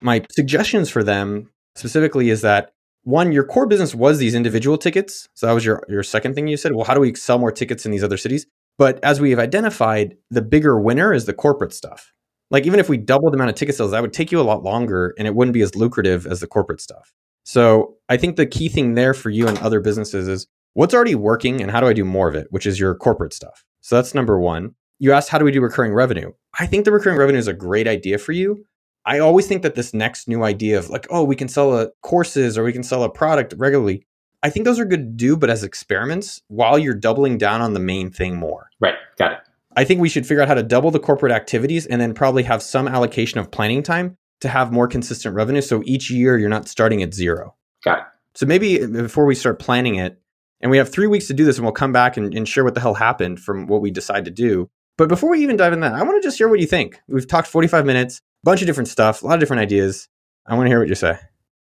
My 0.00 0.24
suggestions 0.30 0.88
for 0.88 1.02
them 1.02 1.50
specifically 1.76 2.30
is 2.30 2.40
that 2.40 2.70
one, 3.02 3.32
your 3.32 3.44
core 3.44 3.66
business 3.66 3.94
was 3.94 4.18
these 4.18 4.34
individual 4.34 4.78
tickets. 4.78 5.28
So 5.34 5.46
that 5.46 5.52
was 5.52 5.64
your, 5.64 5.84
your 5.88 6.02
second 6.02 6.34
thing 6.34 6.46
you 6.46 6.56
said. 6.56 6.72
Well, 6.72 6.84
how 6.84 6.94
do 6.94 7.00
we 7.00 7.14
sell 7.14 7.38
more 7.38 7.52
tickets 7.52 7.84
in 7.84 7.92
these 7.92 8.04
other 8.04 8.16
cities? 8.16 8.46
But 8.78 9.02
as 9.02 9.20
we 9.20 9.30
have 9.30 9.38
identified, 9.38 10.16
the 10.30 10.42
bigger 10.42 10.78
winner 10.78 11.12
is 11.12 11.26
the 11.26 11.34
corporate 11.34 11.72
stuff. 11.72 12.12
Like 12.50 12.66
even 12.66 12.80
if 12.80 12.88
we 12.88 12.96
doubled 12.96 13.32
the 13.32 13.36
amount 13.36 13.50
of 13.50 13.56
ticket 13.56 13.74
sales, 13.74 13.90
that 13.90 14.02
would 14.02 14.12
take 14.12 14.32
you 14.32 14.40
a 14.40 14.42
lot 14.42 14.62
longer 14.62 15.14
and 15.18 15.26
it 15.26 15.34
wouldn't 15.34 15.52
be 15.52 15.62
as 15.62 15.74
lucrative 15.74 16.26
as 16.26 16.40
the 16.40 16.46
corporate 16.46 16.80
stuff. 16.80 17.12
So 17.44 17.96
I 18.08 18.16
think 18.16 18.36
the 18.36 18.46
key 18.46 18.68
thing 18.68 18.94
there 18.94 19.14
for 19.14 19.30
you 19.30 19.46
and 19.46 19.58
other 19.58 19.80
businesses 19.80 20.28
is 20.28 20.46
what's 20.74 20.94
already 20.94 21.14
working 21.14 21.60
and 21.60 21.70
how 21.70 21.80
do 21.80 21.86
I 21.86 21.92
do 21.92 22.04
more 22.04 22.28
of 22.28 22.34
it, 22.34 22.46
which 22.50 22.66
is 22.66 22.78
your 22.78 22.94
corporate 22.94 23.32
stuff. 23.32 23.64
So 23.80 23.96
that's 23.96 24.14
number 24.14 24.38
one. 24.38 24.74
You 24.98 25.12
asked 25.12 25.28
how 25.28 25.38
do 25.38 25.44
we 25.44 25.52
do 25.52 25.60
recurring 25.60 25.94
revenue? 25.94 26.32
I 26.58 26.66
think 26.66 26.84
the 26.84 26.92
recurring 26.92 27.18
revenue 27.18 27.38
is 27.38 27.48
a 27.48 27.54
great 27.54 27.86
idea 27.86 28.18
for 28.18 28.32
you. 28.32 28.64
I 29.06 29.20
always 29.20 29.46
think 29.46 29.62
that 29.62 29.74
this 29.74 29.94
next 29.94 30.28
new 30.28 30.42
idea 30.42 30.78
of 30.78 30.90
like, 30.90 31.06
oh, 31.10 31.24
we 31.24 31.36
can 31.36 31.48
sell 31.48 31.78
a 31.78 31.88
courses 32.02 32.58
or 32.58 32.64
we 32.64 32.72
can 32.72 32.82
sell 32.82 33.02
a 33.04 33.10
product 33.10 33.54
regularly. 33.56 34.06
I 34.42 34.50
think 34.50 34.64
those 34.64 34.78
are 34.78 34.84
good 34.84 35.00
to 35.00 35.16
do, 35.16 35.36
but 35.36 35.50
as 35.50 35.64
experiments 35.64 36.42
while 36.48 36.78
you're 36.78 36.94
doubling 36.94 37.38
down 37.38 37.60
on 37.60 37.72
the 37.72 37.80
main 37.80 38.10
thing 38.10 38.36
more. 38.36 38.68
Right. 38.80 38.94
Got 39.16 39.32
it. 39.32 39.38
I 39.76 39.84
think 39.84 40.00
we 40.00 40.08
should 40.08 40.26
figure 40.26 40.42
out 40.42 40.48
how 40.48 40.54
to 40.54 40.62
double 40.62 40.90
the 40.90 40.98
corporate 40.98 41.32
activities 41.32 41.86
and 41.86 42.00
then 42.00 42.14
probably 42.14 42.42
have 42.44 42.62
some 42.62 42.88
allocation 42.88 43.38
of 43.38 43.50
planning 43.50 43.82
time 43.82 44.16
to 44.40 44.48
have 44.48 44.72
more 44.72 44.88
consistent 44.88 45.34
revenue. 45.34 45.60
So 45.60 45.82
each 45.84 46.10
year 46.10 46.38
you're 46.38 46.48
not 46.48 46.68
starting 46.68 47.02
at 47.02 47.14
zero. 47.14 47.54
Got 47.84 47.98
it. 47.98 48.04
So 48.34 48.46
maybe 48.46 48.82
uh, 48.82 48.86
before 48.86 49.26
we 49.26 49.34
start 49.34 49.58
planning 49.58 49.96
it, 49.96 50.20
and 50.60 50.70
we 50.70 50.78
have 50.78 50.88
three 50.88 51.06
weeks 51.06 51.28
to 51.28 51.34
do 51.34 51.44
this, 51.44 51.56
and 51.56 51.64
we'll 51.64 51.72
come 51.72 51.92
back 51.92 52.16
and, 52.16 52.34
and 52.34 52.48
share 52.48 52.64
what 52.64 52.74
the 52.74 52.80
hell 52.80 52.94
happened 52.94 53.38
from 53.40 53.68
what 53.68 53.80
we 53.80 53.90
decide 53.90 54.24
to 54.24 54.30
do. 54.30 54.68
But 54.96 55.08
before 55.08 55.30
we 55.30 55.40
even 55.42 55.56
dive 55.56 55.72
in 55.72 55.80
that, 55.80 55.94
I 55.94 56.02
want 56.02 56.20
to 56.20 56.26
just 56.26 56.38
hear 56.38 56.48
what 56.48 56.58
you 56.58 56.66
think. 56.66 57.00
We've 57.06 57.26
talked 57.26 57.46
45 57.46 57.86
minutes 57.86 58.18
a 58.18 58.20
bunch 58.44 58.60
of 58.60 58.66
different 58.66 58.88
stuff, 58.88 59.22
a 59.22 59.26
lot 59.26 59.34
of 59.34 59.40
different 59.40 59.62
ideas. 59.62 60.08
I 60.46 60.54
want 60.54 60.66
to 60.66 60.70
hear 60.70 60.80
what 60.80 60.88
you 60.88 60.96
say. 60.96 61.18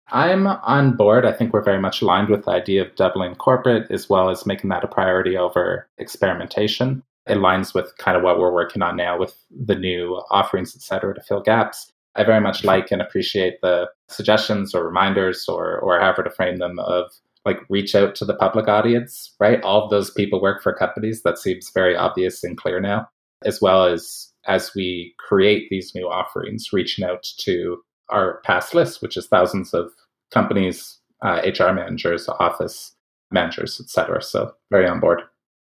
I'm 0.09 0.47
on 0.47 0.95
board. 0.95 1.25
I 1.25 1.31
think 1.31 1.51
we're 1.51 1.63
very 1.63 1.79
much 1.79 2.01
aligned 2.01 2.29
with 2.29 2.45
the 2.45 2.51
idea 2.51 2.83
of 2.83 2.95
doubling 2.95 3.35
corporate 3.35 3.89
as 3.89 4.09
well 4.09 4.29
as 4.29 4.45
making 4.45 4.69
that 4.69 4.83
a 4.83 4.87
priority 4.87 5.35
over 5.35 5.87
experimentation. 5.97 7.03
It 7.27 7.37
aligns 7.37 7.73
with 7.73 7.97
kind 7.97 8.15
of 8.15 8.23
what 8.23 8.39
we're 8.39 8.53
working 8.53 8.81
on 8.81 8.95
now 8.95 9.17
with 9.17 9.35
the 9.49 9.75
new 9.75 10.21
offerings, 10.29 10.75
et 10.75 10.81
cetera, 10.81 11.15
to 11.15 11.21
fill 11.21 11.41
gaps. 11.41 11.91
I 12.15 12.23
very 12.23 12.39
much 12.39 12.63
like 12.63 12.91
and 12.91 13.01
appreciate 13.01 13.59
the 13.61 13.89
suggestions 14.07 14.73
or 14.73 14.85
reminders 14.85 15.47
or 15.49 15.79
or 15.79 15.99
however 15.99 16.23
to 16.23 16.29
frame 16.29 16.57
them 16.57 16.79
of 16.79 17.11
like 17.45 17.59
reach 17.69 17.93
out 17.93 18.15
to 18.15 18.25
the 18.25 18.35
public 18.35 18.67
audience, 18.67 19.33
right? 19.39 19.61
All 19.61 19.83
of 19.83 19.89
those 19.89 20.11
people 20.11 20.41
work 20.41 20.63
for 20.63 20.73
companies. 20.73 21.23
That 21.23 21.37
seems 21.37 21.69
very 21.73 21.95
obvious 21.95 22.43
and 22.43 22.57
clear 22.57 22.79
now, 22.79 23.07
as 23.43 23.61
well 23.61 23.85
as 23.85 24.31
as 24.47 24.73
we 24.75 25.13
create 25.17 25.69
these 25.69 25.93
new 25.95 26.07
offerings, 26.07 26.71
reaching 26.71 27.03
out 27.03 27.23
to 27.39 27.81
our 28.09 28.41
past 28.43 28.73
list, 28.73 29.01
which 29.01 29.17
is 29.17 29.27
thousands 29.27 29.73
of 29.73 29.91
companies, 30.31 30.99
uh, 31.23 31.41
HR 31.43 31.73
managers, 31.73 32.29
office 32.29 32.93
managers, 33.31 33.79
etc. 33.79 34.21
So 34.21 34.53
very 34.71 34.87
on 34.87 34.99
board. 34.99 35.21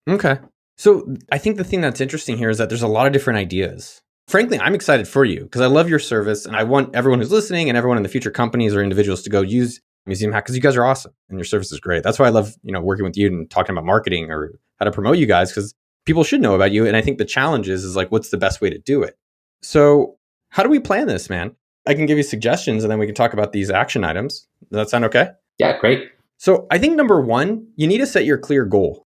Okay. 0.08 0.38
So 0.76 1.16
I 1.32 1.38
think 1.38 1.56
the 1.56 1.64
thing 1.64 1.80
that's 1.80 2.00
interesting 2.00 2.36
here 2.36 2.50
is 2.50 2.58
that 2.58 2.68
there's 2.68 2.82
a 2.82 2.88
lot 2.88 3.06
of 3.06 3.12
different 3.12 3.38
ideas. 3.38 4.02
Frankly, 4.28 4.58
I'm 4.58 4.74
excited 4.74 5.06
for 5.06 5.24
you 5.24 5.44
because 5.44 5.60
I 5.60 5.66
love 5.66 5.88
your 5.88 5.98
service 5.98 6.46
and 6.46 6.56
I 6.56 6.64
want 6.64 6.94
everyone 6.94 7.20
who's 7.20 7.30
listening 7.30 7.68
and 7.68 7.78
everyone 7.78 7.96
in 7.96 8.02
the 8.02 8.08
future 8.08 8.30
companies 8.30 8.74
or 8.74 8.82
individuals 8.82 9.22
to 9.22 9.30
go 9.30 9.40
use 9.40 9.80
Museum 10.04 10.32
Hack 10.32 10.44
because 10.44 10.56
you 10.56 10.62
guys 10.62 10.76
are 10.76 10.84
awesome 10.84 11.12
and 11.28 11.38
your 11.38 11.44
service 11.44 11.72
is 11.72 11.80
great. 11.80 12.02
That's 12.02 12.18
why 12.18 12.26
I 12.26 12.30
love, 12.30 12.54
you 12.62 12.72
know, 12.72 12.80
working 12.80 13.04
with 13.04 13.16
you 13.16 13.28
and 13.28 13.50
talking 13.50 13.72
about 13.72 13.84
marketing 13.84 14.30
or 14.30 14.58
how 14.78 14.84
to 14.84 14.90
promote 14.90 15.18
you 15.18 15.26
guys 15.26 15.50
because 15.50 15.74
people 16.04 16.24
should 16.24 16.40
know 16.40 16.54
about 16.54 16.72
you. 16.72 16.86
And 16.86 16.96
I 16.96 17.02
think 17.02 17.18
the 17.18 17.24
challenge 17.24 17.68
is, 17.68 17.84
is 17.84 17.96
like, 17.96 18.10
what's 18.10 18.30
the 18.30 18.36
best 18.36 18.60
way 18.60 18.70
to 18.70 18.78
do 18.78 19.02
it? 19.02 19.16
So, 19.62 20.16
how 20.50 20.62
do 20.62 20.68
we 20.68 20.78
plan 20.78 21.06
this, 21.06 21.28
man? 21.28 21.54
I 21.86 21.94
can 21.94 22.06
give 22.06 22.16
you 22.16 22.22
suggestions 22.22 22.84
and 22.84 22.90
then 22.90 22.98
we 22.98 23.06
can 23.06 23.14
talk 23.14 23.32
about 23.32 23.52
these 23.52 23.70
action 23.70 24.04
items. 24.04 24.46
Does 24.70 24.76
that 24.76 24.90
sound 24.90 25.04
okay? 25.06 25.30
Yeah, 25.58 25.78
great. 25.78 26.10
So, 26.38 26.66
I 26.70 26.78
think 26.78 26.96
number 26.96 27.20
one, 27.20 27.68
you 27.76 27.86
need 27.86 27.98
to 27.98 28.06
set 28.06 28.24
your 28.24 28.38
clear 28.38 28.64
goal. 28.64 29.05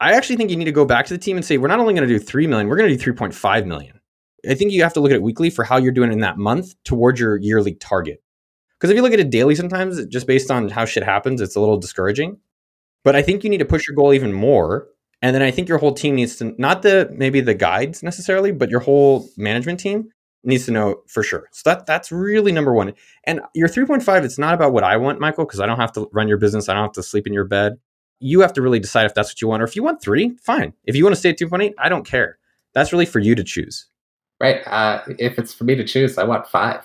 I 0.00 0.12
actually 0.12 0.36
think 0.36 0.50
you 0.50 0.56
need 0.56 0.64
to 0.64 0.72
go 0.72 0.84
back 0.84 1.06
to 1.06 1.14
the 1.14 1.18
team 1.18 1.36
and 1.36 1.44
say, 1.44 1.58
we're 1.58 1.68
not 1.68 1.80
only 1.80 1.94
going 1.94 2.08
to 2.08 2.18
do 2.18 2.20
3 2.20 2.46
million, 2.46 2.68
we're 2.68 2.76
going 2.76 2.88
to 2.88 2.96
do 2.96 3.12
3.5 3.12 3.66
million. 3.66 4.00
I 4.48 4.54
think 4.54 4.72
you 4.72 4.82
have 4.82 4.92
to 4.94 5.00
look 5.00 5.10
at 5.10 5.16
it 5.16 5.22
weekly 5.22 5.50
for 5.50 5.64
how 5.64 5.76
you're 5.76 5.92
doing 5.92 6.12
in 6.12 6.20
that 6.20 6.38
month 6.38 6.74
towards 6.84 7.18
your 7.18 7.36
yearly 7.36 7.74
target. 7.74 8.22
Because 8.78 8.90
if 8.90 8.96
you 8.96 9.02
look 9.02 9.12
at 9.12 9.18
it 9.18 9.30
daily, 9.30 9.56
sometimes 9.56 10.04
just 10.06 10.28
based 10.28 10.50
on 10.50 10.68
how 10.68 10.84
shit 10.84 11.02
happens, 11.02 11.40
it's 11.40 11.56
a 11.56 11.60
little 11.60 11.76
discouraging. 11.76 12.38
But 13.02 13.16
I 13.16 13.22
think 13.22 13.42
you 13.42 13.50
need 13.50 13.58
to 13.58 13.64
push 13.64 13.88
your 13.88 13.96
goal 13.96 14.12
even 14.12 14.32
more 14.32 14.88
and 15.20 15.34
then 15.34 15.42
I 15.42 15.50
think 15.50 15.68
your 15.68 15.78
whole 15.78 15.92
team 15.92 16.14
needs 16.14 16.36
to 16.36 16.54
not 16.58 16.82
the 16.82 17.12
maybe 17.12 17.40
the 17.40 17.54
guides 17.54 18.02
necessarily, 18.02 18.52
but 18.52 18.70
your 18.70 18.80
whole 18.80 19.28
management 19.36 19.80
team 19.80 20.10
needs 20.44 20.66
to 20.66 20.72
know 20.72 21.02
for 21.08 21.22
sure. 21.22 21.48
So 21.50 21.70
that 21.70 21.86
that's 21.86 22.12
really 22.12 22.52
number 22.52 22.72
one. 22.72 22.94
And 23.24 23.40
your 23.54 23.68
3.5, 23.68 24.24
it's 24.24 24.38
not 24.38 24.54
about 24.54 24.72
what 24.72 24.84
I 24.84 24.96
want, 24.96 25.20
Michael, 25.20 25.44
because 25.44 25.60
I 25.60 25.66
don't 25.66 25.80
have 25.80 25.92
to 25.92 26.08
run 26.12 26.28
your 26.28 26.38
business. 26.38 26.68
I 26.68 26.74
don't 26.74 26.84
have 26.84 26.92
to 26.92 27.02
sleep 27.02 27.26
in 27.26 27.32
your 27.32 27.44
bed. 27.44 27.78
You 28.20 28.40
have 28.40 28.52
to 28.54 28.62
really 28.62 28.80
decide 28.80 29.06
if 29.06 29.14
that's 29.14 29.30
what 29.30 29.40
you 29.40 29.48
want. 29.48 29.62
Or 29.62 29.64
if 29.64 29.76
you 29.76 29.82
want 29.82 30.02
three, 30.02 30.36
fine. 30.42 30.72
If 30.84 30.96
you 30.96 31.04
want 31.04 31.14
to 31.14 31.18
stay 31.18 31.30
at 31.30 31.38
2.8, 31.38 31.74
I 31.78 31.88
don't 31.88 32.06
care. 32.06 32.38
That's 32.74 32.92
really 32.92 33.06
for 33.06 33.18
you 33.18 33.34
to 33.34 33.44
choose. 33.44 33.86
Right. 34.40 34.60
Uh, 34.66 35.02
if 35.18 35.38
it's 35.38 35.52
for 35.52 35.64
me 35.64 35.74
to 35.74 35.84
choose, 35.84 36.18
I 36.18 36.24
want 36.24 36.46
five. 36.46 36.84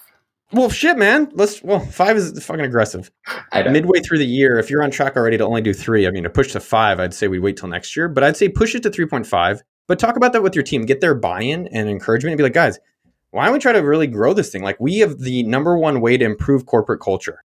Well, 0.52 0.70
shit, 0.70 0.98
man. 0.98 1.32
Let's. 1.34 1.64
Well, 1.64 1.80
five 1.80 2.16
is 2.16 2.44
fucking 2.46 2.64
aggressive. 2.64 3.10
Midway 3.54 4.02
through 4.02 4.20
the 4.20 4.26
year, 4.26 4.60
if 4.60 4.70
you're 4.70 4.84
on 4.84 4.92
track 4.92 5.16
already 5.16 5.38
to 5.38 5.46
only 5.46 5.62
do 5.62 5.74
three, 5.74 6.06
I 6.06 6.12
mean, 6.12 6.24
to 6.24 6.30
push 6.30 6.52
to 6.52 6.60
five, 6.60 7.00
I'd 7.00 7.14
say 7.14 7.28
we 7.28 7.40
wait 7.40 7.58
till 7.58 7.70
next 7.70 7.96
year. 7.96 8.08
But 8.08 8.24
I'd 8.24 8.38
say 8.38 8.50
push 8.50 8.76
it 8.76 8.84
to 8.84 8.92
three 8.92 9.08
point 9.08 9.26
five. 9.26 9.64
But 9.88 9.98
talk 9.98 10.16
about 10.16 10.32
that 10.34 10.44
with 10.44 10.54
your 10.54 10.64
team. 10.64 10.86
Get 10.86 11.02
their 11.02 11.16
buy-in 11.16 11.68
and 11.68 11.90
encouragement, 11.90 12.34
and 12.34 12.38
be 12.38 12.44
like, 12.44 12.54
guys, 12.54 12.80
why 13.32 13.46
don't 13.46 13.54
we 13.54 13.60
try 13.60 13.72
to 13.72 13.80
really 13.80 14.06
grow 14.06 14.34
this 14.34 14.52
thing? 14.52 14.62
Like, 14.62 14.80
we 14.80 15.00
have 15.00 15.18
the 15.18 15.42
number 15.44 15.76
one 15.76 16.02
way 16.02 16.18
to 16.18 16.26
improve 16.26 16.68
corporate 16.68 17.02
culture, 17.02 17.44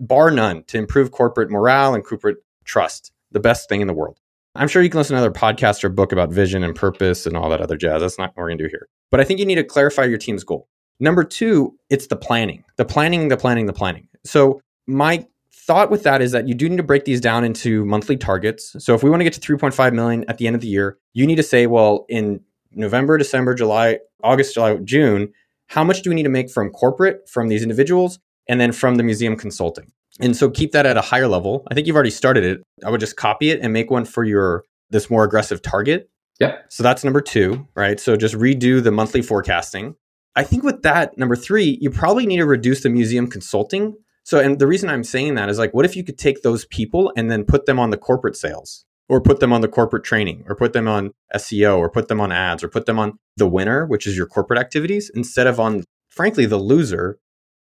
bar 0.00 0.30
none, 0.30 0.64
to 0.64 0.78
improve 0.78 1.10
corporate 1.10 1.50
morale 1.50 1.94
and 1.94 2.02
corporate 2.02 2.38
trust. 2.64 3.12
The 3.36 3.40
best 3.40 3.68
thing 3.68 3.82
in 3.82 3.86
the 3.86 3.92
world. 3.92 4.18
I'm 4.54 4.66
sure 4.66 4.80
you 4.80 4.88
can 4.88 4.96
listen 4.96 5.14
to 5.14 5.22
another 5.22 5.38
podcast 5.38 5.84
or 5.84 5.90
book 5.90 6.10
about 6.10 6.30
vision 6.30 6.64
and 6.64 6.74
purpose 6.74 7.26
and 7.26 7.36
all 7.36 7.50
that 7.50 7.60
other 7.60 7.76
jazz. 7.76 8.00
That's 8.00 8.16
not 8.16 8.30
what 8.30 8.38
we're 8.38 8.48
going 8.48 8.56
to 8.56 8.64
do 8.64 8.70
here. 8.70 8.88
But 9.10 9.20
I 9.20 9.24
think 9.24 9.40
you 9.40 9.44
need 9.44 9.56
to 9.56 9.64
clarify 9.64 10.04
your 10.04 10.16
team's 10.16 10.42
goal. 10.42 10.70
Number 11.00 11.22
two, 11.22 11.76
it's 11.90 12.06
the 12.06 12.16
planning, 12.16 12.64
the 12.78 12.86
planning, 12.86 13.28
the 13.28 13.36
planning, 13.36 13.66
the 13.66 13.74
planning. 13.74 14.08
So, 14.24 14.62
my 14.86 15.26
thought 15.52 15.90
with 15.90 16.02
that 16.04 16.22
is 16.22 16.32
that 16.32 16.48
you 16.48 16.54
do 16.54 16.66
need 16.66 16.78
to 16.78 16.82
break 16.82 17.04
these 17.04 17.20
down 17.20 17.44
into 17.44 17.84
monthly 17.84 18.16
targets. 18.16 18.74
So, 18.78 18.94
if 18.94 19.02
we 19.02 19.10
want 19.10 19.20
to 19.20 19.24
get 19.24 19.34
to 19.34 19.40
3.5 19.40 19.92
million 19.92 20.24
at 20.28 20.38
the 20.38 20.46
end 20.46 20.56
of 20.56 20.62
the 20.62 20.68
year, 20.68 20.96
you 21.12 21.26
need 21.26 21.36
to 21.36 21.42
say, 21.42 21.66
well, 21.66 22.06
in 22.08 22.40
November, 22.72 23.18
December, 23.18 23.54
July, 23.54 23.98
August, 24.24 24.54
July, 24.54 24.76
June, 24.76 25.30
how 25.66 25.84
much 25.84 26.00
do 26.00 26.08
we 26.08 26.16
need 26.16 26.22
to 26.22 26.30
make 26.30 26.50
from 26.50 26.70
corporate, 26.70 27.28
from 27.28 27.48
these 27.48 27.62
individuals, 27.62 28.18
and 28.48 28.58
then 28.58 28.72
from 28.72 28.94
the 28.94 29.02
museum 29.02 29.36
consulting? 29.36 29.92
And 30.20 30.36
so 30.36 30.50
keep 30.50 30.72
that 30.72 30.86
at 30.86 30.96
a 30.96 31.02
higher 31.02 31.28
level. 31.28 31.66
I 31.70 31.74
think 31.74 31.86
you've 31.86 31.96
already 31.96 32.10
started 32.10 32.44
it. 32.44 32.62
I 32.84 32.90
would 32.90 33.00
just 33.00 33.16
copy 33.16 33.50
it 33.50 33.60
and 33.60 33.72
make 33.72 33.90
one 33.90 34.04
for 34.04 34.24
your 34.24 34.64
this 34.90 35.10
more 35.10 35.24
aggressive 35.24 35.62
target. 35.62 36.08
Yeah. 36.40 36.58
So 36.68 36.82
that's 36.82 37.04
number 37.04 37.20
two, 37.20 37.66
right? 37.74 37.98
So 37.98 38.16
just 38.16 38.34
redo 38.34 38.82
the 38.82 38.90
monthly 38.90 39.22
forecasting. 39.22 39.94
I 40.34 40.44
think 40.44 40.62
with 40.62 40.82
that, 40.82 41.16
number 41.16 41.34
three, 41.34 41.78
you 41.80 41.90
probably 41.90 42.26
need 42.26 42.36
to 42.36 42.46
reduce 42.46 42.82
the 42.82 42.90
museum 42.90 43.28
consulting. 43.28 43.96
So, 44.22 44.38
and 44.38 44.58
the 44.58 44.66
reason 44.66 44.90
I'm 44.90 45.04
saying 45.04 45.34
that 45.36 45.48
is 45.48 45.58
like, 45.58 45.72
what 45.72 45.86
if 45.86 45.96
you 45.96 46.04
could 46.04 46.18
take 46.18 46.42
those 46.42 46.66
people 46.66 47.12
and 47.16 47.30
then 47.30 47.44
put 47.44 47.64
them 47.64 47.78
on 47.78 47.90
the 47.90 47.96
corporate 47.96 48.36
sales 48.36 48.84
or 49.08 49.20
put 49.20 49.40
them 49.40 49.52
on 49.52 49.62
the 49.62 49.68
corporate 49.68 50.04
training 50.04 50.44
or 50.46 50.54
put 50.54 50.72
them 50.72 50.88
on 50.88 51.12
SEO 51.34 51.78
or 51.78 51.88
put 51.88 52.08
them 52.08 52.20
on 52.20 52.32
ads 52.32 52.62
or 52.62 52.68
put 52.68 52.86
them 52.86 52.98
on 52.98 53.14
the 53.36 53.46
winner, 53.46 53.86
which 53.86 54.06
is 54.06 54.16
your 54.16 54.26
corporate 54.26 54.58
activities, 54.58 55.10
instead 55.14 55.46
of 55.46 55.58
on, 55.58 55.84
frankly, 56.10 56.44
the 56.44 56.58
loser. 56.58 57.18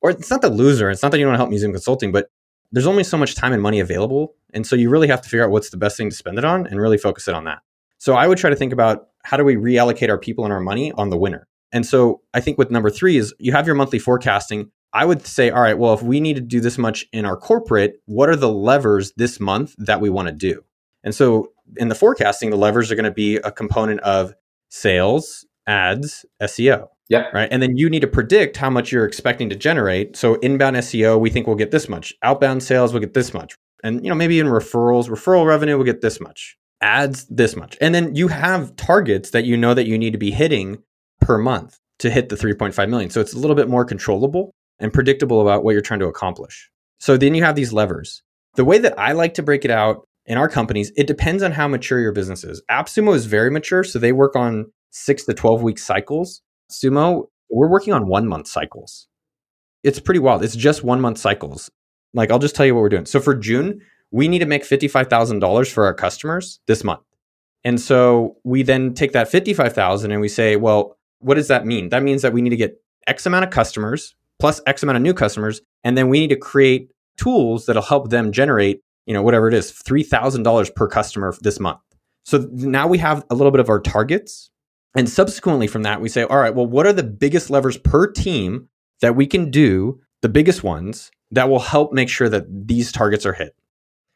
Or 0.02 0.12
it's 0.12 0.30
not 0.30 0.42
the 0.42 0.50
loser. 0.50 0.90
It's 0.90 1.02
not 1.02 1.12
that 1.12 1.18
you 1.18 1.26
don't 1.26 1.32
want 1.32 1.38
to 1.38 1.42
help 1.42 1.50
museum 1.50 1.74
consulting, 1.74 2.12
but 2.12 2.28
there's 2.72 2.88
only 2.88 3.04
so 3.04 3.18
much 3.18 3.36
time 3.36 3.54
and 3.54 3.62
money 3.62 3.80
available. 3.80 4.36
And 4.54 4.66
so 4.66 4.76
you 4.76 4.90
really 4.90 5.08
have 5.08 5.22
to 5.22 5.30
figure 5.30 5.44
out 5.44 5.52
what's 5.52 5.70
the 5.70 5.78
best 5.78 5.98
thing 5.98 6.10
to 6.10 6.16
spend 6.16 6.38
it 6.38 6.46
on 6.46 6.68
and 6.68 6.80
really 6.80 6.98
focus 6.98 7.28
it 7.28 7.36
on 7.36 7.46
that. 7.46 7.60
So 7.98 8.14
I 8.14 8.28
would 8.28 8.38
try 8.38 8.50
to 8.50 8.56
think 8.56 8.74
about 8.74 9.08
how 9.24 9.38
do 9.38 9.44
we 9.44 9.56
reallocate 9.56 10.10
our 10.10 10.18
people 10.18 10.46
and 10.46 10.54
our 10.54 10.60
money 10.60 10.92
on 10.94 11.10
the 11.10 11.18
winner? 11.18 11.48
And 11.72 11.86
so 11.86 12.22
I 12.34 12.40
think 12.40 12.58
with 12.58 12.72
number 12.72 12.90
three 12.90 13.18
is 13.18 13.34
you 13.40 13.52
have 13.52 13.68
your 13.68 13.76
monthly 13.76 14.00
forecasting. 14.00 14.72
I 14.94 15.06
would 15.06 15.26
say, 15.26 15.50
all 15.50 15.62
right, 15.62 15.78
well, 15.78 15.94
if 15.94 16.02
we 16.02 16.20
need 16.20 16.36
to 16.36 16.42
do 16.42 16.60
this 16.60 16.78
much 16.78 17.06
in 17.14 17.26
our 17.26 17.38
corporate, 17.38 18.02
what 18.06 18.30
are 18.30 18.36
the 18.36 18.52
levers 18.52 19.12
this 19.18 19.40
month 19.40 19.76
that 19.78 20.02
we 20.02 20.10
want 20.10 20.30
to 20.30 20.34
do? 20.34 20.64
And 21.04 21.14
so 21.14 21.52
in 21.78 21.90
the 21.90 21.96
forecasting, 21.96 22.50
the 22.50 22.58
levers 22.58 22.92
are 22.92 22.96
going 22.96 23.06
to 23.06 23.12
be 23.12 23.36
a 23.38 23.52
component 23.52 24.00
of 24.02 24.34
sales, 24.70 25.46
ads, 25.68 26.26
SEO. 26.42 26.88
Yeah. 27.10 27.26
Right. 27.34 27.50
And 27.52 27.62
then 27.62 27.76
you 27.76 27.90
need 27.90 28.02
to 28.02 28.08
predict 28.08 28.58
how 28.58 28.70
much 28.70 28.92
you're 28.92 29.06
expecting 29.06 29.50
to 29.50 29.56
generate. 29.56 30.16
So 30.16 30.36
inbound 30.36 30.76
SEO, 30.78 31.20
we 31.20 31.30
think 31.30 31.48
we'll 31.48 31.56
get 31.56 31.72
this 31.72 31.90
much. 31.90 32.14
Outbound 32.24 32.64
sales 32.64 32.94
we'll 32.94 33.02
get 33.02 33.14
this 33.14 33.34
much. 33.34 33.56
And 33.84 34.04
you 34.04 34.10
know, 34.10 34.16
maybe 34.16 34.40
in 34.40 34.48
referrals, 34.48 35.10
referral 35.10 35.46
revenue 35.46 35.76
we'll 35.76 35.86
get 35.86 36.02
this 36.02 36.22
much. 36.22 36.56
Ads 36.82 37.26
this 37.28 37.56
much. 37.56 37.78
And 37.82 37.94
then 37.94 38.16
you 38.16 38.28
have 38.28 38.76
targets 38.76 39.32
that 39.32 39.46
you 39.46 39.58
know 39.58 39.74
that 39.74 39.88
you 39.88 39.98
need 39.98 40.12
to 40.12 40.18
be 40.18 40.32
hitting 40.32 40.78
per 41.20 41.38
month 41.38 41.78
to 42.00 42.10
hit 42.10 42.30
the 42.30 42.36
3.5 42.36 42.90
million. 42.90 43.10
So 43.10 43.20
it's 43.20 43.34
a 43.34 43.40
little 43.40 43.56
bit 43.56 43.68
more 43.68 43.84
controllable 43.84 44.52
and 44.78 44.94
predictable 44.94 45.42
about 45.42 45.64
what 45.64 45.72
you're 45.72 45.82
trying 45.82 46.00
to 46.00 46.08
accomplish. 46.08 46.70
So 47.00 47.18
then 47.18 47.36
you 47.36 47.44
have 47.44 47.56
these 47.56 47.74
levers. 47.74 48.22
The 48.56 48.64
way 48.64 48.78
that 48.78 48.98
I 48.98 49.12
like 49.12 49.34
to 49.34 49.44
break 49.44 49.66
it 49.66 49.72
out, 49.72 50.06
in 50.30 50.38
our 50.38 50.48
companies, 50.48 50.92
it 50.96 51.08
depends 51.08 51.42
on 51.42 51.52
how 51.52 51.68
mature 51.68 52.00
your 52.00 52.12
business 52.12 52.44
is. 52.44 52.62
AppSumo 52.70 53.16
is 53.16 53.26
very 53.26 53.50
mature, 53.50 53.84
so 53.84 53.98
they 53.98 54.12
work 54.12 54.36
on 54.36 54.72
six 54.92 55.26
to 55.26 55.34
12 55.34 55.64
week 55.64 55.80
cycles. 55.80 56.42
Sumo, 56.70 57.28
we're 57.50 57.70
working 57.70 57.94
on 57.94 58.08
one 58.08 58.28
month 58.28 58.48
cycles. 58.48 59.08
It's 59.84 60.00
pretty 60.00 60.20
wild. 60.20 60.44
It's 60.44 60.56
just 60.56 60.84
one 60.84 61.02
month 61.02 61.18
cycles. 61.18 61.70
Like, 62.14 62.32
I'll 62.32 62.40
just 62.40 62.56
tell 62.56 62.66
you 62.66 62.76
what 62.76 62.82
we're 62.82 62.90
doing. 62.90 63.06
So 63.06 63.20
for 63.20 63.36
June, 63.36 63.82
we 64.12 64.28
need 64.28 64.40
to 64.40 64.46
make 64.46 64.64
$55,000 64.64 65.72
for 65.72 65.86
our 65.86 65.94
customers 65.94 66.60
this 66.68 66.84
month. 66.84 67.02
And 67.64 67.80
so 67.80 68.38
we 68.44 68.64
then 68.64 68.94
take 68.94 69.12
that 69.14 69.30
55,000 69.30 70.12
and 70.12 70.22
we 70.22 70.30
say, 70.30 70.56
well, 70.56 70.98
what 71.20 71.36
does 71.36 71.50
that 71.50 71.66
mean? 71.66 71.90
That 71.90 72.04
means 72.04 72.22
that 72.22 72.34
we 72.34 72.42
need 72.42 72.52
to 72.52 72.58
get 72.58 72.82
X 73.08 73.26
amount 73.26 73.46
of 73.46 73.52
customers 73.52 74.16
plus 74.40 74.62
X 74.66 74.84
amount 74.84 74.96
of 74.96 75.02
new 75.02 75.14
customers. 75.14 75.62
And 75.84 75.98
then 75.98 76.10
we 76.10 76.20
need 76.20 76.30
to 76.30 76.38
create 76.38 76.92
tools 77.18 77.66
that'll 77.66 77.82
help 77.82 78.10
them 78.10 78.32
generate, 78.32 78.82
you 79.06 79.14
know, 79.14 79.22
whatever 79.22 79.48
it 79.48 79.54
is, 79.54 79.72
$3,000 79.72 80.76
per 80.76 80.88
customer 80.88 81.36
this 81.42 81.60
month. 81.60 81.80
So 82.26 82.48
now 82.52 82.88
we 82.88 82.98
have 83.00 83.26
a 83.30 83.36
little 83.36 83.52
bit 83.52 83.60
of 83.60 83.70
our 83.70 83.80
targets. 83.80 84.50
And 84.96 85.10
subsequently 85.10 85.68
from 85.68 85.84
that, 85.84 86.02
we 86.02 86.10
say, 86.10 86.24
all 86.24 86.40
right, 86.40 86.54
well, 86.54 86.66
what 86.66 86.88
are 86.88 86.94
the 86.94 87.04
biggest 87.04 87.50
levers 87.50 87.78
per 87.78 88.12
team 88.12 88.70
that 89.02 89.16
we 89.16 89.28
can 89.28 89.52
do, 89.52 90.00
the 90.22 90.30
biggest 90.30 90.64
ones 90.64 91.12
that 91.32 91.48
will 91.48 91.60
help 91.60 91.94
make 91.94 92.10
sure 92.10 92.30
that 92.30 92.68
these 92.68 92.92
targets 92.92 93.26
are 93.26 93.34
hit? 93.34 93.56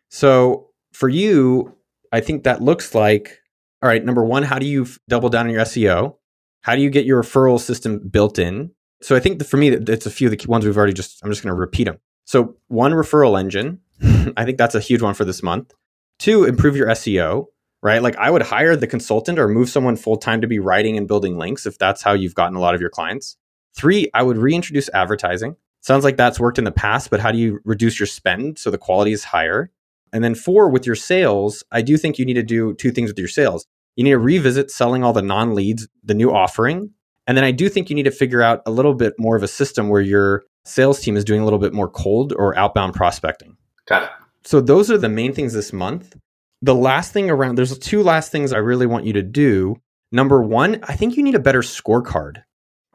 So 0.09 0.69
for 0.93 1.09
you, 1.09 1.75
I 2.11 2.21
think 2.21 2.43
that 2.43 2.61
looks 2.61 2.95
like 2.95 3.43
all 3.83 3.89
right, 3.89 4.03
number 4.03 4.23
one, 4.23 4.43
how 4.43 4.59
do 4.59 4.65
you 4.65 4.87
double 5.09 5.27
down 5.27 5.45
on 5.45 5.51
your 5.51 5.65
SEO? 5.65 6.15
How 6.61 6.73
do 6.73 6.81
you 6.81 6.89
get 6.89 7.03
your 7.03 7.21
referral 7.21 7.59
system 7.59 7.99
built 7.99 8.39
in? 8.39 8.71
So 9.01 9.13
I 9.13 9.19
think 9.19 9.45
for 9.45 9.57
me, 9.57 9.71
it's 9.71 10.05
a 10.05 10.09
few 10.09 10.29
of 10.29 10.37
the 10.37 10.47
ones 10.47 10.65
we've 10.65 10.77
already 10.77 10.93
just, 10.93 11.19
I'm 11.21 11.29
just 11.29 11.43
going 11.43 11.53
to 11.53 11.59
repeat 11.59 11.83
them. 11.83 11.99
So 12.23 12.55
one 12.69 12.93
referral 12.93 13.37
engine. 13.37 13.81
I 14.37 14.45
think 14.45 14.57
that's 14.57 14.73
a 14.73 14.79
huge 14.79 15.01
one 15.01 15.13
for 15.13 15.25
this 15.25 15.43
month. 15.43 15.73
Two, 16.17 16.45
improve 16.45 16.77
your 16.77 16.87
SEO, 16.87 17.47
right? 17.83 18.01
Like 18.01 18.15
I 18.15 18.31
would 18.31 18.41
hire 18.41 18.75
the 18.75 18.87
consultant 18.87 19.37
or 19.37 19.47
move 19.47 19.69
someone 19.69 19.97
full 19.97 20.17
time 20.17 20.41
to 20.41 20.47
be 20.47 20.57
writing 20.57 20.97
and 20.97 21.07
building 21.07 21.37
links 21.37 21.65
if 21.65 21.77
that's 21.77 22.01
how 22.01 22.13
you've 22.13 22.33
gotten 22.33 22.55
a 22.55 22.59
lot 22.59 22.73
of 22.73 22.81
your 22.81 22.89
clients. 22.89 23.37
Three, 23.75 24.09
I 24.13 24.23
would 24.23 24.37
reintroduce 24.37 24.89
advertising. 24.93 25.57
Sounds 25.81 26.05
like 26.05 26.15
that's 26.15 26.39
worked 26.39 26.57
in 26.57 26.63
the 26.63 26.71
past, 26.71 27.09
but 27.09 27.19
how 27.19 27.31
do 27.31 27.37
you 27.37 27.59
reduce 27.65 27.99
your 27.99 28.07
spend 28.07 28.57
so 28.57 28.71
the 28.71 28.77
quality 28.77 29.11
is 29.11 29.25
higher? 29.25 29.69
And 30.13 30.23
then 30.23 30.33
four, 30.33 30.69
with 30.69 30.85
your 30.85 30.95
sales, 30.95 31.63
I 31.71 31.81
do 31.81 31.97
think 31.97 32.17
you 32.17 32.25
need 32.25 32.35
to 32.35 32.43
do 32.43 32.73
two 32.75 32.91
things 32.91 33.09
with 33.09 33.19
your 33.19 33.27
sales. 33.27 33.65
You 33.95 34.05
need 34.05 34.11
to 34.11 34.19
revisit 34.19 34.71
selling 34.71 35.03
all 35.03 35.11
the 35.11 35.21
non 35.21 35.53
leads, 35.53 35.87
the 36.03 36.13
new 36.13 36.31
offering. 36.31 36.91
And 37.27 37.35
then 37.35 37.43
I 37.43 37.51
do 37.51 37.67
think 37.67 37.89
you 37.89 37.95
need 37.95 38.03
to 38.03 38.11
figure 38.11 38.41
out 38.41 38.61
a 38.65 38.71
little 38.71 38.93
bit 38.93 39.13
more 39.17 39.35
of 39.35 39.43
a 39.43 39.47
system 39.47 39.89
where 39.89 40.01
your 40.01 40.43
sales 40.65 41.01
team 41.01 41.17
is 41.17 41.25
doing 41.25 41.41
a 41.41 41.43
little 41.43 41.59
bit 41.59 41.73
more 41.73 41.89
cold 41.89 42.33
or 42.37 42.57
outbound 42.57 42.93
prospecting. 42.93 43.57
Got 43.87 44.03
it. 44.03 44.09
So 44.45 44.61
those 44.61 44.91
are 44.91 44.97
the 44.97 45.09
main 45.09 45.33
things 45.33 45.53
this 45.53 45.73
month. 45.73 46.15
The 46.63 46.73
last 46.73 47.11
thing 47.11 47.29
around, 47.29 47.57
there's 47.57 47.77
two 47.77 48.03
last 48.03 48.31
things 48.31 48.53
I 48.53 48.59
really 48.59 48.85
want 48.85 49.05
you 49.05 49.11
to 49.13 49.21
do. 49.21 49.81
Number 50.13 50.41
one, 50.41 50.79
I 50.83 50.95
think 50.95 51.17
you 51.17 51.23
need 51.23 51.35
a 51.35 51.39
better 51.39 51.59
scorecard. 51.59 52.43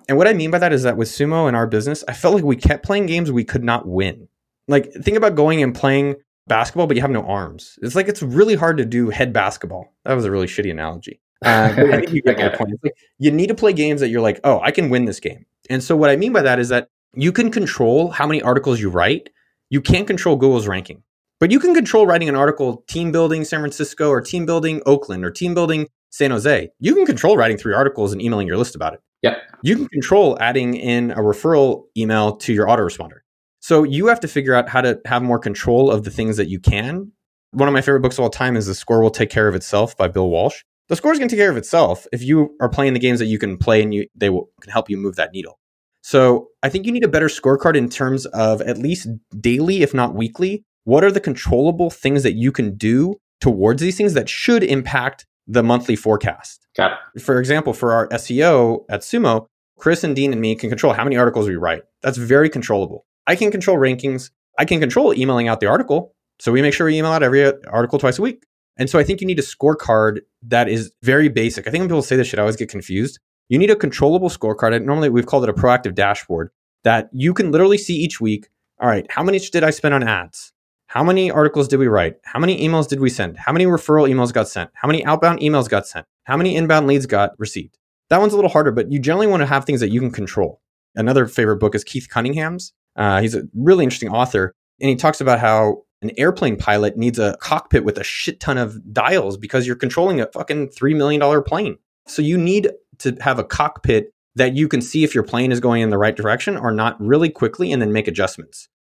And 0.09 0.17
what 0.17 0.27
I 0.27 0.33
mean 0.33 0.51
by 0.51 0.59
that 0.59 0.73
is 0.73 0.85
that 0.85 0.97
with 0.97 1.09
Sumo 1.09 1.49
and 1.49 1.55
our 1.55 1.67
business, 1.67 2.03
I 2.09 2.15
felt 2.15 2.35
like 2.35 2.45
we 2.45 2.57
kept 2.57 2.87
playing 2.87 3.05
games 3.05 3.31
we 3.31 3.45
could 3.45 3.63
not 3.63 3.87
win. 3.87 4.29
Like, 4.69 4.91
think 4.95 5.19
about 5.19 5.35
going 5.35 5.63
and 5.63 5.75
playing 5.75 6.17
basketball, 6.47 6.87
but 6.87 6.97
you 6.97 7.03
have 7.03 7.11
no 7.11 7.27
arms. 7.27 7.79
It's 7.83 7.95
like 7.95 8.09
it's 8.09 8.23
really 8.23 8.55
hard 8.55 8.79
to 8.79 8.87
do 8.87 9.11
head 9.11 9.35
basketball. 9.35 9.93
That 10.07 10.15
was 10.15 10.25
a 10.25 10.31
really 10.31 10.47
shitty 10.47 10.71
analogy. 10.71 11.21
Uh, 11.45 11.75
I 11.77 12.01
think 12.01 12.13
you 12.13 12.23
get 12.23 12.39
my 12.39 12.49
point. 12.49 12.81
Like, 12.83 12.97
you 13.19 13.31
need 13.31 13.49
to 13.49 13.55
play 13.55 13.75
games 13.75 14.01
that 14.01 14.09
you're 14.09 14.23
like, 14.23 14.41
oh, 14.45 14.61
I 14.61 14.71
can 14.71 14.89
win 14.89 15.05
this 15.05 15.21
game. 15.21 15.45
And 15.69 15.85
so 15.85 15.95
what 15.95 16.09
I 16.09 16.17
mean 16.17 16.33
by 16.33 16.41
that 16.41 16.59
is 16.59 16.71
that 16.71 16.89
you 17.13 17.33
can 17.33 17.51
control 17.51 18.11
how 18.11 18.27
many 18.27 18.41
articles 18.41 18.81
you 18.81 18.89
write. 18.89 19.29
You 19.69 19.83
can't 19.83 20.07
control 20.07 20.37
Google's 20.37 20.67
ranking, 20.67 21.03
but 21.41 21.51
you 21.51 21.61
can 21.61 21.75
control 21.75 22.07
writing 22.07 22.29
an 22.29 22.35
article 22.35 22.85
team 22.89 23.13
building 23.13 23.45
San 23.45 23.61
Francisco 23.61 24.09
or 24.09 24.21
team 24.21 24.47
building 24.47 24.83
Oakland 24.87 25.25
or 25.25 25.31
team 25.31 25.55
building 25.55 25.87
San 26.11 26.31
Jose. 26.31 26.69
You 26.81 26.95
can 26.95 27.07
control 27.07 27.37
writing 27.37 27.57
three 27.57 27.75
articles 27.75 28.13
and 28.13 28.23
emailing 28.23 28.47
your 28.47 28.57
list 28.57 28.75
about 28.75 28.95
it. 28.95 29.01
Yeah. 29.23 29.37
You 29.63 29.77
can 29.77 29.89
control 29.89 30.39
adding 30.41 30.75
in 30.75 31.11
a 31.11 31.19
referral 31.19 31.85
email 31.97 32.37
to 32.37 32.53
your 32.53 32.67
autoresponder. 32.67 33.21
So 33.61 33.83
you 33.83 34.07
have 34.07 34.21
to 34.21 34.29
figure 34.29 34.55
out 34.55 34.69
how 34.69 34.81
to 34.81 35.01
have 35.05 35.23
more 35.23 35.39
control 35.39 35.91
of 35.91 36.05
the 36.05 36.11
things 36.11 36.37
that 36.37 36.49
you 36.49 36.61
can. 36.61 37.13
One 37.51 37.69
of 37.69 37.75
my 37.75 37.81
favorite 37.81 38.01
books 38.01 38.19
of 38.19 38.23
all 38.23 38.31
time 38.31 38.57
is 38.57 38.67
The 38.67 38.75
Score 38.75 39.03
Will 39.03 39.11
Take 39.11 39.31
Care 39.31 39.49
of 39.49 39.55
Itself 39.55 39.97
by 39.97 40.09
Bill 40.09 40.29
Walsh. 40.29 40.63
The 40.89 40.97
score 40.97 41.13
is 41.13 41.19
going 41.19 41.29
to 41.29 41.37
take 41.37 41.43
care 41.43 41.51
of 41.51 41.57
itself 41.57 42.07
if 42.13 42.23
you 42.23 42.57
are 42.61 42.69
playing 42.69 42.95
the 42.95 43.01
games 43.01 43.19
that 43.19 43.27
you 43.27 43.39
can 43.39 43.59
play 43.59 43.83
and 43.83 43.93
you 43.93 44.07
they 44.15 44.31
will 44.31 44.49
can 44.63 44.73
help 44.73 44.89
you 44.89 44.97
move 44.97 45.17
that 45.17 45.33
needle. 45.33 45.59
So 46.03 46.49
I 46.63 46.71
think 46.71 46.87
you 46.87 46.93
need 46.93 47.05
a 47.05 47.09
better 47.09 47.27
scorecard 47.27 47.77
in 47.77 47.91
terms 47.91 48.25
of 48.27 48.63
at 48.63 48.79
least 48.79 49.09
daily, 49.39 49.83
if 49.83 49.93
not 49.93 50.15
weekly. 50.15 50.65
What 50.85 51.05
are 51.05 51.11
the 51.11 51.21
controllable 51.21 51.91
things 51.91 52.23
that 52.23 52.35
you 52.35 52.53
can 52.53 52.77
do 52.77 53.17
towards 53.41 53.83
these 53.83 53.97
things 53.97 54.15
that 54.15 54.29
should 54.29 54.63
impact 54.63 55.27
the 55.47 55.63
monthly 55.63 55.97
forecast? 55.97 56.67
Got 56.77 56.93
it. 57.15 57.23
For 57.23 57.39
example, 57.39 57.73
for 57.73 57.93
our 57.93 58.09
SEO 58.09 58.85
at 58.89 59.01
Sumo, 59.01 59.47
Chris 59.79 60.03
and 60.03 60.17
Dean 60.17 60.33
and 60.33 60.41
me 60.41 60.55
can 60.57 60.71
control 60.71 60.93
how 60.93 61.05
many 61.05 61.17
articles 61.17 61.49
we 61.49 61.57
write. 61.57 61.83
That's 62.03 62.19
very 62.19 62.49
controllable. 62.49 63.07
I 63.27 63.37
can 63.37 63.51
control 63.51 63.77
rankings. 63.77 64.31
I 64.59 64.65
can 64.65 64.81
control 64.81 65.15
emailing 65.15 65.49
out 65.49 65.61
the 65.61 65.67
article. 65.67 66.15
So 66.41 66.53
we 66.53 66.63
make 66.63 66.75
sure 66.75 66.87
we 66.87 66.99
email 66.99 67.13
out 67.13 67.23
every 67.23 67.45
article 67.67 67.99
twice 67.99 68.19
a 68.19 68.23
week. 68.23 68.45
And 68.77 68.89
so 68.89 68.99
I 68.99 69.05
think 69.05 69.21
you 69.21 69.27
need 69.27 69.39
a 69.39 69.43
scorecard 69.43 70.21
that 70.43 70.69
is 70.69 70.93
very 71.03 71.29
basic. 71.29 71.67
I 71.67 71.71
think 71.71 71.83
when 71.83 71.89
people 71.89 72.03
say 72.03 72.17
this 72.17 72.29
shit, 72.29 72.39
I 72.39 72.43
always 72.43 72.57
get 72.57 72.69
confused. 72.69 73.19
You 73.49 73.59
need 73.59 73.71
a 73.71 73.77
controllable 73.77 74.29
scorecard. 74.29 74.85
Normally, 74.85 75.09
we've 75.09 75.27
called 75.27 75.45
it 75.45 75.51
a 75.51 75.53
proactive 75.53 75.95
dashboard 75.95 76.51
that 76.85 77.09
you 77.13 77.35
can 77.35 77.51
literally 77.51 77.79
see 77.79 77.97
each 77.97 78.21
week. 78.21 78.49
All 78.81 78.89
right, 78.89 79.07
how 79.11 79.25
many 79.25 79.39
did 79.41 79.65
I 79.65 79.71
spend 79.71 79.95
on 79.95 80.07
ads? 80.07 80.53
How 80.89 81.05
many 81.05 81.31
articles 81.31 81.69
did 81.69 81.77
we 81.77 81.87
write? 81.87 82.17
How 82.25 82.41
many 82.41 82.67
emails 82.67 82.89
did 82.89 82.99
we 82.99 83.11
send? 83.11 83.37
How 83.37 83.53
many 83.53 83.67
referral 83.67 84.09
emails 84.09 84.33
got 84.33 84.49
sent? 84.49 84.71
How 84.73 84.89
many 84.89 85.05
outbound 85.05 85.41
emails 85.41 85.69
got 85.69 85.87
sent? 85.87 86.07
How 86.25 86.35
many 86.35 86.57
inbound 86.57 86.87
leads 86.87 87.05
got 87.05 87.33
received? 87.39 87.77
That 88.09 88.21
one's 88.21 88.33
a 88.33 88.37
little 88.37 88.51
harder, 88.51 88.73
but 88.73 88.91
you 88.91 88.99
generally 88.99 89.27
want 89.27 89.43
to 89.43 89.47
have 89.47 89.67
things 89.67 89.81
that 89.81 89.91
you 89.91 90.01
can 90.01 90.11
control. 90.11 90.63
Another 90.95 91.27
favorite 91.27 91.59
book 91.59 91.75
is 91.75 91.85
Keith 91.85 92.09
Cunningham's. 92.09 92.73
Uh, 92.97 93.21
he's 93.21 93.35
a 93.35 93.43
really 93.55 93.85
interesting 93.85 94.09
author, 94.09 94.55
and 94.81 94.89
he 94.89 94.97
talks 94.97 95.21
about 95.21 95.41
how 95.41 95.83
an 96.01 96.11
airplane 96.17 96.57
pilot 96.57 96.97
needs 96.97 97.19
a 97.19 97.37
cockpit 97.39 97.85
with 97.85 97.99
a 97.99 98.05
shit 98.05 98.41
ton 98.41 98.57
of 98.57 98.95
dials 98.95 99.37
because 99.37 99.67
you're 99.67 99.77
controlling 99.77 100.23
a 100.23 100.27
fucking 100.33 100.69
$3 100.69 100.97
million 100.97 101.43
plane. 101.43 101.77
So 102.07 102.23
you 102.23 102.39
need 102.39 102.71
to 103.01 103.15
have 103.21 103.39
a 103.39 103.45
cockpit 103.45 104.15
that 104.37 104.57
you 104.57 104.69
can 104.69 104.81
see 104.81 105.05
if 105.05 105.15
your 105.15 105.25
plane 105.25 105.53
is 105.53 105.61
going 105.61 105.83
in 105.83 105.91
the 105.91 105.99
right 105.99 106.17
direction 106.17 106.57
or 106.57 106.73
not 106.73 106.99
really 106.99 107.29
quickly 107.29 107.73
and 107.73 107.83
then 107.83 107.93
make 107.93 108.09
adjustments. 108.09 108.71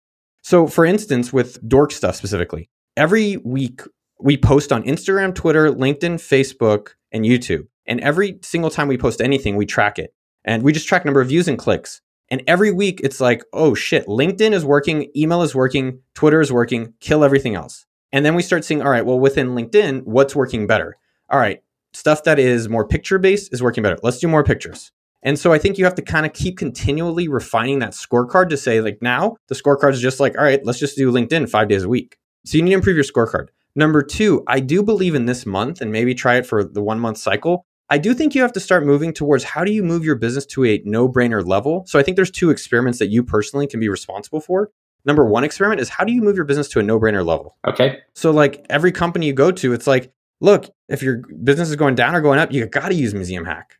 So, 0.42 0.66
for 0.66 0.84
instance, 0.84 1.32
with 1.32 1.66
dork 1.68 1.92
stuff 1.92 2.16
specifically, 2.16 2.70
every 2.96 3.36
week 3.38 3.82
we 4.20 4.36
post 4.36 4.72
on 4.72 4.82
Instagram, 4.84 5.34
Twitter, 5.34 5.70
LinkedIn, 5.70 6.14
Facebook, 6.14 6.90
and 7.12 7.24
YouTube. 7.24 7.66
And 7.86 8.00
every 8.00 8.38
single 8.42 8.70
time 8.70 8.88
we 8.88 8.98
post 8.98 9.20
anything, 9.20 9.56
we 9.56 9.66
track 9.66 9.98
it. 9.98 10.14
And 10.44 10.62
we 10.62 10.72
just 10.72 10.88
track 10.88 11.04
number 11.04 11.20
of 11.20 11.28
views 11.28 11.48
and 11.48 11.58
clicks. 11.58 12.00
And 12.30 12.42
every 12.46 12.70
week 12.70 13.00
it's 13.02 13.20
like, 13.20 13.42
oh 13.52 13.74
shit, 13.74 14.06
LinkedIn 14.06 14.52
is 14.52 14.64
working, 14.64 15.10
email 15.16 15.42
is 15.42 15.54
working, 15.54 16.00
Twitter 16.14 16.40
is 16.40 16.52
working, 16.52 16.94
kill 17.00 17.24
everything 17.24 17.54
else. 17.54 17.86
And 18.12 18.24
then 18.24 18.34
we 18.34 18.42
start 18.42 18.64
seeing, 18.64 18.82
all 18.82 18.90
right, 18.90 19.04
well, 19.04 19.18
within 19.18 19.48
LinkedIn, 19.48 20.02
what's 20.04 20.36
working 20.36 20.66
better? 20.66 20.96
All 21.30 21.38
right, 21.38 21.62
stuff 21.92 22.24
that 22.24 22.38
is 22.38 22.68
more 22.68 22.86
picture 22.86 23.18
based 23.18 23.52
is 23.52 23.62
working 23.62 23.82
better. 23.82 23.98
Let's 24.02 24.18
do 24.18 24.28
more 24.28 24.44
pictures. 24.44 24.92
And 25.28 25.38
so 25.38 25.52
I 25.52 25.58
think 25.58 25.76
you 25.76 25.84
have 25.84 25.94
to 25.96 26.00
kind 26.00 26.24
of 26.24 26.32
keep 26.32 26.56
continually 26.56 27.28
refining 27.28 27.80
that 27.80 27.90
scorecard 27.90 28.48
to 28.48 28.56
say, 28.56 28.80
like, 28.80 29.02
now 29.02 29.36
the 29.48 29.54
scorecard 29.54 29.92
is 29.92 30.00
just 30.00 30.20
like, 30.20 30.34
all 30.38 30.42
right, 30.42 30.64
let's 30.64 30.78
just 30.78 30.96
do 30.96 31.12
LinkedIn 31.12 31.50
five 31.50 31.68
days 31.68 31.82
a 31.82 31.88
week. 31.88 32.16
So 32.46 32.56
you 32.56 32.62
need 32.62 32.70
to 32.70 32.76
improve 32.76 32.96
your 32.96 33.04
scorecard. 33.04 33.48
Number 33.76 34.02
two, 34.02 34.42
I 34.46 34.60
do 34.60 34.82
believe 34.82 35.14
in 35.14 35.26
this 35.26 35.44
month 35.44 35.82
and 35.82 35.92
maybe 35.92 36.14
try 36.14 36.36
it 36.36 36.46
for 36.46 36.64
the 36.64 36.80
one 36.80 36.98
month 36.98 37.18
cycle. 37.18 37.66
I 37.90 37.98
do 37.98 38.14
think 38.14 38.34
you 38.34 38.40
have 38.40 38.54
to 38.54 38.60
start 38.60 38.86
moving 38.86 39.12
towards 39.12 39.44
how 39.44 39.64
do 39.64 39.70
you 39.70 39.82
move 39.82 40.02
your 40.02 40.14
business 40.14 40.46
to 40.46 40.64
a 40.64 40.80
no 40.86 41.10
brainer 41.10 41.46
level. 41.46 41.84
So 41.86 41.98
I 41.98 42.02
think 42.02 42.16
there's 42.16 42.30
two 42.30 42.48
experiments 42.48 42.98
that 42.98 43.08
you 43.08 43.22
personally 43.22 43.66
can 43.66 43.80
be 43.80 43.90
responsible 43.90 44.40
for. 44.40 44.70
Number 45.04 45.26
one 45.26 45.44
experiment 45.44 45.82
is 45.82 45.90
how 45.90 46.04
do 46.04 46.12
you 46.14 46.22
move 46.22 46.36
your 46.36 46.46
business 46.46 46.70
to 46.70 46.80
a 46.80 46.82
no 46.82 46.98
brainer 46.98 47.22
level? 47.22 47.58
Okay. 47.66 47.98
So, 48.14 48.30
like 48.30 48.64
every 48.70 48.92
company 48.92 49.26
you 49.26 49.34
go 49.34 49.50
to, 49.50 49.74
it's 49.74 49.86
like, 49.86 50.10
look, 50.40 50.70
if 50.88 51.02
your 51.02 51.18
business 51.44 51.68
is 51.68 51.76
going 51.76 51.96
down 51.96 52.14
or 52.14 52.22
going 52.22 52.38
up, 52.38 52.50
you 52.50 52.64
got 52.64 52.88
to 52.88 52.94
use 52.94 53.12
Museum 53.12 53.44
Hack. 53.44 53.78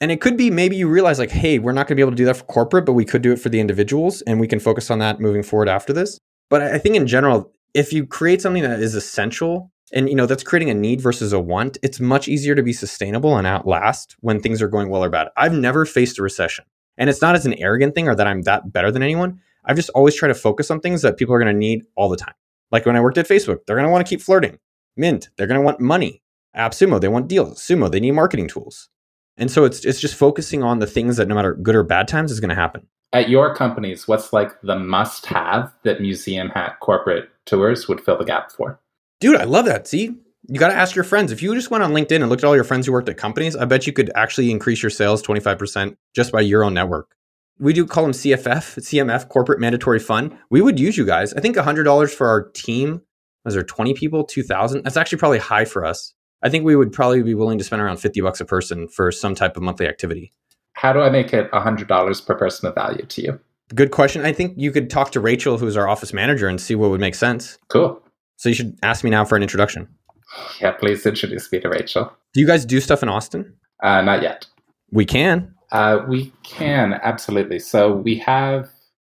And 0.00 0.12
it 0.12 0.20
could 0.20 0.36
be 0.36 0.50
maybe 0.50 0.76
you 0.76 0.88
realize, 0.88 1.18
like, 1.18 1.30
hey, 1.30 1.58
we're 1.58 1.72
not 1.72 1.88
going 1.88 1.96
to 1.96 1.96
be 1.96 2.02
able 2.02 2.12
to 2.12 2.16
do 2.16 2.24
that 2.26 2.36
for 2.36 2.44
corporate, 2.44 2.86
but 2.86 2.92
we 2.92 3.04
could 3.04 3.22
do 3.22 3.32
it 3.32 3.40
for 3.40 3.48
the 3.48 3.58
individuals 3.58 4.22
and 4.22 4.38
we 4.38 4.46
can 4.46 4.60
focus 4.60 4.90
on 4.90 5.00
that 5.00 5.20
moving 5.20 5.42
forward 5.42 5.68
after 5.68 5.92
this. 5.92 6.18
But 6.50 6.62
I 6.62 6.78
think 6.78 6.94
in 6.94 7.06
general, 7.06 7.52
if 7.74 7.92
you 7.92 8.06
create 8.06 8.40
something 8.40 8.62
that 8.62 8.80
is 8.80 8.94
essential 8.94 9.70
and 9.92 10.08
you 10.08 10.14
know 10.14 10.26
that's 10.26 10.42
creating 10.42 10.70
a 10.70 10.74
need 10.74 11.00
versus 11.00 11.32
a 11.32 11.40
want 11.40 11.78
it's 11.82 12.00
much 12.00 12.28
easier 12.28 12.54
to 12.54 12.62
be 12.62 12.72
sustainable 12.72 13.36
and 13.36 13.46
outlast 13.46 14.16
when 14.20 14.40
things 14.40 14.60
are 14.60 14.68
going 14.68 14.90
well 14.90 15.04
or 15.04 15.10
bad. 15.10 15.28
I've 15.36 15.52
never 15.52 15.84
faced 15.84 16.18
a 16.18 16.22
recession 16.22 16.64
and 16.96 17.08
it's 17.08 17.22
not 17.22 17.34
as 17.34 17.46
an 17.46 17.54
arrogant 17.54 17.94
thing 17.94 18.08
or 18.08 18.14
that 18.14 18.26
i'm 18.26 18.42
that 18.42 18.72
better 18.72 18.90
than 18.90 19.02
anyone. 19.02 19.40
I've 19.64 19.76
just 19.76 19.90
always 19.90 20.14
tried 20.14 20.28
to 20.28 20.34
focus 20.34 20.70
on 20.70 20.80
things 20.80 21.02
that 21.02 21.16
people 21.16 21.34
are 21.34 21.38
going 21.38 21.52
to 21.52 21.58
need 21.58 21.82
all 21.94 22.08
the 22.08 22.16
time. 22.16 22.34
Like 22.70 22.86
when 22.86 22.96
i 22.96 23.00
worked 23.00 23.18
at 23.18 23.28
facebook 23.28 23.60
they're 23.66 23.76
going 23.76 23.86
to 23.86 23.92
want 23.92 24.06
to 24.06 24.08
keep 24.08 24.22
flirting. 24.22 24.58
Mint 24.96 25.30
they're 25.36 25.46
going 25.46 25.60
to 25.60 25.64
want 25.64 25.80
money. 25.80 26.22
Appsumo 26.56 27.00
they 27.00 27.08
want 27.08 27.28
deals. 27.28 27.60
Sumo 27.60 27.90
they 27.90 28.00
need 28.00 28.12
marketing 28.12 28.48
tools 28.48 28.88
and 29.38 29.50
so 29.50 29.64
it's 29.64 29.84
it's 29.84 30.00
just 30.00 30.14
focusing 30.14 30.62
on 30.62 30.78
the 30.78 30.86
things 30.86 31.16
that 31.16 31.28
no 31.28 31.34
matter 31.34 31.54
good 31.54 31.74
or 31.74 31.82
bad 31.82 32.08
times 32.08 32.30
is 32.30 32.40
going 32.40 32.50
to 32.50 32.54
happen 32.54 32.86
at 33.12 33.30
your 33.30 33.54
companies 33.54 34.06
what's 34.06 34.32
like 34.32 34.60
the 34.62 34.78
must 34.78 35.24
have 35.26 35.72
that 35.84 36.00
museum 36.00 36.50
hack 36.50 36.80
corporate 36.80 37.30
tours 37.46 37.88
would 37.88 38.00
fill 38.00 38.18
the 38.18 38.24
gap 38.24 38.52
for 38.52 38.78
Dude, 39.20 39.36
I 39.36 39.44
love 39.44 39.64
that. 39.64 39.88
See, 39.88 40.16
you 40.46 40.60
got 40.60 40.68
to 40.68 40.76
ask 40.76 40.94
your 40.94 41.04
friends. 41.04 41.32
If 41.32 41.42
you 41.42 41.52
just 41.54 41.70
went 41.70 41.82
on 41.82 41.92
LinkedIn 41.92 42.20
and 42.20 42.28
looked 42.28 42.44
at 42.44 42.46
all 42.46 42.54
your 42.54 42.64
friends 42.64 42.86
who 42.86 42.92
worked 42.92 43.08
at 43.08 43.16
companies, 43.16 43.56
I 43.56 43.64
bet 43.64 43.86
you 43.86 43.92
could 43.92 44.12
actually 44.14 44.50
increase 44.50 44.80
your 44.80 44.90
sales 44.90 45.22
25% 45.22 45.96
just 46.14 46.30
by 46.30 46.40
your 46.40 46.62
own 46.62 46.74
network. 46.74 47.16
We 47.58 47.72
do 47.72 47.84
call 47.84 48.04
them 48.04 48.12
CFF, 48.12 48.78
CMF, 48.78 49.28
corporate 49.28 49.58
mandatory 49.58 49.98
fund. 49.98 50.38
We 50.50 50.60
would 50.60 50.78
use 50.78 50.96
you 50.96 51.04
guys. 51.04 51.34
I 51.34 51.40
think 51.40 51.56
$100 51.56 52.14
for 52.14 52.28
our 52.28 52.48
team. 52.50 53.02
Was 53.44 53.54
there 53.54 53.64
20 53.64 53.94
people, 53.94 54.22
2000? 54.22 54.84
That's 54.84 54.96
actually 54.96 55.18
probably 55.18 55.38
high 55.38 55.64
for 55.64 55.84
us. 55.84 56.14
I 56.42 56.48
think 56.48 56.64
we 56.64 56.76
would 56.76 56.92
probably 56.92 57.22
be 57.22 57.34
willing 57.34 57.58
to 57.58 57.64
spend 57.64 57.82
around 57.82 57.98
50 57.98 58.20
bucks 58.20 58.40
a 58.40 58.44
person 58.44 58.88
for 58.88 59.10
some 59.10 59.34
type 59.34 59.56
of 59.56 59.62
monthly 59.62 59.86
activity. 59.86 60.32
How 60.74 60.92
do 60.92 61.00
I 61.00 61.10
make 61.10 61.32
it 61.32 61.50
$100 61.50 62.26
per 62.26 62.34
person 62.36 62.68
of 62.68 62.74
value 62.74 63.04
to 63.04 63.22
you? 63.22 63.40
Good 63.74 63.90
question. 63.90 64.24
I 64.24 64.32
think 64.32 64.54
you 64.56 64.70
could 64.70 64.88
talk 64.88 65.10
to 65.12 65.20
Rachel, 65.20 65.58
who's 65.58 65.76
our 65.76 65.88
office 65.88 66.12
manager, 66.12 66.48
and 66.48 66.60
see 66.60 66.74
what 66.74 66.90
would 66.90 67.00
make 67.00 67.14
sense. 67.14 67.58
Cool. 67.68 68.00
So 68.36 68.48
you 68.48 68.54
should 68.54 68.78
ask 68.82 69.04
me 69.04 69.10
now 69.10 69.24
for 69.24 69.36
an 69.36 69.42
introduction. 69.42 69.88
Yeah, 70.60 70.72
please 70.72 71.04
introduce 71.04 71.50
me 71.50 71.60
to 71.60 71.68
Rachel. 71.68 72.12
Do 72.32 72.40
you 72.40 72.46
guys 72.46 72.64
do 72.64 72.80
stuff 72.80 73.02
in 73.02 73.08
Austin? 73.08 73.54
Uh, 73.82 74.02
not 74.02 74.22
yet. 74.22 74.46
We 74.92 75.04
can. 75.04 75.54
Uh, 75.72 76.00
we 76.08 76.32
can, 76.44 76.94
absolutely. 77.02 77.58
So 77.58 77.92
we 77.92 78.16
have 78.18 78.70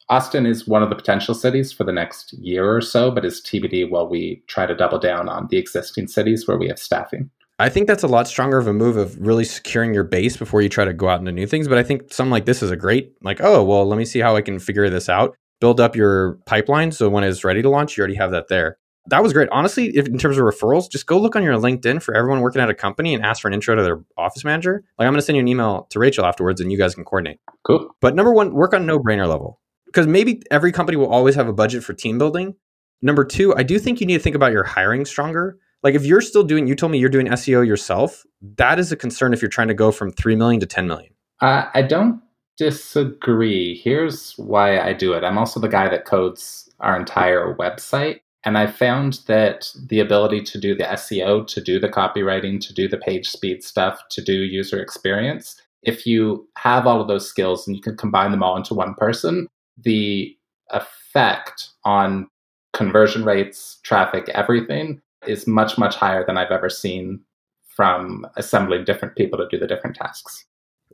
Austin 0.09 0.45
is 0.45 0.67
one 0.67 0.83
of 0.83 0.89
the 0.89 0.95
potential 0.95 1.33
cities 1.33 1.71
for 1.71 1.83
the 1.83 1.91
next 1.91 2.33
year 2.33 2.75
or 2.75 2.81
so, 2.81 3.11
but 3.11 3.25
is 3.25 3.41
TBD 3.41 3.89
while 3.89 4.07
we 4.07 4.41
try 4.47 4.65
to 4.65 4.75
double 4.75 4.99
down 4.99 5.27
on 5.27 5.47
the 5.49 5.57
existing 5.57 6.07
cities 6.07 6.47
where 6.47 6.57
we 6.57 6.67
have 6.67 6.79
staffing. 6.79 7.29
I 7.59 7.69
think 7.69 7.87
that's 7.87 8.03
a 8.03 8.07
lot 8.07 8.27
stronger 8.27 8.57
of 8.57 8.67
a 8.67 8.73
move 8.73 8.97
of 8.97 9.19
really 9.19 9.43
securing 9.43 9.93
your 9.93 10.03
base 10.03 10.37
before 10.37 10.61
you 10.61 10.69
try 10.69 10.85
to 10.85 10.93
go 10.93 11.09
out 11.09 11.19
into 11.19 11.31
new 11.31 11.47
things. 11.47 11.67
But 11.67 11.77
I 11.77 11.83
think 11.83 12.13
something 12.13 12.31
like 12.31 12.45
this 12.45 12.61
is 12.61 12.71
a 12.71 12.75
great, 12.75 13.13
like, 13.21 13.41
oh, 13.41 13.63
well, 13.63 13.85
let 13.85 13.97
me 13.97 14.05
see 14.05 14.19
how 14.19 14.35
I 14.35 14.41
can 14.41 14.59
figure 14.59 14.89
this 14.89 15.09
out. 15.09 15.35
Build 15.59 15.81
up 15.81 15.95
your 15.95 16.33
pipeline 16.45 16.91
so 16.91 17.09
when 17.09 17.23
it's 17.23 17.43
ready 17.43 17.61
to 17.63 17.69
launch, 17.69 17.97
you 17.97 18.01
already 18.01 18.15
have 18.15 18.31
that 18.31 18.47
there 18.47 18.77
that 19.07 19.23
was 19.23 19.33
great. 19.33 19.49
Honestly, 19.51 19.95
if, 19.95 20.07
in 20.07 20.17
terms 20.17 20.37
of 20.37 20.43
referrals, 20.43 20.91
just 20.91 21.05
go 21.05 21.17
look 21.17 21.35
on 21.35 21.43
your 21.43 21.55
LinkedIn 21.55 22.01
for 22.01 22.15
everyone 22.15 22.41
working 22.41 22.61
at 22.61 22.69
a 22.69 22.73
company 22.73 23.13
and 23.13 23.23
ask 23.25 23.41
for 23.41 23.47
an 23.47 23.53
intro 23.53 23.75
to 23.75 23.83
their 23.83 24.03
office 24.17 24.43
manager. 24.43 24.83
Like 24.97 25.07
I'm 25.07 25.13
going 25.13 25.19
to 25.19 25.25
send 25.25 25.37
you 25.37 25.41
an 25.41 25.47
email 25.47 25.87
to 25.91 25.99
Rachel 25.99 26.25
afterwards, 26.25 26.61
and 26.61 26.71
you 26.71 26.77
guys 26.77 26.95
can 26.95 27.05
coordinate. 27.05 27.39
Cool. 27.63 27.95
But 28.01 28.15
number 28.15 28.33
one, 28.33 28.53
work 28.53 28.73
on 28.73 28.85
no 28.85 28.99
brainer 28.99 29.27
level 29.27 29.59
because 29.87 30.07
maybe 30.07 30.43
every 30.51 30.71
company 30.71 30.97
will 30.97 31.11
always 31.11 31.35
have 31.35 31.47
a 31.47 31.53
budget 31.53 31.83
for 31.83 31.93
team 31.93 32.17
building. 32.17 32.55
Number 33.01 33.23
two, 33.23 33.55
I 33.55 33.63
do 33.63 33.79
think 33.79 33.99
you 33.99 34.07
need 34.07 34.17
to 34.17 34.23
think 34.23 34.35
about 34.35 34.51
your 34.51 34.63
hiring 34.63 35.05
stronger. 35.05 35.57
Like 35.83 35.95
if 35.95 36.05
you're 36.05 36.21
still 36.21 36.43
doing, 36.43 36.67
you 36.67 36.75
told 36.75 36.91
me 36.91 36.99
you're 36.99 37.09
doing 37.09 37.27
SEO 37.27 37.65
yourself. 37.65 38.23
That 38.57 38.79
is 38.79 38.91
a 38.91 38.95
concern 38.95 39.33
if 39.33 39.41
you're 39.41 39.49
trying 39.49 39.67
to 39.67 39.73
go 39.73 39.91
from 39.91 40.11
three 40.11 40.35
million 40.35 40.59
to 40.59 40.65
ten 40.65 40.87
million. 40.87 41.13
Uh, 41.41 41.65
I 41.73 41.81
don't 41.83 42.21
disagree. 42.57 43.79
Here's 43.83 44.33
why 44.37 44.79
I 44.79 44.93
do 44.93 45.13
it. 45.13 45.23
I'm 45.23 45.37
also 45.37 45.59
the 45.59 45.67
guy 45.67 45.89
that 45.89 46.05
codes 46.05 46.69
our 46.79 46.97
entire 46.97 47.55
website. 47.55 48.21
And 48.43 48.57
I 48.57 48.67
found 48.67 49.19
that 49.27 49.71
the 49.87 49.99
ability 49.99 50.41
to 50.43 50.59
do 50.59 50.73
the 50.73 50.85
SEO, 50.85 51.45
to 51.47 51.61
do 51.61 51.79
the 51.79 51.89
copywriting, 51.89 52.59
to 52.61 52.73
do 52.73 52.87
the 52.87 52.97
page 52.97 53.27
speed 53.27 53.63
stuff, 53.63 54.01
to 54.11 54.21
do 54.23 54.33
user 54.33 54.81
experience, 54.81 55.61
if 55.83 56.05
you 56.05 56.47
have 56.57 56.87
all 56.87 57.01
of 57.01 57.07
those 57.07 57.27
skills 57.27 57.67
and 57.67 57.75
you 57.75 57.81
can 57.81 57.95
combine 57.97 58.31
them 58.31 58.43
all 58.43 58.57
into 58.57 58.73
one 58.73 58.93
person, 58.95 59.47
the 59.77 60.35
effect 60.71 61.69
on 61.83 62.27
conversion 62.73 63.23
rates, 63.23 63.79
traffic, 63.83 64.29
everything 64.29 65.01
is 65.25 65.47
much, 65.47 65.77
much 65.77 65.95
higher 65.95 66.25
than 66.25 66.37
I've 66.37 66.51
ever 66.51 66.69
seen 66.69 67.21
from 67.67 68.25
assembling 68.37 68.85
different 68.85 69.15
people 69.15 69.37
to 69.37 69.47
do 69.49 69.59
the 69.59 69.67
different 69.67 69.95
tasks. 69.95 70.45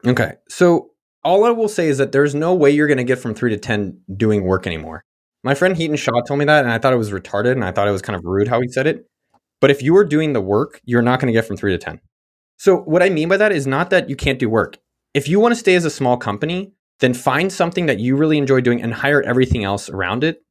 Okay. 0.06 0.34
So 0.50 0.92
all 1.24 1.46
I 1.46 1.50
will 1.50 1.70
say 1.70 1.88
is 1.88 1.98
that 1.98 2.12
there's 2.12 2.36
no 2.36 2.54
way 2.54 2.70
you're 2.70 2.88
going 2.88 2.98
to 2.98 3.04
get 3.04 3.20
from 3.20 3.34
three 3.34 3.50
to 3.52 3.58
10 3.58 4.00
doing 4.16 4.44
work 4.44 4.68
anymore. 4.68 5.04
My 5.44 5.56
friend 5.56 5.76
Hiten 5.76 5.98
Shah 5.98 6.22
told 6.22 6.40
me 6.40 6.46
that, 6.46 6.64
and 6.64 6.74
I 6.74 6.78
thought 6.78 6.94
it 6.94 6.98
was 6.98 7.12
retarded, 7.12 7.52
and 7.54 7.66
I 7.66 7.72
thought 7.72 7.88
it 7.88 7.92
was 7.92 8.02
kind 8.02 8.16
of 8.16 8.24
rude 8.24 8.48
how 8.48 8.62
he 8.62 8.68
said 8.70 8.88
it. 8.88 9.06
But 9.60 9.72
if 9.72 9.82
you 9.82 9.96
are 9.98 10.06
doing 10.06 10.34
the 10.34 10.42
work, 10.42 10.82
you're 10.86 11.02
not 11.02 11.20
going 11.20 11.28
to 11.28 11.38
get 11.38 11.46
from 11.46 11.58
three 11.58 11.72
to 11.72 11.78
10. 11.78 12.00
So, 12.58 12.78
what 12.78 13.04
I 13.04 13.10
mean 13.10 13.30
by 13.30 13.38
that 13.38 13.52
is 13.52 13.68
not 13.68 13.90
that 13.90 14.10
you 14.10 14.16
can't 14.16 14.40
do 14.40 14.50
work. 14.50 14.78
If 15.14 15.28
you 15.28 15.40
want 15.40 15.54
to 15.54 15.60
stay 15.60 15.76
as 15.76 15.86
a 15.86 15.90
small 15.90 16.18
company, 16.18 16.72
then 17.00 17.14
find 17.14 17.52
something 17.52 17.86
that 17.88 18.00
you 18.00 18.16
really 18.16 18.38
enjoy 18.38 18.62
doing 18.62 18.82
and 18.82 18.94
hire 18.94 19.22
everything 19.22 19.64
else 19.64 19.90
around 19.90 20.24
it. 20.24 20.42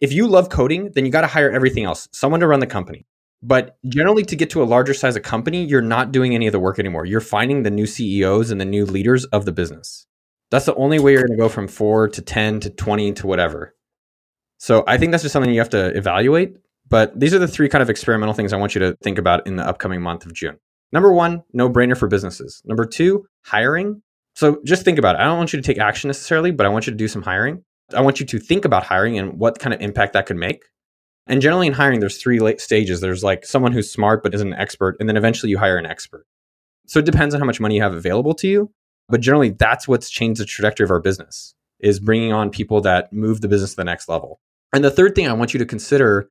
If 0.00 0.12
you 0.12 0.26
love 0.26 0.48
coding, 0.48 0.90
then 0.94 1.04
you 1.04 1.12
got 1.12 1.20
to 1.22 1.26
hire 1.26 1.50
everything 1.50 1.84
else, 1.84 2.08
someone 2.12 2.40
to 2.40 2.46
run 2.46 2.60
the 2.60 2.66
company. 2.66 3.06
But 3.42 3.76
generally, 3.88 4.24
to 4.24 4.36
get 4.36 4.50
to 4.50 4.62
a 4.62 4.64
larger 4.64 4.94
size 4.94 5.16
of 5.16 5.22
company, 5.22 5.64
you're 5.64 5.82
not 5.82 6.12
doing 6.12 6.34
any 6.34 6.46
of 6.46 6.52
the 6.52 6.60
work 6.60 6.78
anymore. 6.78 7.06
You're 7.06 7.20
finding 7.20 7.62
the 7.62 7.70
new 7.70 7.86
CEOs 7.86 8.50
and 8.50 8.60
the 8.60 8.64
new 8.64 8.86
leaders 8.86 9.24
of 9.26 9.44
the 9.44 9.52
business. 9.52 10.06
That's 10.50 10.66
the 10.66 10.74
only 10.76 11.00
way 11.00 11.12
you're 11.12 11.22
going 11.22 11.36
to 11.36 11.42
go 11.42 11.48
from 11.48 11.66
four 11.66 12.08
to 12.08 12.22
10 12.22 12.60
to 12.60 12.70
20 12.70 13.12
to 13.14 13.26
whatever. 13.26 13.74
So 14.58 14.84
I 14.86 14.96
think 14.96 15.10
that's 15.10 15.24
just 15.24 15.32
something 15.32 15.52
you 15.52 15.58
have 15.58 15.70
to 15.70 15.96
evaluate. 15.96 16.56
But 16.88 17.18
these 17.18 17.32
are 17.34 17.38
the 17.38 17.48
three 17.48 17.68
kind 17.68 17.82
of 17.82 17.90
experimental 17.90 18.34
things 18.34 18.52
I 18.52 18.58
want 18.58 18.74
you 18.74 18.80
to 18.80 18.96
think 19.02 19.18
about 19.18 19.46
in 19.46 19.56
the 19.56 19.66
upcoming 19.66 20.02
month 20.02 20.26
of 20.26 20.34
June. 20.34 20.58
Number 20.92 21.12
one, 21.12 21.42
no 21.52 21.70
brainer 21.70 21.96
for 21.96 22.06
businesses. 22.06 22.62
Number 22.64 22.84
two, 22.84 23.24
hiring. 23.44 24.02
So 24.42 24.60
just 24.64 24.84
think 24.84 24.98
about 24.98 25.14
it. 25.14 25.20
I 25.20 25.24
don't 25.26 25.38
want 25.38 25.52
you 25.52 25.60
to 25.60 25.64
take 25.64 25.78
action 25.78 26.08
necessarily, 26.08 26.50
but 26.50 26.66
I 26.66 26.68
want 26.68 26.88
you 26.88 26.90
to 26.90 26.96
do 26.96 27.06
some 27.06 27.22
hiring. 27.22 27.62
I 27.94 28.00
want 28.00 28.18
you 28.18 28.26
to 28.26 28.40
think 28.40 28.64
about 28.64 28.82
hiring 28.82 29.16
and 29.16 29.38
what 29.38 29.60
kind 29.60 29.72
of 29.72 29.80
impact 29.80 30.14
that 30.14 30.26
could 30.26 30.36
make. 30.36 30.64
And 31.28 31.40
generally 31.40 31.68
in 31.68 31.74
hiring, 31.74 32.00
there's 32.00 32.20
three 32.20 32.40
stages. 32.58 33.00
There's 33.00 33.22
like 33.22 33.46
someone 33.46 33.70
who's 33.70 33.88
smart 33.88 34.24
but 34.24 34.34
isn't 34.34 34.52
an 34.52 34.58
expert, 34.58 34.96
and 34.98 35.08
then 35.08 35.16
eventually 35.16 35.50
you 35.50 35.58
hire 35.58 35.78
an 35.78 35.86
expert. 35.86 36.26
So 36.88 36.98
it 36.98 37.04
depends 37.04 37.36
on 37.36 37.40
how 37.40 37.46
much 37.46 37.60
money 37.60 37.76
you 37.76 37.82
have 37.82 37.94
available 37.94 38.34
to 38.34 38.48
you. 38.48 38.72
But 39.08 39.20
generally, 39.20 39.50
that's 39.50 39.86
what's 39.86 40.10
changed 40.10 40.40
the 40.40 40.44
trajectory 40.44 40.82
of 40.82 40.90
our 40.90 40.98
business 40.98 41.54
is 41.78 42.00
bringing 42.00 42.32
on 42.32 42.50
people 42.50 42.80
that 42.80 43.12
move 43.12 43.42
the 43.42 43.48
business 43.48 43.70
to 43.70 43.76
the 43.76 43.84
next 43.84 44.08
level. 44.08 44.40
And 44.72 44.82
the 44.82 44.90
third 44.90 45.14
thing 45.14 45.28
I 45.28 45.34
want 45.34 45.54
you 45.54 45.58
to 45.58 45.66
consider 45.66 46.28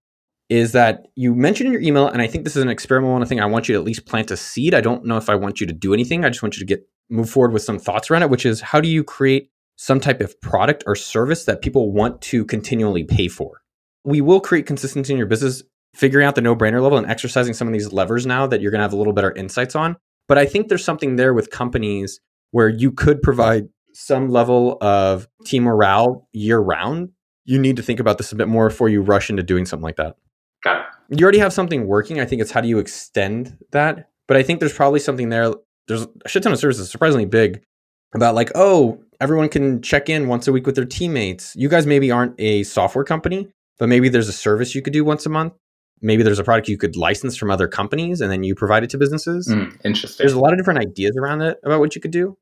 is 0.50 0.74
that 0.74 1.06
you 1.16 1.34
mentioned 1.34 1.68
in 1.68 1.72
your 1.72 1.82
email, 1.82 2.10
and 2.10 2.22
I 2.22 2.28
think 2.28 2.44
this 2.44 2.58
is 2.58 2.64
an 2.64 2.68
experimental 2.68 3.24
thing. 3.24 3.40
I 3.40 3.46
want 3.46 3.70
you 3.70 3.76
to 3.76 3.80
at 3.80 3.86
least 3.86 4.06
plant 4.06 4.32
a 4.32 4.36
seed. 4.36 4.74
I 4.74 4.82
don't 4.82 5.06
know 5.06 5.16
if 5.16 5.30
I 5.30 5.36
want 5.36 5.62
you 5.62 5.68
to 5.68 5.74
do 5.74 5.94
anything. 5.94 6.26
I 6.26 6.30
just 6.30 6.44
want 6.44 6.58
you 6.58 6.60
to 6.60 6.66
get 6.66 6.86
move 7.12 7.30
forward 7.30 7.54
with 7.54 7.64
some 7.64 7.80
thoughts 7.80 8.10
around 8.10 8.24
it, 8.24 8.30
which 8.30 8.46
is 8.46 8.62
how 8.62 8.82
do 8.82 8.88
you 8.88 9.04
create 9.04 9.50
some 9.76 10.00
type 10.00 10.22
of 10.22 10.40
product 10.42 10.84
or 10.88 10.96
service 10.96 11.46
that 11.46 11.62
people 11.62 11.92
want 11.92 12.22
to 12.22 12.46
continually 12.46 13.04
pay 13.04 13.28
for? 13.28 13.62
We 14.04 14.22
will 14.22 14.40
create 14.40 14.66
consistency 14.66 15.14
in 15.14 15.18
your 15.18 15.28
business, 15.28 15.64
figuring 15.96 16.26
out 16.26 16.36
the 16.36 16.42
no 16.42 16.56
brainer 16.56 16.82
level 16.82 16.98
and 16.98 17.08
exercising 17.08 17.54
some 17.54 17.68
of 17.68 17.74
these 17.74 17.92
levers 17.92 18.26
now 18.26 18.48
that 18.48 18.62
you're 18.62 18.72
going 18.72 18.80
to 18.80 18.84
have 18.84 18.94
a 18.94 18.98
little 18.98 19.14
better 19.14 19.32
insights 19.34 19.76
on. 19.76 19.98
But 20.28 20.38
I 20.38 20.46
think 20.46 20.70
there's 20.70 20.86
something 20.86 21.18
there 21.18 21.34
with 21.34 21.52
companies 21.52 22.20
where 22.52 22.70
you 22.70 22.92
could 22.92 23.22
provide 23.22 23.68
some 23.94 24.30
level 24.30 24.78
of 24.82 25.28
team 25.46 25.64
morale 25.64 26.28
year 26.32 26.60
round 26.60 27.10
you 27.46 27.60
need 27.60 27.76
to 27.78 27.84
think 27.84 28.00
about 28.00 28.18
this 28.18 28.32
a 28.32 28.36
bit 28.36 28.48
more 28.48 28.70
before 28.70 28.90
you 28.90 29.02
rush 29.02 29.30
into 29.30 29.44
doing 29.44 29.66
something 29.66 29.84
like 29.84 29.98
that. 29.98 30.16
Got 30.64 30.82
it. 31.10 31.20
You 31.20 31.24
already 31.24 31.40
have 31.40 31.54
something 31.54 31.88
working. 31.88 32.20
I 32.20 32.26
think 32.26 32.42
it's 32.42 32.52
how 32.52 32.62
do 32.62 32.68
you 32.68 32.80
extend 32.80 33.58
that? 33.72 34.10
But 34.28 34.38
I 34.38 34.44
think 34.44 34.60
there's 34.60 34.74
probably 34.74 35.00
something 35.00 35.30
there. 35.30 35.54
There's 35.92 36.08
a 36.26 36.30
shit 36.30 36.44
ton 36.44 36.52
of 36.52 36.60
services, 36.60 36.90
surprisingly 36.90 37.26
big, 37.26 37.62
about 38.14 38.36
like, 38.36 38.52
oh, 38.56 39.02
everyone 39.20 39.50
can 39.50 39.82
check 39.82 40.10
in 40.10 40.28
once 40.28 40.48
a 40.48 40.52
week 40.52 40.66
with 40.66 40.76
their 40.76 40.86
teammates. 40.86 41.56
You 41.56 41.70
guys 41.70 41.86
maybe 41.86 42.12
aren't 42.12 42.36
a 42.40 42.64
software 42.64 43.04
company, 43.04 43.50
but 43.78 43.90
maybe 43.90 44.10
there's 44.10 44.28
a 44.28 44.34
service 44.34 44.74
you 44.76 44.82
could 44.82 44.94
do 44.94 45.04
once 45.04 45.26
a 45.26 45.30
month. 45.30 45.54
Maybe 46.02 46.24
there's 46.24 46.40
a 46.40 46.44
product 46.44 46.68
you 46.68 46.78
could 46.78 46.96
license 46.96 47.38
from 47.38 47.52
other 47.52 47.68
companies 47.68 48.22
and 48.22 48.32
then 48.32 48.44
you 48.44 48.56
provide 48.56 48.84
it 48.84 48.90
to 48.92 48.98
businesses. 48.98 49.48
Mm, 49.48 49.80
interesting. 49.86 50.24
There's 50.24 50.34
a 50.34 50.40
lot 50.40 50.52
of 50.52 50.58
different 50.58 50.80
ideas 50.80 51.16
around 51.16 51.42
it 51.42 51.60
about 51.64 51.80
what 51.80 51.94
you 51.94 52.02
could 52.02 52.12
do 52.12 52.38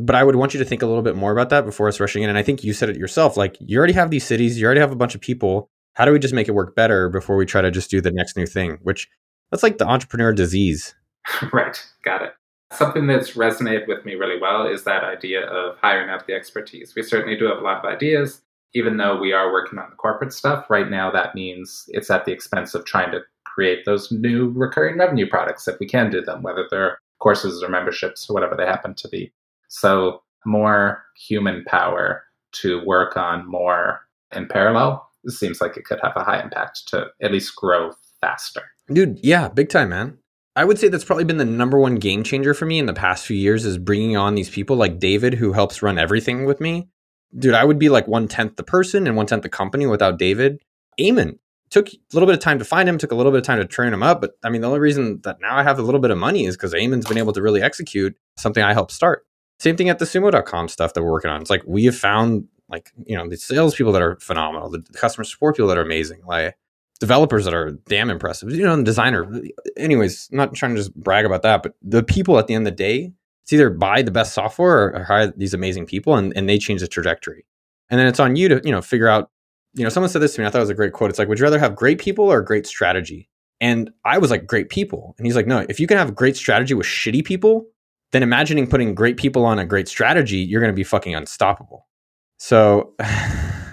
but 0.00 0.16
I 0.16 0.24
would 0.24 0.36
want 0.36 0.54
you 0.54 0.58
to 0.58 0.64
think 0.64 0.82
a 0.82 0.86
little 0.86 1.02
bit 1.02 1.16
more 1.16 1.32
about 1.32 1.50
that 1.50 1.64
before 1.64 1.88
us 1.88 2.00
rushing 2.00 2.22
in. 2.22 2.28
And 2.28 2.38
I 2.38 2.42
think 2.42 2.64
you 2.64 2.72
said 2.72 2.88
it 2.88 2.96
yourself. 2.96 3.36
Like 3.36 3.56
you 3.60 3.78
already 3.78 3.92
have 3.92 4.10
these 4.10 4.24
cities, 4.24 4.58
you 4.58 4.66
already 4.66 4.80
have 4.80 4.92
a 4.92 4.96
bunch 4.96 5.14
of 5.14 5.20
people. 5.20 5.68
How 5.94 6.04
do 6.04 6.12
we 6.12 6.18
just 6.18 6.34
make 6.34 6.48
it 6.48 6.52
work 6.52 6.74
better 6.74 7.08
before 7.08 7.36
we 7.36 7.44
try 7.44 7.60
to 7.60 7.70
just 7.70 7.90
do 7.90 8.00
the 8.00 8.10
next 8.10 8.36
new 8.36 8.46
thing? 8.46 8.78
Which 8.82 9.08
that's 9.50 9.62
like 9.62 9.78
the 9.78 9.86
entrepreneur 9.86 10.32
disease. 10.32 10.94
right. 11.52 11.84
Got 12.02 12.22
it. 12.22 12.32
Something 12.72 13.06
that's 13.06 13.32
resonated 13.32 13.88
with 13.88 14.04
me 14.04 14.14
really 14.14 14.40
well 14.40 14.66
is 14.66 14.84
that 14.84 15.04
idea 15.04 15.46
of 15.46 15.76
hiring 15.78 16.08
out 16.08 16.26
the 16.26 16.34
expertise. 16.34 16.94
We 16.94 17.02
certainly 17.02 17.36
do 17.36 17.46
have 17.46 17.58
a 17.58 17.62
lot 17.62 17.84
of 17.84 17.84
ideas, 17.84 18.42
even 18.74 18.96
though 18.96 19.18
we 19.18 19.32
are 19.32 19.52
working 19.52 19.78
on 19.78 19.90
the 19.90 19.96
corporate 19.96 20.32
stuff. 20.32 20.70
Right 20.70 20.88
now, 20.88 21.10
that 21.10 21.34
means 21.34 21.84
it's 21.88 22.10
at 22.10 22.24
the 22.24 22.32
expense 22.32 22.74
of 22.74 22.84
trying 22.84 23.10
to 23.12 23.20
create 23.44 23.84
those 23.84 24.12
new 24.12 24.50
recurring 24.50 24.98
revenue 24.98 25.28
products 25.28 25.66
if 25.66 25.78
we 25.80 25.86
can 25.86 26.10
do 26.10 26.20
them, 26.20 26.42
whether 26.42 26.66
they're 26.70 26.98
courses 27.18 27.62
or 27.62 27.68
memberships 27.68 28.30
or 28.30 28.34
whatever 28.34 28.56
they 28.56 28.64
happen 28.64 28.94
to 28.94 29.08
be. 29.08 29.32
So 29.68 30.22
more 30.46 31.04
human 31.16 31.64
power 31.64 32.24
to 32.52 32.84
work 32.84 33.16
on 33.16 33.48
more 33.48 34.00
in 34.32 34.46
parallel 34.46 35.08
seems 35.26 35.60
like 35.60 35.76
it 35.76 35.84
could 35.84 36.00
have 36.02 36.16
a 36.16 36.24
high 36.24 36.40
impact 36.40 36.88
to 36.88 37.08
at 37.20 37.32
least 37.32 37.54
grow 37.56 37.92
faster. 38.20 38.62
Dude, 38.92 39.20
yeah, 39.22 39.48
big 39.48 39.68
time, 39.68 39.90
man. 39.90 40.18
I 40.60 40.64
would 40.64 40.78
say 40.78 40.88
that's 40.88 41.04
probably 41.04 41.24
been 41.24 41.38
the 41.38 41.46
number 41.46 41.78
one 41.78 41.94
game 41.94 42.22
changer 42.22 42.52
for 42.52 42.66
me 42.66 42.78
in 42.78 42.84
the 42.84 42.92
past 42.92 43.24
few 43.24 43.34
years 43.34 43.64
is 43.64 43.78
bringing 43.78 44.18
on 44.18 44.34
these 44.34 44.50
people 44.50 44.76
like 44.76 44.98
David 44.98 45.32
who 45.32 45.54
helps 45.54 45.80
run 45.80 45.98
everything 45.98 46.44
with 46.44 46.60
me. 46.60 46.90
Dude, 47.34 47.54
I 47.54 47.64
would 47.64 47.78
be 47.78 47.88
like 47.88 48.06
one 48.06 48.28
tenth 48.28 48.56
the 48.56 48.62
person 48.62 49.06
and 49.06 49.16
one 49.16 49.24
tenth 49.24 49.42
the 49.42 49.48
company 49.48 49.86
without 49.86 50.18
David. 50.18 50.60
Ayman 51.00 51.38
took 51.70 51.88
a 51.88 51.96
little 52.12 52.26
bit 52.26 52.34
of 52.34 52.42
time 52.42 52.58
to 52.58 52.66
find 52.66 52.86
him, 52.86 52.98
took 52.98 53.10
a 53.10 53.14
little 53.14 53.32
bit 53.32 53.38
of 53.38 53.44
time 53.44 53.56
to 53.56 53.64
train 53.64 53.90
him 53.90 54.02
up. 54.02 54.20
But 54.20 54.32
I 54.44 54.50
mean, 54.50 54.60
the 54.60 54.66
only 54.66 54.80
reason 54.80 55.22
that 55.22 55.40
now 55.40 55.56
I 55.56 55.62
have 55.62 55.78
a 55.78 55.82
little 55.82 55.98
bit 55.98 56.10
of 56.10 56.18
money 56.18 56.44
is 56.44 56.58
because 56.58 56.74
Ayman's 56.74 57.06
been 57.06 57.16
able 57.16 57.32
to 57.32 57.40
really 57.40 57.62
execute 57.62 58.14
something 58.36 58.62
I 58.62 58.74
helped 58.74 58.92
start. 58.92 59.24
Same 59.60 59.78
thing 59.78 59.88
at 59.88 59.98
the 59.98 60.04
sumo.com 60.04 60.68
stuff 60.68 60.92
that 60.92 61.02
we're 61.02 61.10
working 61.10 61.30
on. 61.30 61.40
It's 61.40 61.48
like 61.48 61.62
we 61.66 61.86
have 61.86 61.96
found 61.96 62.48
like, 62.68 62.92
you 63.06 63.16
know, 63.16 63.26
the 63.26 63.38
salespeople 63.38 63.94
that 63.94 64.02
are 64.02 64.18
phenomenal, 64.20 64.68
the 64.68 64.82
customer 64.92 65.24
support 65.24 65.56
people 65.56 65.68
that 65.68 65.78
are 65.78 65.82
amazing. 65.82 66.20
Like 66.26 66.54
developers 67.00 67.44
that 67.46 67.54
are 67.54 67.72
damn 67.88 68.10
impressive. 68.10 68.52
You 68.52 68.64
know, 68.64 68.74
and 68.74 68.84
designer. 68.84 69.28
Anyways, 69.76 70.28
not 70.30 70.54
trying 70.54 70.74
to 70.74 70.80
just 70.80 70.94
brag 70.94 71.24
about 71.24 71.42
that, 71.42 71.62
but 71.62 71.74
the 71.82 72.02
people 72.02 72.38
at 72.38 72.46
the 72.46 72.54
end 72.54 72.66
of 72.66 72.72
the 72.72 72.76
day, 72.76 73.12
it's 73.42 73.52
either 73.52 73.70
buy 73.70 74.02
the 74.02 74.10
best 74.10 74.34
software 74.34 74.84
or, 74.84 74.96
or 74.96 75.04
hire 75.04 75.32
these 75.36 75.54
amazing 75.54 75.86
people, 75.86 76.14
and, 76.14 76.32
and 76.36 76.48
they 76.48 76.58
change 76.58 76.80
the 76.82 76.88
trajectory. 76.88 77.46
And 77.88 77.98
then 77.98 78.06
it's 78.06 78.20
on 78.20 78.36
you 78.36 78.48
to 78.48 78.60
you 78.64 78.70
know 78.70 78.82
figure 78.82 79.08
out. 79.08 79.30
You 79.74 79.84
know, 79.84 79.88
someone 79.88 80.10
said 80.10 80.20
this 80.20 80.34
to 80.34 80.40
me. 80.40 80.46
I 80.46 80.50
thought 80.50 80.58
it 80.58 80.62
was 80.62 80.70
a 80.70 80.74
great 80.74 80.92
quote. 80.92 81.10
It's 81.10 81.18
like, 81.18 81.28
would 81.28 81.38
you 81.38 81.44
rather 81.44 81.60
have 81.60 81.76
great 81.76 82.00
people 82.00 82.24
or 82.24 82.42
great 82.42 82.66
strategy? 82.66 83.28
And 83.60 83.90
I 84.04 84.18
was 84.18 84.30
like, 84.30 84.46
great 84.46 84.68
people. 84.68 85.14
And 85.16 85.26
he's 85.26 85.36
like, 85.36 85.46
no, 85.46 85.64
if 85.68 85.78
you 85.78 85.86
can 85.86 85.96
have 85.96 86.14
great 86.14 86.36
strategy 86.36 86.74
with 86.74 86.86
shitty 86.86 87.24
people, 87.24 87.66
then 88.12 88.22
imagining 88.22 88.66
putting 88.66 88.94
great 88.94 89.16
people 89.16 89.44
on 89.44 89.58
a 89.58 89.64
great 89.64 89.86
strategy, 89.86 90.38
you're 90.38 90.60
going 90.60 90.72
to 90.72 90.76
be 90.76 90.82
fucking 90.82 91.14
unstoppable. 91.14 91.86
So 92.38 92.94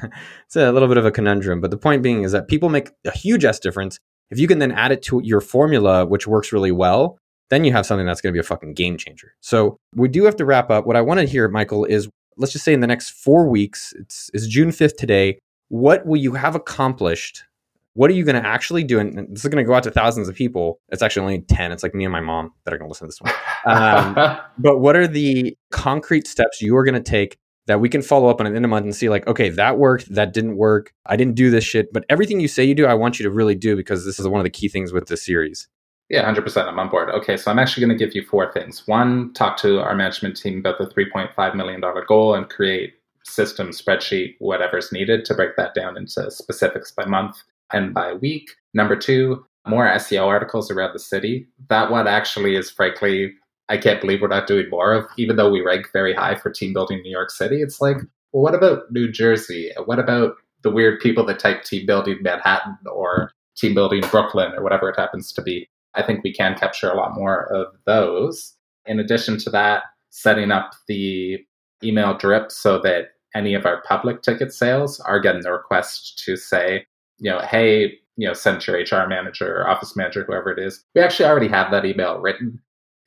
it's 0.45 0.55
a 0.55 0.71
little 0.71 0.87
bit 0.87 0.97
of 0.97 1.05
a 1.05 1.11
conundrum. 1.11 1.61
But 1.61 1.71
the 1.71 1.77
point 1.77 2.03
being 2.03 2.23
is 2.23 2.31
that 2.31 2.47
people 2.47 2.69
make 2.69 2.89
a 3.05 3.11
huge 3.11 3.45
S 3.45 3.59
difference. 3.59 3.99
If 4.29 4.39
you 4.39 4.47
can 4.47 4.59
then 4.59 4.71
add 4.71 4.91
it 4.91 5.01
to 5.03 5.21
your 5.23 5.41
formula, 5.41 6.05
which 6.05 6.27
works 6.27 6.51
really 6.51 6.71
well, 6.71 7.17
then 7.49 7.63
you 7.63 7.71
have 7.71 7.85
something 7.85 8.05
that's 8.05 8.19
going 8.19 8.33
to 8.33 8.35
be 8.35 8.41
a 8.41 8.43
fucking 8.43 8.73
game 8.73 8.97
changer. 8.97 9.33
So 9.39 9.77
we 9.95 10.09
do 10.09 10.25
have 10.25 10.35
to 10.37 10.45
wrap 10.45 10.69
up. 10.69 10.85
What 10.85 10.95
I 10.95 11.01
want 11.01 11.19
to 11.21 11.25
hear, 11.25 11.47
Michael, 11.47 11.85
is 11.85 12.09
let's 12.35 12.51
just 12.51 12.65
say 12.65 12.73
in 12.73 12.81
the 12.81 12.87
next 12.87 13.11
four 13.11 13.49
weeks, 13.49 13.93
it's, 13.97 14.29
it's 14.33 14.47
June 14.47 14.69
5th 14.69 14.97
today. 14.97 15.39
What 15.69 16.05
will 16.05 16.17
you 16.17 16.33
have 16.33 16.55
accomplished 16.55 17.43
what 17.97 18.11
are 18.11 18.13
you 18.13 18.23
going 18.23 18.39
to 18.39 18.47
actually 18.47 18.83
do? 18.83 18.99
And 18.99 19.27
this 19.31 19.43
is 19.43 19.49
going 19.49 19.63
to 19.63 19.67
go 19.67 19.73
out 19.73 19.81
to 19.81 19.91
thousands 19.91 20.29
of 20.29 20.35
people. 20.35 20.79
It's 20.89 21.01
actually 21.01 21.23
only 21.23 21.41
10. 21.41 21.71
It's 21.71 21.81
like 21.81 21.95
me 21.95 22.05
and 22.05 22.11
my 22.11 22.21
mom 22.21 22.53
that 22.63 22.71
are 22.71 22.77
going 22.77 22.87
to 22.87 22.91
listen 22.91 23.07
to 23.07 23.09
this 23.09 23.19
one. 23.19 23.33
Um, 23.65 24.37
but 24.59 24.77
what 24.77 24.95
are 24.95 25.07
the 25.07 25.57
concrete 25.71 26.27
steps 26.27 26.61
you 26.61 26.77
are 26.77 26.83
going 26.83 26.93
to 26.93 27.01
take 27.01 27.39
that 27.67 27.79
we 27.79 27.89
can 27.89 28.01
follow 28.01 28.29
up 28.29 28.39
on 28.39 28.47
in 28.47 28.65
a 28.65 28.67
month 28.67 28.85
and 28.85 28.95
see, 28.95 29.09
like, 29.09 29.27
okay, 29.27 29.49
that 29.49 29.77
worked, 29.77 30.13
that 30.13 30.33
didn't 30.33 30.57
work. 30.57 30.93
I 31.05 31.15
didn't 31.15 31.35
do 31.35 31.49
this 31.49 31.63
shit. 31.63 31.93
But 31.93 32.05
everything 32.09 32.39
you 32.39 32.47
say 32.47 32.63
you 32.63 32.75
do, 32.75 32.85
I 32.85 32.93
want 32.93 33.19
you 33.19 33.23
to 33.23 33.31
really 33.31 33.55
do 33.55 33.75
because 33.75 34.05
this 34.05 34.19
is 34.19 34.27
one 34.27 34.39
of 34.39 34.45
the 34.45 34.49
key 34.49 34.69
things 34.69 34.91
with 34.91 35.07
this 35.07 35.25
series. 35.25 35.67
Yeah, 36.09 36.33
100%. 36.33 36.65
I'm 36.65 36.79
on 36.79 36.89
board. 36.89 37.09
Okay, 37.09 37.35
so 37.35 37.51
I'm 37.51 37.59
actually 37.59 37.85
going 37.85 37.97
to 37.97 38.05
give 38.05 38.15
you 38.15 38.23
four 38.23 38.51
things. 38.53 38.87
One, 38.87 39.33
talk 39.33 39.57
to 39.57 39.81
our 39.81 39.93
management 39.93 40.37
team 40.37 40.59
about 40.59 40.77
the 40.77 40.87
$3.5 40.87 41.55
million 41.55 41.83
goal 42.07 42.33
and 42.33 42.49
create 42.49 42.93
system, 43.25 43.69
spreadsheet, 43.69 44.35
whatever's 44.39 44.91
needed 44.93 45.25
to 45.25 45.33
break 45.33 45.57
that 45.57 45.73
down 45.73 45.97
into 45.97 46.31
specifics 46.31 46.91
by 46.91 47.05
month 47.05 47.35
and 47.73 47.93
by 47.93 48.13
week. 48.13 48.49
Number 48.73 48.95
two, 48.95 49.45
more 49.67 49.85
SEO 49.85 50.25
articles 50.25 50.71
around 50.71 50.93
the 50.93 50.99
city. 50.99 51.45
That 51.67 51.91
one 51.91 52.07
actually 52.07 52.55
is 52.55 52.71
frankly, 52.71 53.33
I 53.69 53.77
can't 53.77 54.01
believe 54.01 54.21
we're 54.21 54.27
not 54.27 54.47
doing 54.47 54.69
more 54.69 54.93
of, 54.93 55.05
even 55.17 55.35
though 55.35 55.49
we 55.49 55.61
rank 55.61 55.89
very 55.91 56.13
high 56.13 56.35
for 56.35 56.49
team 56.49 56.73
building 56.73 56.97
in 56.97 57.03
New 57.03 57.11
York 57.11 57.29
City. 57.29 57.61
It's 57.61 57.81
like, 57.81 57.97
well, 58.31 58.43
what 58.43 58.55
about 58.55 58.91
New 58.91 59.11
Jersey? 59.11 59.71
What 59.85 59.99
about 59.99 60.35
the 60.63 60.71
weird 60.71 60.99
people 60.99 61.25
that 61.25 61.39
type 61.39 61.63
team 61.63 61.85
building 61.85 62.17
Manhattan 62.21 62.77
or 62.85 63.31
team 63.57 63.73
building 63.73 64.03
Brooklyn 64.09 64.53
or 64.53 64.63
whatever 64.63 64.89
it 64.89 64.97
happens 64.97 65.31
to 65.33 65.41
be? 65.41 65.67
I 65.95 66.03
think 66.03 66.23
we 66.23 66.33
can 66.33 66.55
capture 66.55 66.89
a 66.89 66.95
lot 66.95 67.15
more 67.15 67.51
of 67.53 67.67
those. 67.85 68.53
In 68.85 68.99
addition 68.99 69.37
to 69.39 69.49
that, 69.49 69.83
setting 70.11 70.51
up 70.51 70.71
the 70.87 71.39
email 71.83 72.17
drip 72.17 72.51
so 72.51 72.79
that 72.79 73.09
any 73.35 73.53
of 73.53 73.65
our 73.65 73.81
public 73.81 74.21
ticket 74.21 74.53
sales 74.53 74.99
are 75.01 75.19
getting 75.19 75.41
the 75.41 75.51
request 75.51 76.21
to 76.25 76.35
say, 76.37 76.85
you 77.19 77.29
know, 77.29 77.39
hey, 77.39 77.99
you 78.15 78.27
know, 78.27 78.33
send 78.33 78.65
your 78.65 78.77
HR 78.77 79.07
manager 79.07 79.57
or 79.57 79.69
office 79.69 79.95
manager, 79.95 80.23
whoever 80.23 80.51
it 80.51 80.59
is. 80.59 80.83
We 80.95 81.01
actually 81.01 81.25
already 81.25 81.47
have 81.49 81.71
that 81.71 81.85
email 81.85 82.19
written. 82.19 82.59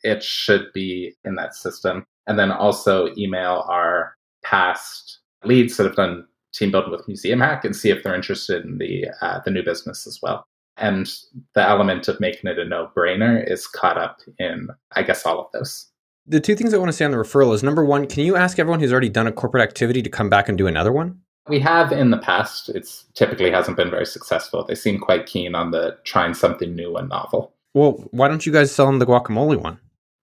It 0.03 0.23
should 0.23 0.73
be 0.73 1.15
in 1.25 1.35
that 1.37 1.55
system. 1.55 2.07
And 2.27 2.39
then 2.39 2.51
also 2.51 3.13
email 3.17 3.65
our 3.69 4.17
past 4.43 5.19
leads 5.45 5.77
that 5.77 5.87
have 5.87 5.97
done 5.97 6.27
team 6.53 6.71
building 6.71 6.91
with 6.91 7.07
Museum 7.07 7.41
Hack 7.41 7.65
and 7.65 7.75
see 7.75 7.91
if 7.91 8.03
they're 8.03 8.15
interested 8.15 8.65
in 8.65 8.79
the 8.79 9.07
uh, 9.21 9.41
the 9.45 9.51
new 9.51 9.63
business 9.63 10.07
as 10.07 10.19
well. 10.23 10.45
And 10.77 11.13
the 11.55 11.63
element 11.63 12.09
of 12.09 12.21
making 12.21 12.51
it 12.51 12.59
a 12.59 12.65
no 12.65 12.91
brainer 12.97 13.49
is 13.51 13.67
caught 13.67 13.99
up 13.99 14.21
in, 14.39 14.69
I 14.93 15.03
guess, 15.03 15.27
all 15.27 15.41
of 15.41 15.47
those. 15.53 15.87
The 16.27 16.41
two 16.41 16.55
things 16.55 16.73
I 16.73 16.79
want 16.79 16.89
to 16.89 16.93
say 16.93 17.05
on 17.05 17.11
the 17.11 17.17
referral 17.17 17.55
is 17.55 17.63
number 17.63 17.85
one, 17.85 18.07
can 18.07 18.25
you 18.25 18.37
ask 18.37 18.59
everyone 18.59 18.81
who's 18.81 18.93
already 18.93 19.09
done 19.09 19.27
a 19.27 19.33
corporate 19.33 19.63
activity 19.63 20.01
to 20.03 20.09
come 20.09 20.31
back 20.31 20.49
and 20.49 20.57
do 20.57 20.67
another 20.67 20.93
one? 20.93 21.21
We 21.49 21.59
have 21.61 21.93
in 21.93 22.11
the 22.11 22.19
past. 22.19 22.69
It's 22.69 23.05
typically 23.15 23.51
hasn't 23.51 23.77
been 23.77 23.91
very 23.91 24.07
successful. 24.07 24.65
They 24.65 24.75
seem 24.75 24.99
quite 24.99 25.27
keen 25.27 25.55
on 25.55 25.71
the 25.71 25.99
trying 26.05 26.35
something 26.35 26.75
new 26.75 26.97
and 26.97 27.09
novel. 27.09 27.53
Well, 27.75 27.93
why 28.11 28.29
don't 28.29 28.47
you 28.47 28.53
guys 28.53 28.73
sell 28.73 28.87
them 28.87 29.01
the 29.01 29.07
guacamole 29.07 29.61
one? 29.61 29.81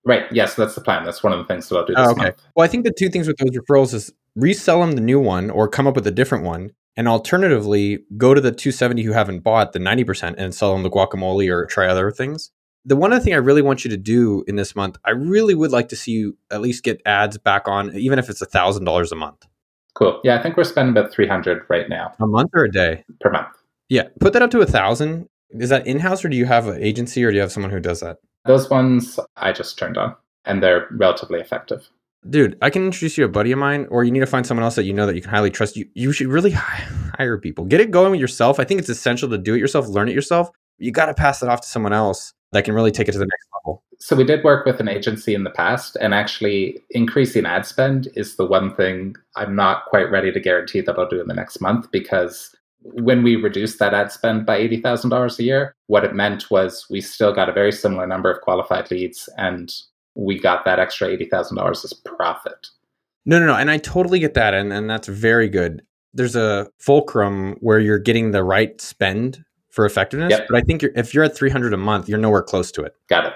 Right. 0.07 0.23
Yes, 0.31 0.55
that's 0.55 0.73
the 0.73 0.79
plan. 0.79 1.03
That's 1.03 1.21
one 1.21 1.33
of 1.33 1.39
the 1.39 1.43
things 1.43 1.67
that 1.67 1.75
I'll 1.75 1.85
do 1.85 1.93
this 1.93 2.07
oh, 2.07 2.11
okay. 2.11 2.23
month. 2.23 2.41
Well, 2.55 2.63
I 2.63 2.69
think 2.69 2.85
the 2.85 2.93
two 2.93 3.09
things 3.09 3.27
with 3.27 3.35
those 3.37 3.51
referrals 3.51 3.93
is 3.93 4.13
resell 4.37 4.79
them 4.79 4.93
the 4.93 5.01
new 5.01 5.19
one 5.19 5.49
or 5.49 5.67
come 5.67 5.85
up 5.85 5.95
with 5.95 6.07
a 6.07 6.11
different 6.11 6.45
one. 6.45 6.71
And 6.95 7.09
alternatively, 7.09 8.05
go 8.15 8.33
to 8.33 8.39
the 8.39 8.53
270 8.53 9.03
who 9.03 9.11
haven't 9.11 9.41
bought 9.41 9.73
the 9.73 9.79
90% 9.79 10.35
and 10.37 10.55
sell 10.55 10.71
them 10.71 10.83
the 10.83 10.89
guacamole 10.89 11.51
or 11.51 11.65
try 11.65 11.87
other 11.87 12.09
things. 12.09 12.51
The 12.85 12.95
one 12.95 13.11
other 13.11 13.21
thing 13.21 13.33
I 13.33 13.37
really 13.37 13.61
want 13.61 13.83
you 13.83 13.91
to 13.91 13.97
do 13.97 14.45
in 14.47 14.55
this 14.55 14.77
month, 14.77 14.97
I 15.03 15.11
really 15.11 15.55
would 15.55 15.71
like 15.71 15.89
to 15.89 15.97
see 15.97 16.13
you 16.13 16.37
at 16.51 16.61
least 16.61 16.85
get 16.85 17.01
ads 17.05 17.37
back 17.37 17.67
on, 17.67 17.93
even 17.93 18.17
if 18.17 18.29
it's 18.29 18.41
$1,000 18.41 19.11
a 19.11 19.15
month. 19.15 19.45
Cool. 19.93 20.21
Yeah, 20.23 20.39
I 20.39 20.41
think 20.41 20.55
we're 20.55 20.63
spending 20.63 20.97
about 20.97 21.11
300 21.11 21.65
right 21.67 21.89
now. 21.89 22.13
A 22.21 22.25
month 22.25 22.51
or 22.53 22.63
a 22.63 22.71
day? 22.71 23.03
Per 23.19 23.29
month. 23.29 23.49
Yeah. 23.89 24.03
Put 24.21 24.31
that 24.33 24.41
up 24.41 24.51
to 24.51 24.61
a 24.61 24.65
thousand. 24.65 25.27
Is 25.51 25.69
that 25.69 25.87
in 25.87 25.99
house 25.99 26.23
or 26.23 26.29
do 26.29 26.37
you 26.37 26.45
have 26.45 26.67
an 26.67 26.81
agency 26.81 27.23
or 27.23 27.31
do 27.31 27.35
you 27.35 27.41
have 27.41 27.51
someone 27.51 27.71
who 27.71 27.79
does 27.79 28.01
that? 28.01 28.17
Those 28.45 28.69
ones 28.69 29.19
I 29.35 29.51
just 29.51 29.77
turned 29.77 29.97
on 29.97 30.15
and 30.45 30.63
they're 30.63 30.87
relatively 30.91 31.39
effective. 31.39 31.89
Dude, 32.27 32.57
I 32.61 32.69
can 32.69 32.85
introduce 32.85 33.17
you 33.17 33.25
a 33.25 33.29
buddy 33.29 33.51
of 33.51 33.59
mine, 33.59 33.87
or 33.89 34.03
you 34.03 34.11
need 34.11 34.21
to 34.21 34.25
find 34.25 34.45
someone 34.45 34.63
else 34.63 34.75
that 34.75 34.83
you 34.83 34.93
know 34.93 35.05
that 35.05 35.15
you 35.15 35.21
can 35.21 35.29
highly 35.29 35.51
trust. 35.51 35.77
You 35.77 35.87
you 35.93 36.11
should 36.11 36.27
really 36.27 36.51
hire 36.51 37.37
people. 37.37 37.63
Get 37.63 37.79
it 37.79 37.91
going 37.91 38.11
with 38.11 38.19
yourself. 38.19 38.59
I 38.59 38.63
think 38.63 38.79
it's 38.79 38.89
essential 38.89 39.29
to 39.29 39.37
do 39.37 39.53
it 39.53 39.59
yourself, 39.59 39.87
learn 39.87 40.09
it 40.09 40.15
yourself. 40.15 40.49
You 40.77 40.91
got 40.91 41.05
to 41.05 41.13
pass 41.13 41.41
it 41.41 41.47
off 41.47 41.61
to 41.61 41.67
someone 41.67 41.93
else 41.93 42.33
that 42.51 42.65
can 42.65 42.73
really 42.73 42.91
take 42.91 43.07
it 43.07 43.13
to 43.13 43.17
the 43.17 43.25
next 43.25 43.47
level. 43.53 43.83
So 43.99 44.15
we 44.15 44.23
did 44.23 44.43
work 44.43 44.65
with 44.65 44.79
an 44.79 44.87
agency 44.87 45.35
in 45.35 45.43
the 45.43 45.51
past, 45.51 45.95
and 46.01 46.13
actually 46.13 46.79
increasing 46.89 47.45
ad 47.45 47.65
spend 47.65 48.09
is 48.15 48.35
the 48.35 48.45
one 48.45 48.75
thing 48.75 49.15
I'm 49.35 49.55
not 49.55 49.85
quite 49.85 50.09
ready 50.11 50.31
to 50.31 50.39
guarantee 50.39 50.81
that 50.81 50.97
I'll 50.97 51.07
do 51.07 51.21
in 51.21 51.27
the 51.27 51.33
next 51.33 51.61
month 51.61 51.91
because 51.91 52.55
when 52.93 53.23
we 53.23 53.35
reduced 53.35 53.79
that 53.79 53.93
ad 53.93 54.11
spend 54.11 54.45
by 54.45 54.59
$80,000 54.59 55.39
a 55.39 55.43
year, 55.43 55.75
what 55.87 56.03
it 56.03 56.15
meant 56.15 56.49
was 56.49 56.85
we 56.89 57.01
still 57.01 57.33
got 57.33 57.49
a 57.49 57.53
very 57.53 57.71
similar 57.71 58.07
number 58.07 58.31
of 58.31 58.41
qualified 58.41 58.89
leads 58.91 59.29
and 59.37 59.73
we 60.15 60.39
got 60.39 60.65
that 60.65 60.79
extra 60.79 61.07
$80,000 61.07 61.83
as 61.83 61.93
profit. 61.93 62.67
No, 63.25 63.39
no, 63.39 63.45
no. 63.45 63.55
And 63.55 63.69
I 63.69 63.77
totally 63.77 64.19
get 64.19 64.33
that. 64.35 64.53
And, 64.53 64.71
and 64.71 64.89
that's 64.89 65.07
very 65.07 65.49
good. 65.49 65.83
There's 66.13 66.35
a 66.35 66.67
fulcrum 66.79 67.57
where 67.59 67.79
you're 67.79 67.99
getting 67.99 68.31
the 68.31 68.43
right 68.43 68.79
spend 68.81 69.43
for 69.69 69.85
effectiveness. 69.85 70.31
Yep. 70.31 70.47
But 70.49 70.57
I 70.57 70.61
think 70.61 70.81
you're, 70.81 70.91
if 70.95 71.13
you're 71.13 71.25
at 71.25 71.35
300 71.35 71.73
a 71.73 71.77
month, 71.77 72.09
you're 72.09 72.17
nowhere 72.17 72.41
close 72.41 72.71
to 72.71 72.83
it. 72.83 72.95
Got 73.09 73.25
it. 73.25 73.33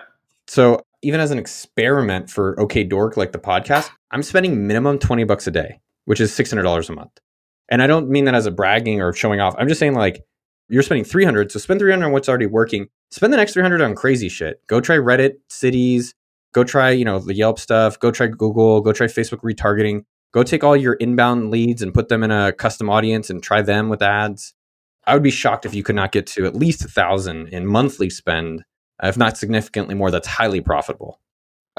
So 0.48 0.82
even 1.04 1.20
as 1.20 1.32
an 1.32 1.38
experiment 1.38 2.30
for 2.30 2.60
OK 2.60 2.84
Dork, 2.84 3.18
like 3.18 3.32
the 3.32 3.40
podcast, 3.40 3.90
I'm 4.12 4.24
spending 4.24 4.66
minimum 4.66 4.98
20 4.98 5.24
bucks 5.26 5.46
a 5.48 5.52
day, 5.52 5.80
which 6.06 6.20
is 6.20 6.32
$600 6.32 6.90
a 6.90 6.94
month. 6.94 7.20
And 7.72 7.82
I 7.82 7.88
don't 7.88 8.10
mean 8.10 8.26
that 8.26 8.36
as 8.36 8.46
a 8.46 8.52
bragging 8.52 9.02
or 9.02 9.14
showing 9.14 9.40
off. 9.40 9.56
I'm 9.58 9.68
just 9.68 9.80
saying 9.80 9.96
like 9.96 10.24
you're 10.68 10.84
spending 10.84 11.06
300, 11.06 11.52
so 11.52 11.58
spend 11.58 11.80
300 11.80 12.06
on 12.06 12.12
what's 12.12 12.30
already 12.30 12.46
working. 12.46 12.88
Spend 13.10 13.34
the 13.34 13.38
next 13.38 13.54
300 13.54 13.82
on 13.82 13.96
crazy 13.96 14.30
shit. 14.30 14.62
Go 14.68 14.80
try 14.82 14.98
Reddit, 14.98 15.36
cities, 15.50 16.14
go 16.54 16.64
try, 16.64 16.92
you 16.92 17.06
know, 17.06 17.20
the 17.20 17.34
Yelp 17.34 17.60
stuff, 17.60 17.98
go 17.98 18.12
try 18.12 18.28
Google, 18.28 18.82
go 18.82 18.92
try 18.94 19.08
Facebook 19.08 19.42
retargeting. 19.42 20.04
Go 20.34 20.44
take 20.44 20.64
all 20.64 20.78
your 20.78 20.94
inbound 20.94 21.50
leads 21.50 21.82
and 21.82 21.94
put 21.94 22.10
them 22.10 22.24
in 22.24 22.32
a 22.32 22.54
custom 22.54 22.90
audience 22.90 23.30
and 23.30 23.42
try 23.42 23.62
them 23.62 23.90
with 23.90 24.02
ads. 24.02 24.54
I 25.06 25.14
would 25.14 25.24
be 25.24 25.32
shocked 25.32 25.66
if 25.66 25.74
you 25.74 25.84
could 25.84 25.96
not 25.96 26.12
get 26.12 26.28
to 26.28 26.46
at 26.46 26.56
least 26.56 26.86
a 26.86 26.88
thousand 26.88 27.48
in 27.48 27.66
monthly 27.66 28.10
spend, 28.10 28.64
if 29.02 29.18
not 29.18 29.38
significantly 29.38 29.96
more. 29.96 30.12
That's 30.12 30.28
highly 30.28 30.62
profitable. 30.62 31.20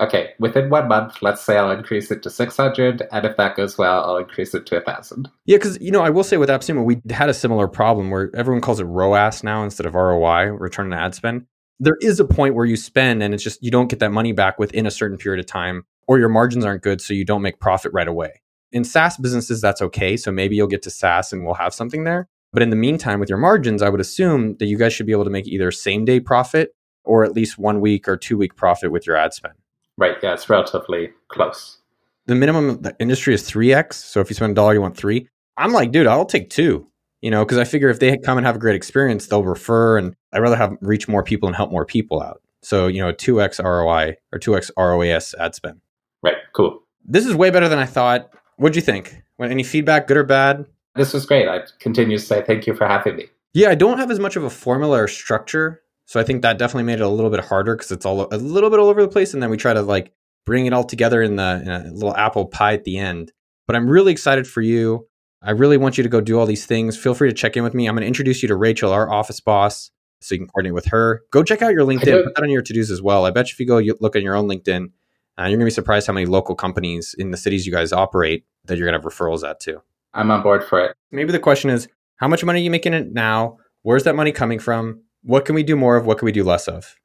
Okay, 0.01 0.30
within 0.38 0.70
one 0.70 0.88
month, 0.88 1.20
let's 1.20 1.43
say 1.43 1.59
I'll 1.59 1.70
increase 1.70 2.11
it 2.11 2.22
to 2.22 2.30
600, 2.30 3.03
and 3.12 3.26
if 3.26 3.36
that 3.36 3.57
goes 3.57 3.76
well, 3.76 4.03
I'll 4.05 4.16
increase 4.16 4.55
it 4.55 4.64
to 4.66 4.76
1,000. 4.76 5.28
Yeah, 5.45 5.59
because, 5.59 5.78
you 5.82 5.90
know, 5.90 6.01
I 6.01 6.09
will 6.09 6.24
say 6.24 6.38
with 6.38 6.49
AppSumo, 6.49 6.82
we 6.82 7.03
had 7.11 7.28
a 7.28 7.34
similar 7.34 7.68
problem 7.68 8.11
where 8.11 8.30
everyone 8.34 8.62
calls 8.62 8.80
it 8.80 8.84
ROAS 8.84 9.45
now 9.45 9.62
instead 9.62 9.84
of 9.84 9.95
ROI, 9.95 10.47
return 10.47 10.93
on 10.93 10.99
ad 10.99 11.14
spend. 11.14 11.45
There 11.78 11.99
is 12.01 12.20
a 12.20 12.24
point 12.24 12.55
where 12.55 12.64
you 12.64 12.76
spend 12.76 13.22
and 13.22 13.34
it's 13.34 13.43
just 13.43 13.62
you 13.62 13.70
don't 13.70 13.88
get 13.88 13.99
that 13.99 14.12
money 14.12 14.32
back 14.32 14.59
within 14.59 14.86
a 14.86 14.90
certain 14.90 15.18
period 15.18 15.40
of 15.40 15.47
time, 15.47 15.84
or 16.07 16.18
your 16.18 16.30
margins 16.30 16.64
aren't 16.64 16.82
good, 16.82 17.03
so 17.03 17.12
you 17.12 17.24
don't 17.24 17.43
make 17.43 17.61
profit 17.61 17.93
right 17.93 18.09
away. 18.09 18.40
In 18.70 18.84
SaaS 18.84 19.18
businesses, 19.18 19.61
that's 19.61 19.82
okay. 19.82 20.16
So 20.16 20.32
maybe 20.32 20.57
you'll 20.57 20.68
get 20.68 20.82
to 20.82 20.90
SaaS 20.90 21.34
and 21.34 21.45
we'll 21.45 21.55
have 21.55 21.74
something 21.74 22.05
there. 22.05 22.28
But 22.53 22.62
in 22.62 22.70
the 22.70 22.76
meantime, 22.76 23.20
with 23.20 23.28
your 23.28 23.38
margins, 23.38 23.82
I 23.82 23.90
would 23.90 24.01
assume 24.01 24.57
that 24.59 24.66
you 24.66 24.78
guys 24.78 24.95
should 24.95 25.07
be 25.07 25.12
able 25.12 25.24
to 25.24 25.30
make 25.30 25.47
either 25.47 25.70
same 25.70 26.07
day 26.07 26.20
profit 26.20 26.74
or 27.05 27.24
at 27.24 27.32
least 27.32 27.59
one 27.59 27.80
week 27.80 28.09
or 28.09 28.16
two 28.16 28.38
week 28.38 28.57
profit 28.57 28.90
with 28.90 29.07
your 29.07 29.16
ad 29.16 29.34
spend. 29.34 29.55
Right. 30.03 30.16
Yeah, 30.20 30.34
it's 30.34 30.50
relatively 30.50 31.11
close. 31.28 31.78
The 32.26 32.34
minimum 32.34 32.82
the 32.82 32.96
industry 32.98 33.34
is 33.34 33.48
3x. 33.48 33.92
So 33.92 34.18
if 34.18 34.28
you 34.28 34.34
spend 34.34 34.50
a 34.50 34.55
dollar, 34.57 34.74
you 34.74 34.80
want 34.80 34.96
three. 34.96 35.28
I'm 35.57 35.72
like, 35.72 35.92
dude, 35.92 36.09
I'll 36.09 36.24
take 36.24 36.50
two, 36.50 36.88
you 37.20 37.30
know, 37.30 37.44
because 37.44 37.57
I 37.57 37.62
figure 37.62 37.88
if 37.88 38.00
they 38.00 38.18
come 38.18 38.36
and 38.36 38.44
have 38.44 38.57
a 38.57 38.59
great 38.59 38.74
experience, 38.74 39.28
they'll 39.28 39.44
refer 39.44 39.98
and 39.98 40.16
I'd 40.32 40.40
rather 40.40 40.57
have 40.57 40.76
reach 40.80 41.07
more 41.07 41.22
people 41.22 41.46
and 41.46 41.55
help 41.55 41.70
more 41.70 41.86
people 41.86 42.20
out. 42.20 42.42
So, 42.62 42.88
you 42.88 43.00
know, 43.00 43.12
2x 43.12 43.62
ROI 43.62 44.16
or 44.32 44.40
2x 44.40 44.72
ROAS 44.76 45.36
ad 45.38 45.55
spend. 45.55 45.80
Right. 46.20 46.38
Cool. 46.53 46.80
This 47.05 47.24
is 47.24 47.36
way 47.36 47.50
better 47.50 47.68
than 47.68 47.78
I 47.78 47.86
thought. 47.86 48.28
What'd 48.57 48.74
you 48.74 48.82
think? 48.82 49.22
Any 49.40 49.62
feedback, 49.62 50.09
good 50.09 50.16
or 50.16 50.24
bad? 50.24 50.66
This 50.96 51.12
was 51.12 51.26
great. 51.26 51.46
I 51.46 51.61
continue 51.78 52.18
to 52.18 52.24
say 52.24 52.42
thank 52.42 52.66
you 52.66 52.74
for 52.74 52.88
having 52.88 53.14
me. 53.14 53.26
Yeah, 53.55 53.68
I 53.68 53.76
don't 53.76 53.98
have 53.98 54.11
as 54.11 54.18
much 54.18 54.34
of 54.34 54.42
a 54.42 54.50
formula 54.50 55.03
or 55.03 55.07
structure. 55.07 55.82
So 56.12 56.20
I 56.20 56.24
think 56.24 56.42
that 56.42 56.58
definitely 56.58 56.82
made 56.82 57.00
it 57.00 57.04
a 57.04 57.08
little 57.08 57.30
bit 57.30 57.40
harder 57.40 57.74
because 57.74 57.90
it's 57.90 58.04
all 58.04 58.28
a 58.30 58.36
little 58.36 58.68
bit 58.68 58.78
all 58.78 58.90
over 58.90 59.00
the 59.00 59.08
place. 59.08 59.32
And 59.32 59.42
then 59.42 59.48
we 59.48 59.56
try 59.56 59.72
to 59.72 59.80
like 59.80 60.12
bring 60.44 60.66
it 60.66 60.74
all 60.74 60.84
together 60.84 61.22
in 61.22 61.36
the 61.36 61.62
in 61.62 61.68
a 61.70 61.90
little 61.90 62.14
apple 62.14 62.44
pie 62.44 62.74
at 62.74 62.84
the 62.84 62.98
end. 62.98 63.32
But 63.66 63.76
I'm 63.76 63.88
really 63.88 64.12
excited 64.12 64.46
for 64.46 64.60
you. 64.60 65.08
I 65.40 65.52
really 65.52 65.78
want 65.78 65.96
you 65.96 66.02
to 66.02 66.10
go 66.10 66.20
do 66.20 66.38
all 66.38 66.44
these 66.44 66.66
things. 66.66 66.98
Feel 66.98 67.14
free 67.14 67.30
to 67.30 67.34
check 67.34 67.56
in 67.56 67.62
with 67.62 67.72
me. 67.72 67.88
I'm 67.88 67.94
going 67.94 68.02
to 68.02 68.06
introduce 68.06 68.42
you 68.42 68.48
to 68.48 68.56
Rachel, 68.56 68.92
our 68.92 69.10
office 69.10 69.40
boss, 69.40 69.90
so 70.20 70.34
you 70.34 70.40
can 70.40 70.48
coordinate 70.48 70.74
with 70.74 70.84
her. 70.88 71.22
Go 71.30 71.42
check 71.42 71.62
out 71.62 71.72
your 71.72 71.86
LinkedIn. 71.86 72.24
Put 72.24 72.34
that 72.34 72.42
on 72.42 72.50
your 72.50 72.60
to 72.60 72.74
dos 72.74 72.90
as 72.90 73.00
well. 73.00 73.24
I 73.24 73.30
bet 73.30 73.48
you 73.48 73.54
if 73.54 73.60
you 73.60 73.66
go 73.66 73.78
you 73.78 73.96
look 73.98 74.14
at 74.14 74.20
your 74.20 74.36
own 74.36 74.46
LinkedIn, 74.46 74.90
uh, 75.38 75.44
you're 75.44 75.56
going 75.56 75.60
to 75.60 75.64
be 75.64 75.70
surprised 75.70 76.06
how 76.08 76.12
many 76.12 76.26
local 76.26 76.54
companies 76.54 77.14
in 77.18 77.30
the 77.30 77.38
cities 77.38 77.64
you 77.64 77.72
guys 77.72 77.90
operate 77.90 78.44
that 78.66 78.76
you're 78.76 78.86
going 78.86 79.00
to 79.00 79.02
have 79.02 79.10
referrals 79.10 79.48
at 79.48 79.60
too. 79.60 79.80
I'm 80.12 80.30
on 80.30 80.42
board 80.42 80.62
for 80.62 80.78
it. 80.78 80.94
Maybe 81.10 81.32
the 81.32 81.38
question 81.38 81.70
is 81.70 81.88
how 82.16 82.28
much 82.28 82.44
money 82.44 82.60
are 82.60 82.64
you 82.64 82.70
making 82.70 82.92
it 82.92 83.14
now? 83.14 83.56
Where's 83.80 84.04
that 84.04 84.14
money 84.14 84.32
coming 84.32 84.58
from? 84.58 85.04
What 85.22 85.44
can 85.44 85.54
we 85.54 85.62
do 85.62 85.76
more 85.76 85.96
of? 85.96 86.06
What 86.06 86.18
can 86.18 86.26
we 86.26 86.32
do 86.32 86.44
less 86.44 86.68
of? 86.68 86.96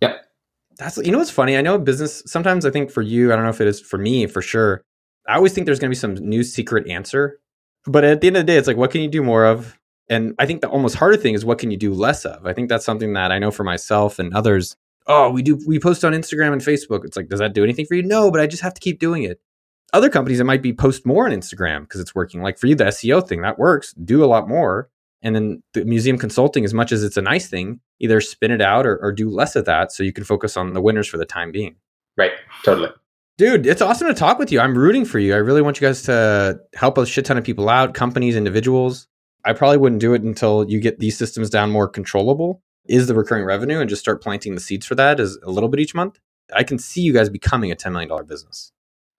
Yep. 0.00 0.24
That's 0.78 0.96
you 0.98 1.12
know 1.12 1.18
what's 1.18 1.30
funny? 1.30 1.56
I 1.56 1.62
know 1.62 1.78
business 1.78 2.22
sometimes 2.26 2.64
I 2.64 2.70
think 2.70 2.90
for 2.90 3.02
you, 3.02 3.32
I 3.32 3.36
don't 3.36 3.44
know 3.44 3.50
if 3.50 3.60
it 3.60 3.68
is 3.68 3.80
for 3.80 3.98
me 3.98 4.26
for 4.26 4.42
sure. 4.42 4.82
I 5.28 5.34
always 5.36 5.52
think 5.52 5.66
there's 5.66 5.78
going 5.78 5.90
to 5.90 5.96
be 5.96 5.98
some 5.98 6.14
new 6.14 6.42
secret 6.42 6.88
answer. 6.88 7.40
But 7.86 8.04
at 8.04 8.20
the 8.20 8.28
end 8.28 8.36
of 8.36 8.46
the 8.46 8.52
day, 8.52 8.56
it's 8.58 8.68
like 8.68 8.76
what 8.76 8.90
can 8.90 9.00
you 9.00 9.08
do 9.08 9.22
more 9.22 9.44
of? 9.44 9.78
And 10.08 10.34
I 10.38 10.46
think 10.46 10.60
the 10.60 10.68
almost 10.68 10.96
harder 10.96 11.16
thing 11.16 11.34
is 11.34 11.44
what 11.44 11.58
can 11.58 11.70
you 11.70 11.76
do 11.76 11.92
less 11.92 12.24
of? 12.24 12.46
I 12.46 12.52
think 12.52 12.68
that's 12.68 12.84
something 12.84 13.12
that 13.14 13.32
I 13.32 13.38
know 13.38 13.50
for 13.50 13.64
myself 13.64 14.18
and 14.18 14.34
others. 14.34 14.76
Oh, 15.06 15.30
we 15.30 15.42
do 15.42 15.58
we 15.66 15.78
post 15.78 16.04
on 16.04 16.12
Instagram 16.12 16.52
and 16.52 16.60
Facebook. 16.60 17.04
It's 17.04 17.16
like, 17.16 17.28
does 17.28 17.40
that 17.40 17.54
do 17.54 17.64
anything 17.64 17.86
for 17.86 17.94
you? 17.94 18.02
No, 18.02 18.30
but 18.30 18.40
I 18.40 18.46
just 18.46 18.62
have 18.62 18.74
to 18.74 18.80
keep 18.80 18.98
doing 18.98 19.22
it. 19.22 19.40
Other 19.92 20.10
companies 20.10 20.40
it 20.40 20.44
might 20.44 20.62
be 20.62 20.72
post 20.72 21.06
more 21.06 21.26
on 21.26 21.32
Instagram 21.32 21.82
because 21.82 22.00
it's 22.00 22.14
working. 22.14 22.42
Like 22.42 22.58
for 22.58 22.66
you, 22.66 22.74
the 22.74 22.84
SEO 22.84 23.26
thing, 23.26 23.42
that 23.42 23.58
works. 23.58 23.92
Do 23.92 24.24
a 24.24 24.26
lot 24.26 24.48
more. 24.48 24.90
And 25.22 25.34
then 25.34 25.62
the 25.72 25.84
museum 25.84 26.18
consulting, 26.18 26.64
as 26.64 26.74
much 26.74 26.92
as 26.92 27.02
it's 27.02 27.16
a 27.16 27.22
nice 27.22 27.48
thing, 27.48 27.80
either 28.00 28.20
spin 28.20 28.50
it 28.50 28.60
out 28.60 28.86
or, 28.86 28.98
or 29.02 29.12
do 29.12 29.28
less 29.28 29.56
of 29.56 29.64
that 29.64 29.92
so 29.92 30.02
you 30.02 30.12
can 30.12 30.24
focus 30.24 30.56
on 30.56 30.72
the 30.72 30.80
winners 30.80 31.08
for 31.08 31.16
the 31.16 31.24
time 31.24 31.50
being. 31.50 31.76
Right. 32.16 32.32
Totally. 32.64 32.90
Dude, 33.38 33.66
it's 33.66 33.82
awesome 33.82 34.08
to 34.08 34.14
talk 34.14 34.38
with 34.38 34.50
you. 34.50 34.60
I'm 34.60 34.76
rooting 34.76 35.04
for 35.04 35.18
you. 35.18 35.34
I 35.34 35.38
really 35.38 35.60
want 35.60 35.80
you 35.80 35.86
guys 35.86 36.02
to 36.04 36.58
help 36.74 36.96
a 36.96 37.04
shit 37.04 37.26
ton 37.26 37.36
of 37.36 37.44
people 37.44 37.68
out, 37.68 37.92
companies, 37.92 38.36
individuals. 38.36 39.08
I 39.44 39.52
probably 39.52 39.76
wouldn't 39.76 40.00
do 40.00 40.14
it 40.14 40.22
until 40.22 40.64
you 40.68 40.80
get 40.80 41.00
these 41.00 41.18
systems 41.18 41.50
down 41.50 41.70
more 41.70 41.88
controllable. 41.88 42.62
Is 42.86 43.08
the 43.08 43.14
recurring 43.14 43.44
revenue 43.44 43.80
and 43.80 43.90
just 43.90 44.00
start 44.00 44.22
planting 44.22 44.54
the 44.54 44.60
seeds 44.60 44.86
for 44.86 44.94
that 44.94 45.18
as 45.18 45.36
a 45.42 45.50
little 45.50 45.68
bit 45.68 45.80
each 45.80 45.94
month. 45.94 46.20
I 46.54 46.62
can 46.62 46.78
see 46.78 47.00
you 47.00 47.12
guys 47.12 47.28
becoming 47.28 47.72
a 47.72 47.76
$10 47.76 47.92
million 47.92 48.26
business. 48.26 48.72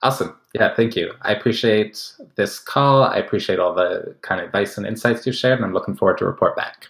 Awesome. 0.04 0.36
Yeah, 0.54 0.76
thank 0.76 0.96
you. 0.96 1.14
I 1.22 1.32
appreciate 1.32 2.12
this 2.36 2.60
call. 2.60 3.04
I 3.04 3.18
appreciate 3.18 3.60
all 3.60 3.74
the 3.74 4.16
kind 4.22 4.40
of 4.40 4.48
advice 4.48 4.78
and 4.78 4.86
insights 4.86 5.26
you 5.26 5.34
shared, 5.34 5.58
and 5.58 5.66
I'm 5.66 5.74
looking 5.74 5.96
forward 5.96 6.20
to 6.20 6.26
report 6.26 6.56
back. 6.56 6.88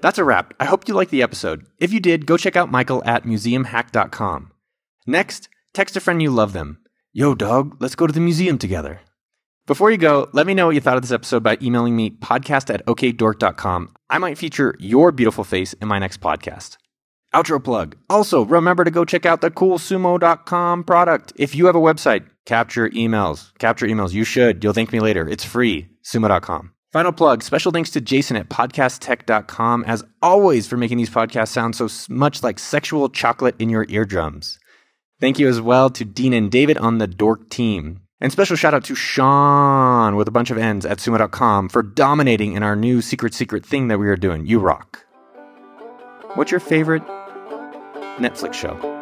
That's 0.00 0.18
a 0.18 0.24
wrap. 0.24 0.54
I 0.60 0.66
hope 0.66 0.86
you 0.86 0.94
liked 0.94 1.10
the 1.10 1.22
episode. 1.22 1.66
If 1.78 1.92
you 1.92 2.00
did, 2.00 2.26
go 2.26 2.36
check 2.36 2.56
out 2.56 2.70
Michael 2.70 3.02
at 3.04 3.24
museumhack.com. 3.24 4.52
Next, 5.06 5.48
text 5.72 5.96
a 5.96 6.00
friend 6.00 6.20
you 6.20 6.30
love 6.30 6.52
them. 6.52 6.78
Yo, 7.12 7.34
dog, 7.34 7.76
let's 7.80 7.94
go 7.94 8.06
to 8.06 8.12
the 8.12 8.20
museum 8.20 8.58
together. 8.58 9.00
Before 9.66 9.90
you 9.90 9.96
go, 9.96 10.28
let 10.32 10.46
me 10.46 10.54
know 10.54 10.66
what 10.66 10.74
you 10.76 10.80
thought 10.80 10.96
of 10.96 11.02
this 11.02 11.12
episode 11.12 11.42
by 11.42 11.58
emailing 11.60 11.96
me 11.96 12.10
podcast 12.10 12.72
at 12.72 12.86
okdork.com. 12.86 13.94
I 14.08 14.18
might 14.18 14.38
feature 14.38 14.76
your 14.78 15.10
beautiful 15.10 15.42
face 15.42 15.72
in 15.74 15.88
my 15.88 15.98
next 15.98 16.20
podcast. 16.20 16.76
Outro 17.34 17.62
plug. 17.62 17.96
Also, 18.08 18.44
remember 18.44 18.84
to 18.84 18.90
go 18.90 19.04
check 19.04 19.26
out 19.26 19.40
the 19.40 19.50
coolsumo.com 19.50 20.84
product. 20.84 21.32
If 21.36 21.54
you 21.54 21.66
have 21.66 21.76
a 21.76 21.80
website, 21.80 22.26
capture 22.46 22.88
emails. 22.90 23.52
Capture 23.58 23.86
emails. 23.86 24.12
You 24.12 24.24
should. 24.24 24.62
You'll 24.62 24.72
thank 24.72 24.92
me 24.92 25.00
later. 25.00 25.28
It's 25.28 25.44
free. 25.44 25.88
Sumo.com. 26.04 26.72
Final 26.92 27.12
plug. 27.12 27.42
Special 27.42 27.72
thanks 27.72 27.90
to 27.90 28.00
Jason 28.00 28.36
at 28.36 28.48
podcasttech.com, 28.48 29.84
as 29.84 30.04
always, 30.22 30.66
for 30.66 30.76
making 30.76 30.96
these 30.96 31.10
podcasts 31.10 31.48
sound 31.48 31.76
so 31.76 31.88
much 32.08 32.42
like 32.42 32.58
sexual 32.58 33.08
chocolate 33.10 33.56
in 33.58 33.68
your 33.68 33.84
eardrums. 33.88 34.58
Thank 35.20 35.38
you 35.38 35.48
as 35.48 35.60
well 35.60 35.90
to 35.90 36.04
Dean 36.04 36.32
and 36.32 36.50
David 36.50 36.78
on 36.78 36.98
the 36.98 37.06
Dork 37.06 37.50
team. 37.50 38.00
And 38.20 38.32
special 38.32 38.56
shout 38.56 38.72
out 38.72 38.84
to 38.84 38.94
Sean 38.94 40.16
with 40.16 40.26
a 40.26 40.30
bunch 40.30 40.50
of 40.50 40.56
N's 40.56 40.86
at 40.86 40.98
sumo.com 40.98 41.68
for 41.68 41.82
dominating 41.82 42.54
in 42.54 42.62
our 42.62 42.76
new 42.76 43.02
secret, 43.02 43.34
secret 43.34 43.66
thing 43.66 43.88
that 43.88 43.98
we 43.98 44.08
are 44.08 44.16
doing. 44.16 44.46
You 44.46 44.58
rock. 44.58 45.05
What's 46.36 46.50
your 46.50 46.60
favorite 46.60 47.02
Netflix 48.18 48.52
show? 48.52 48.95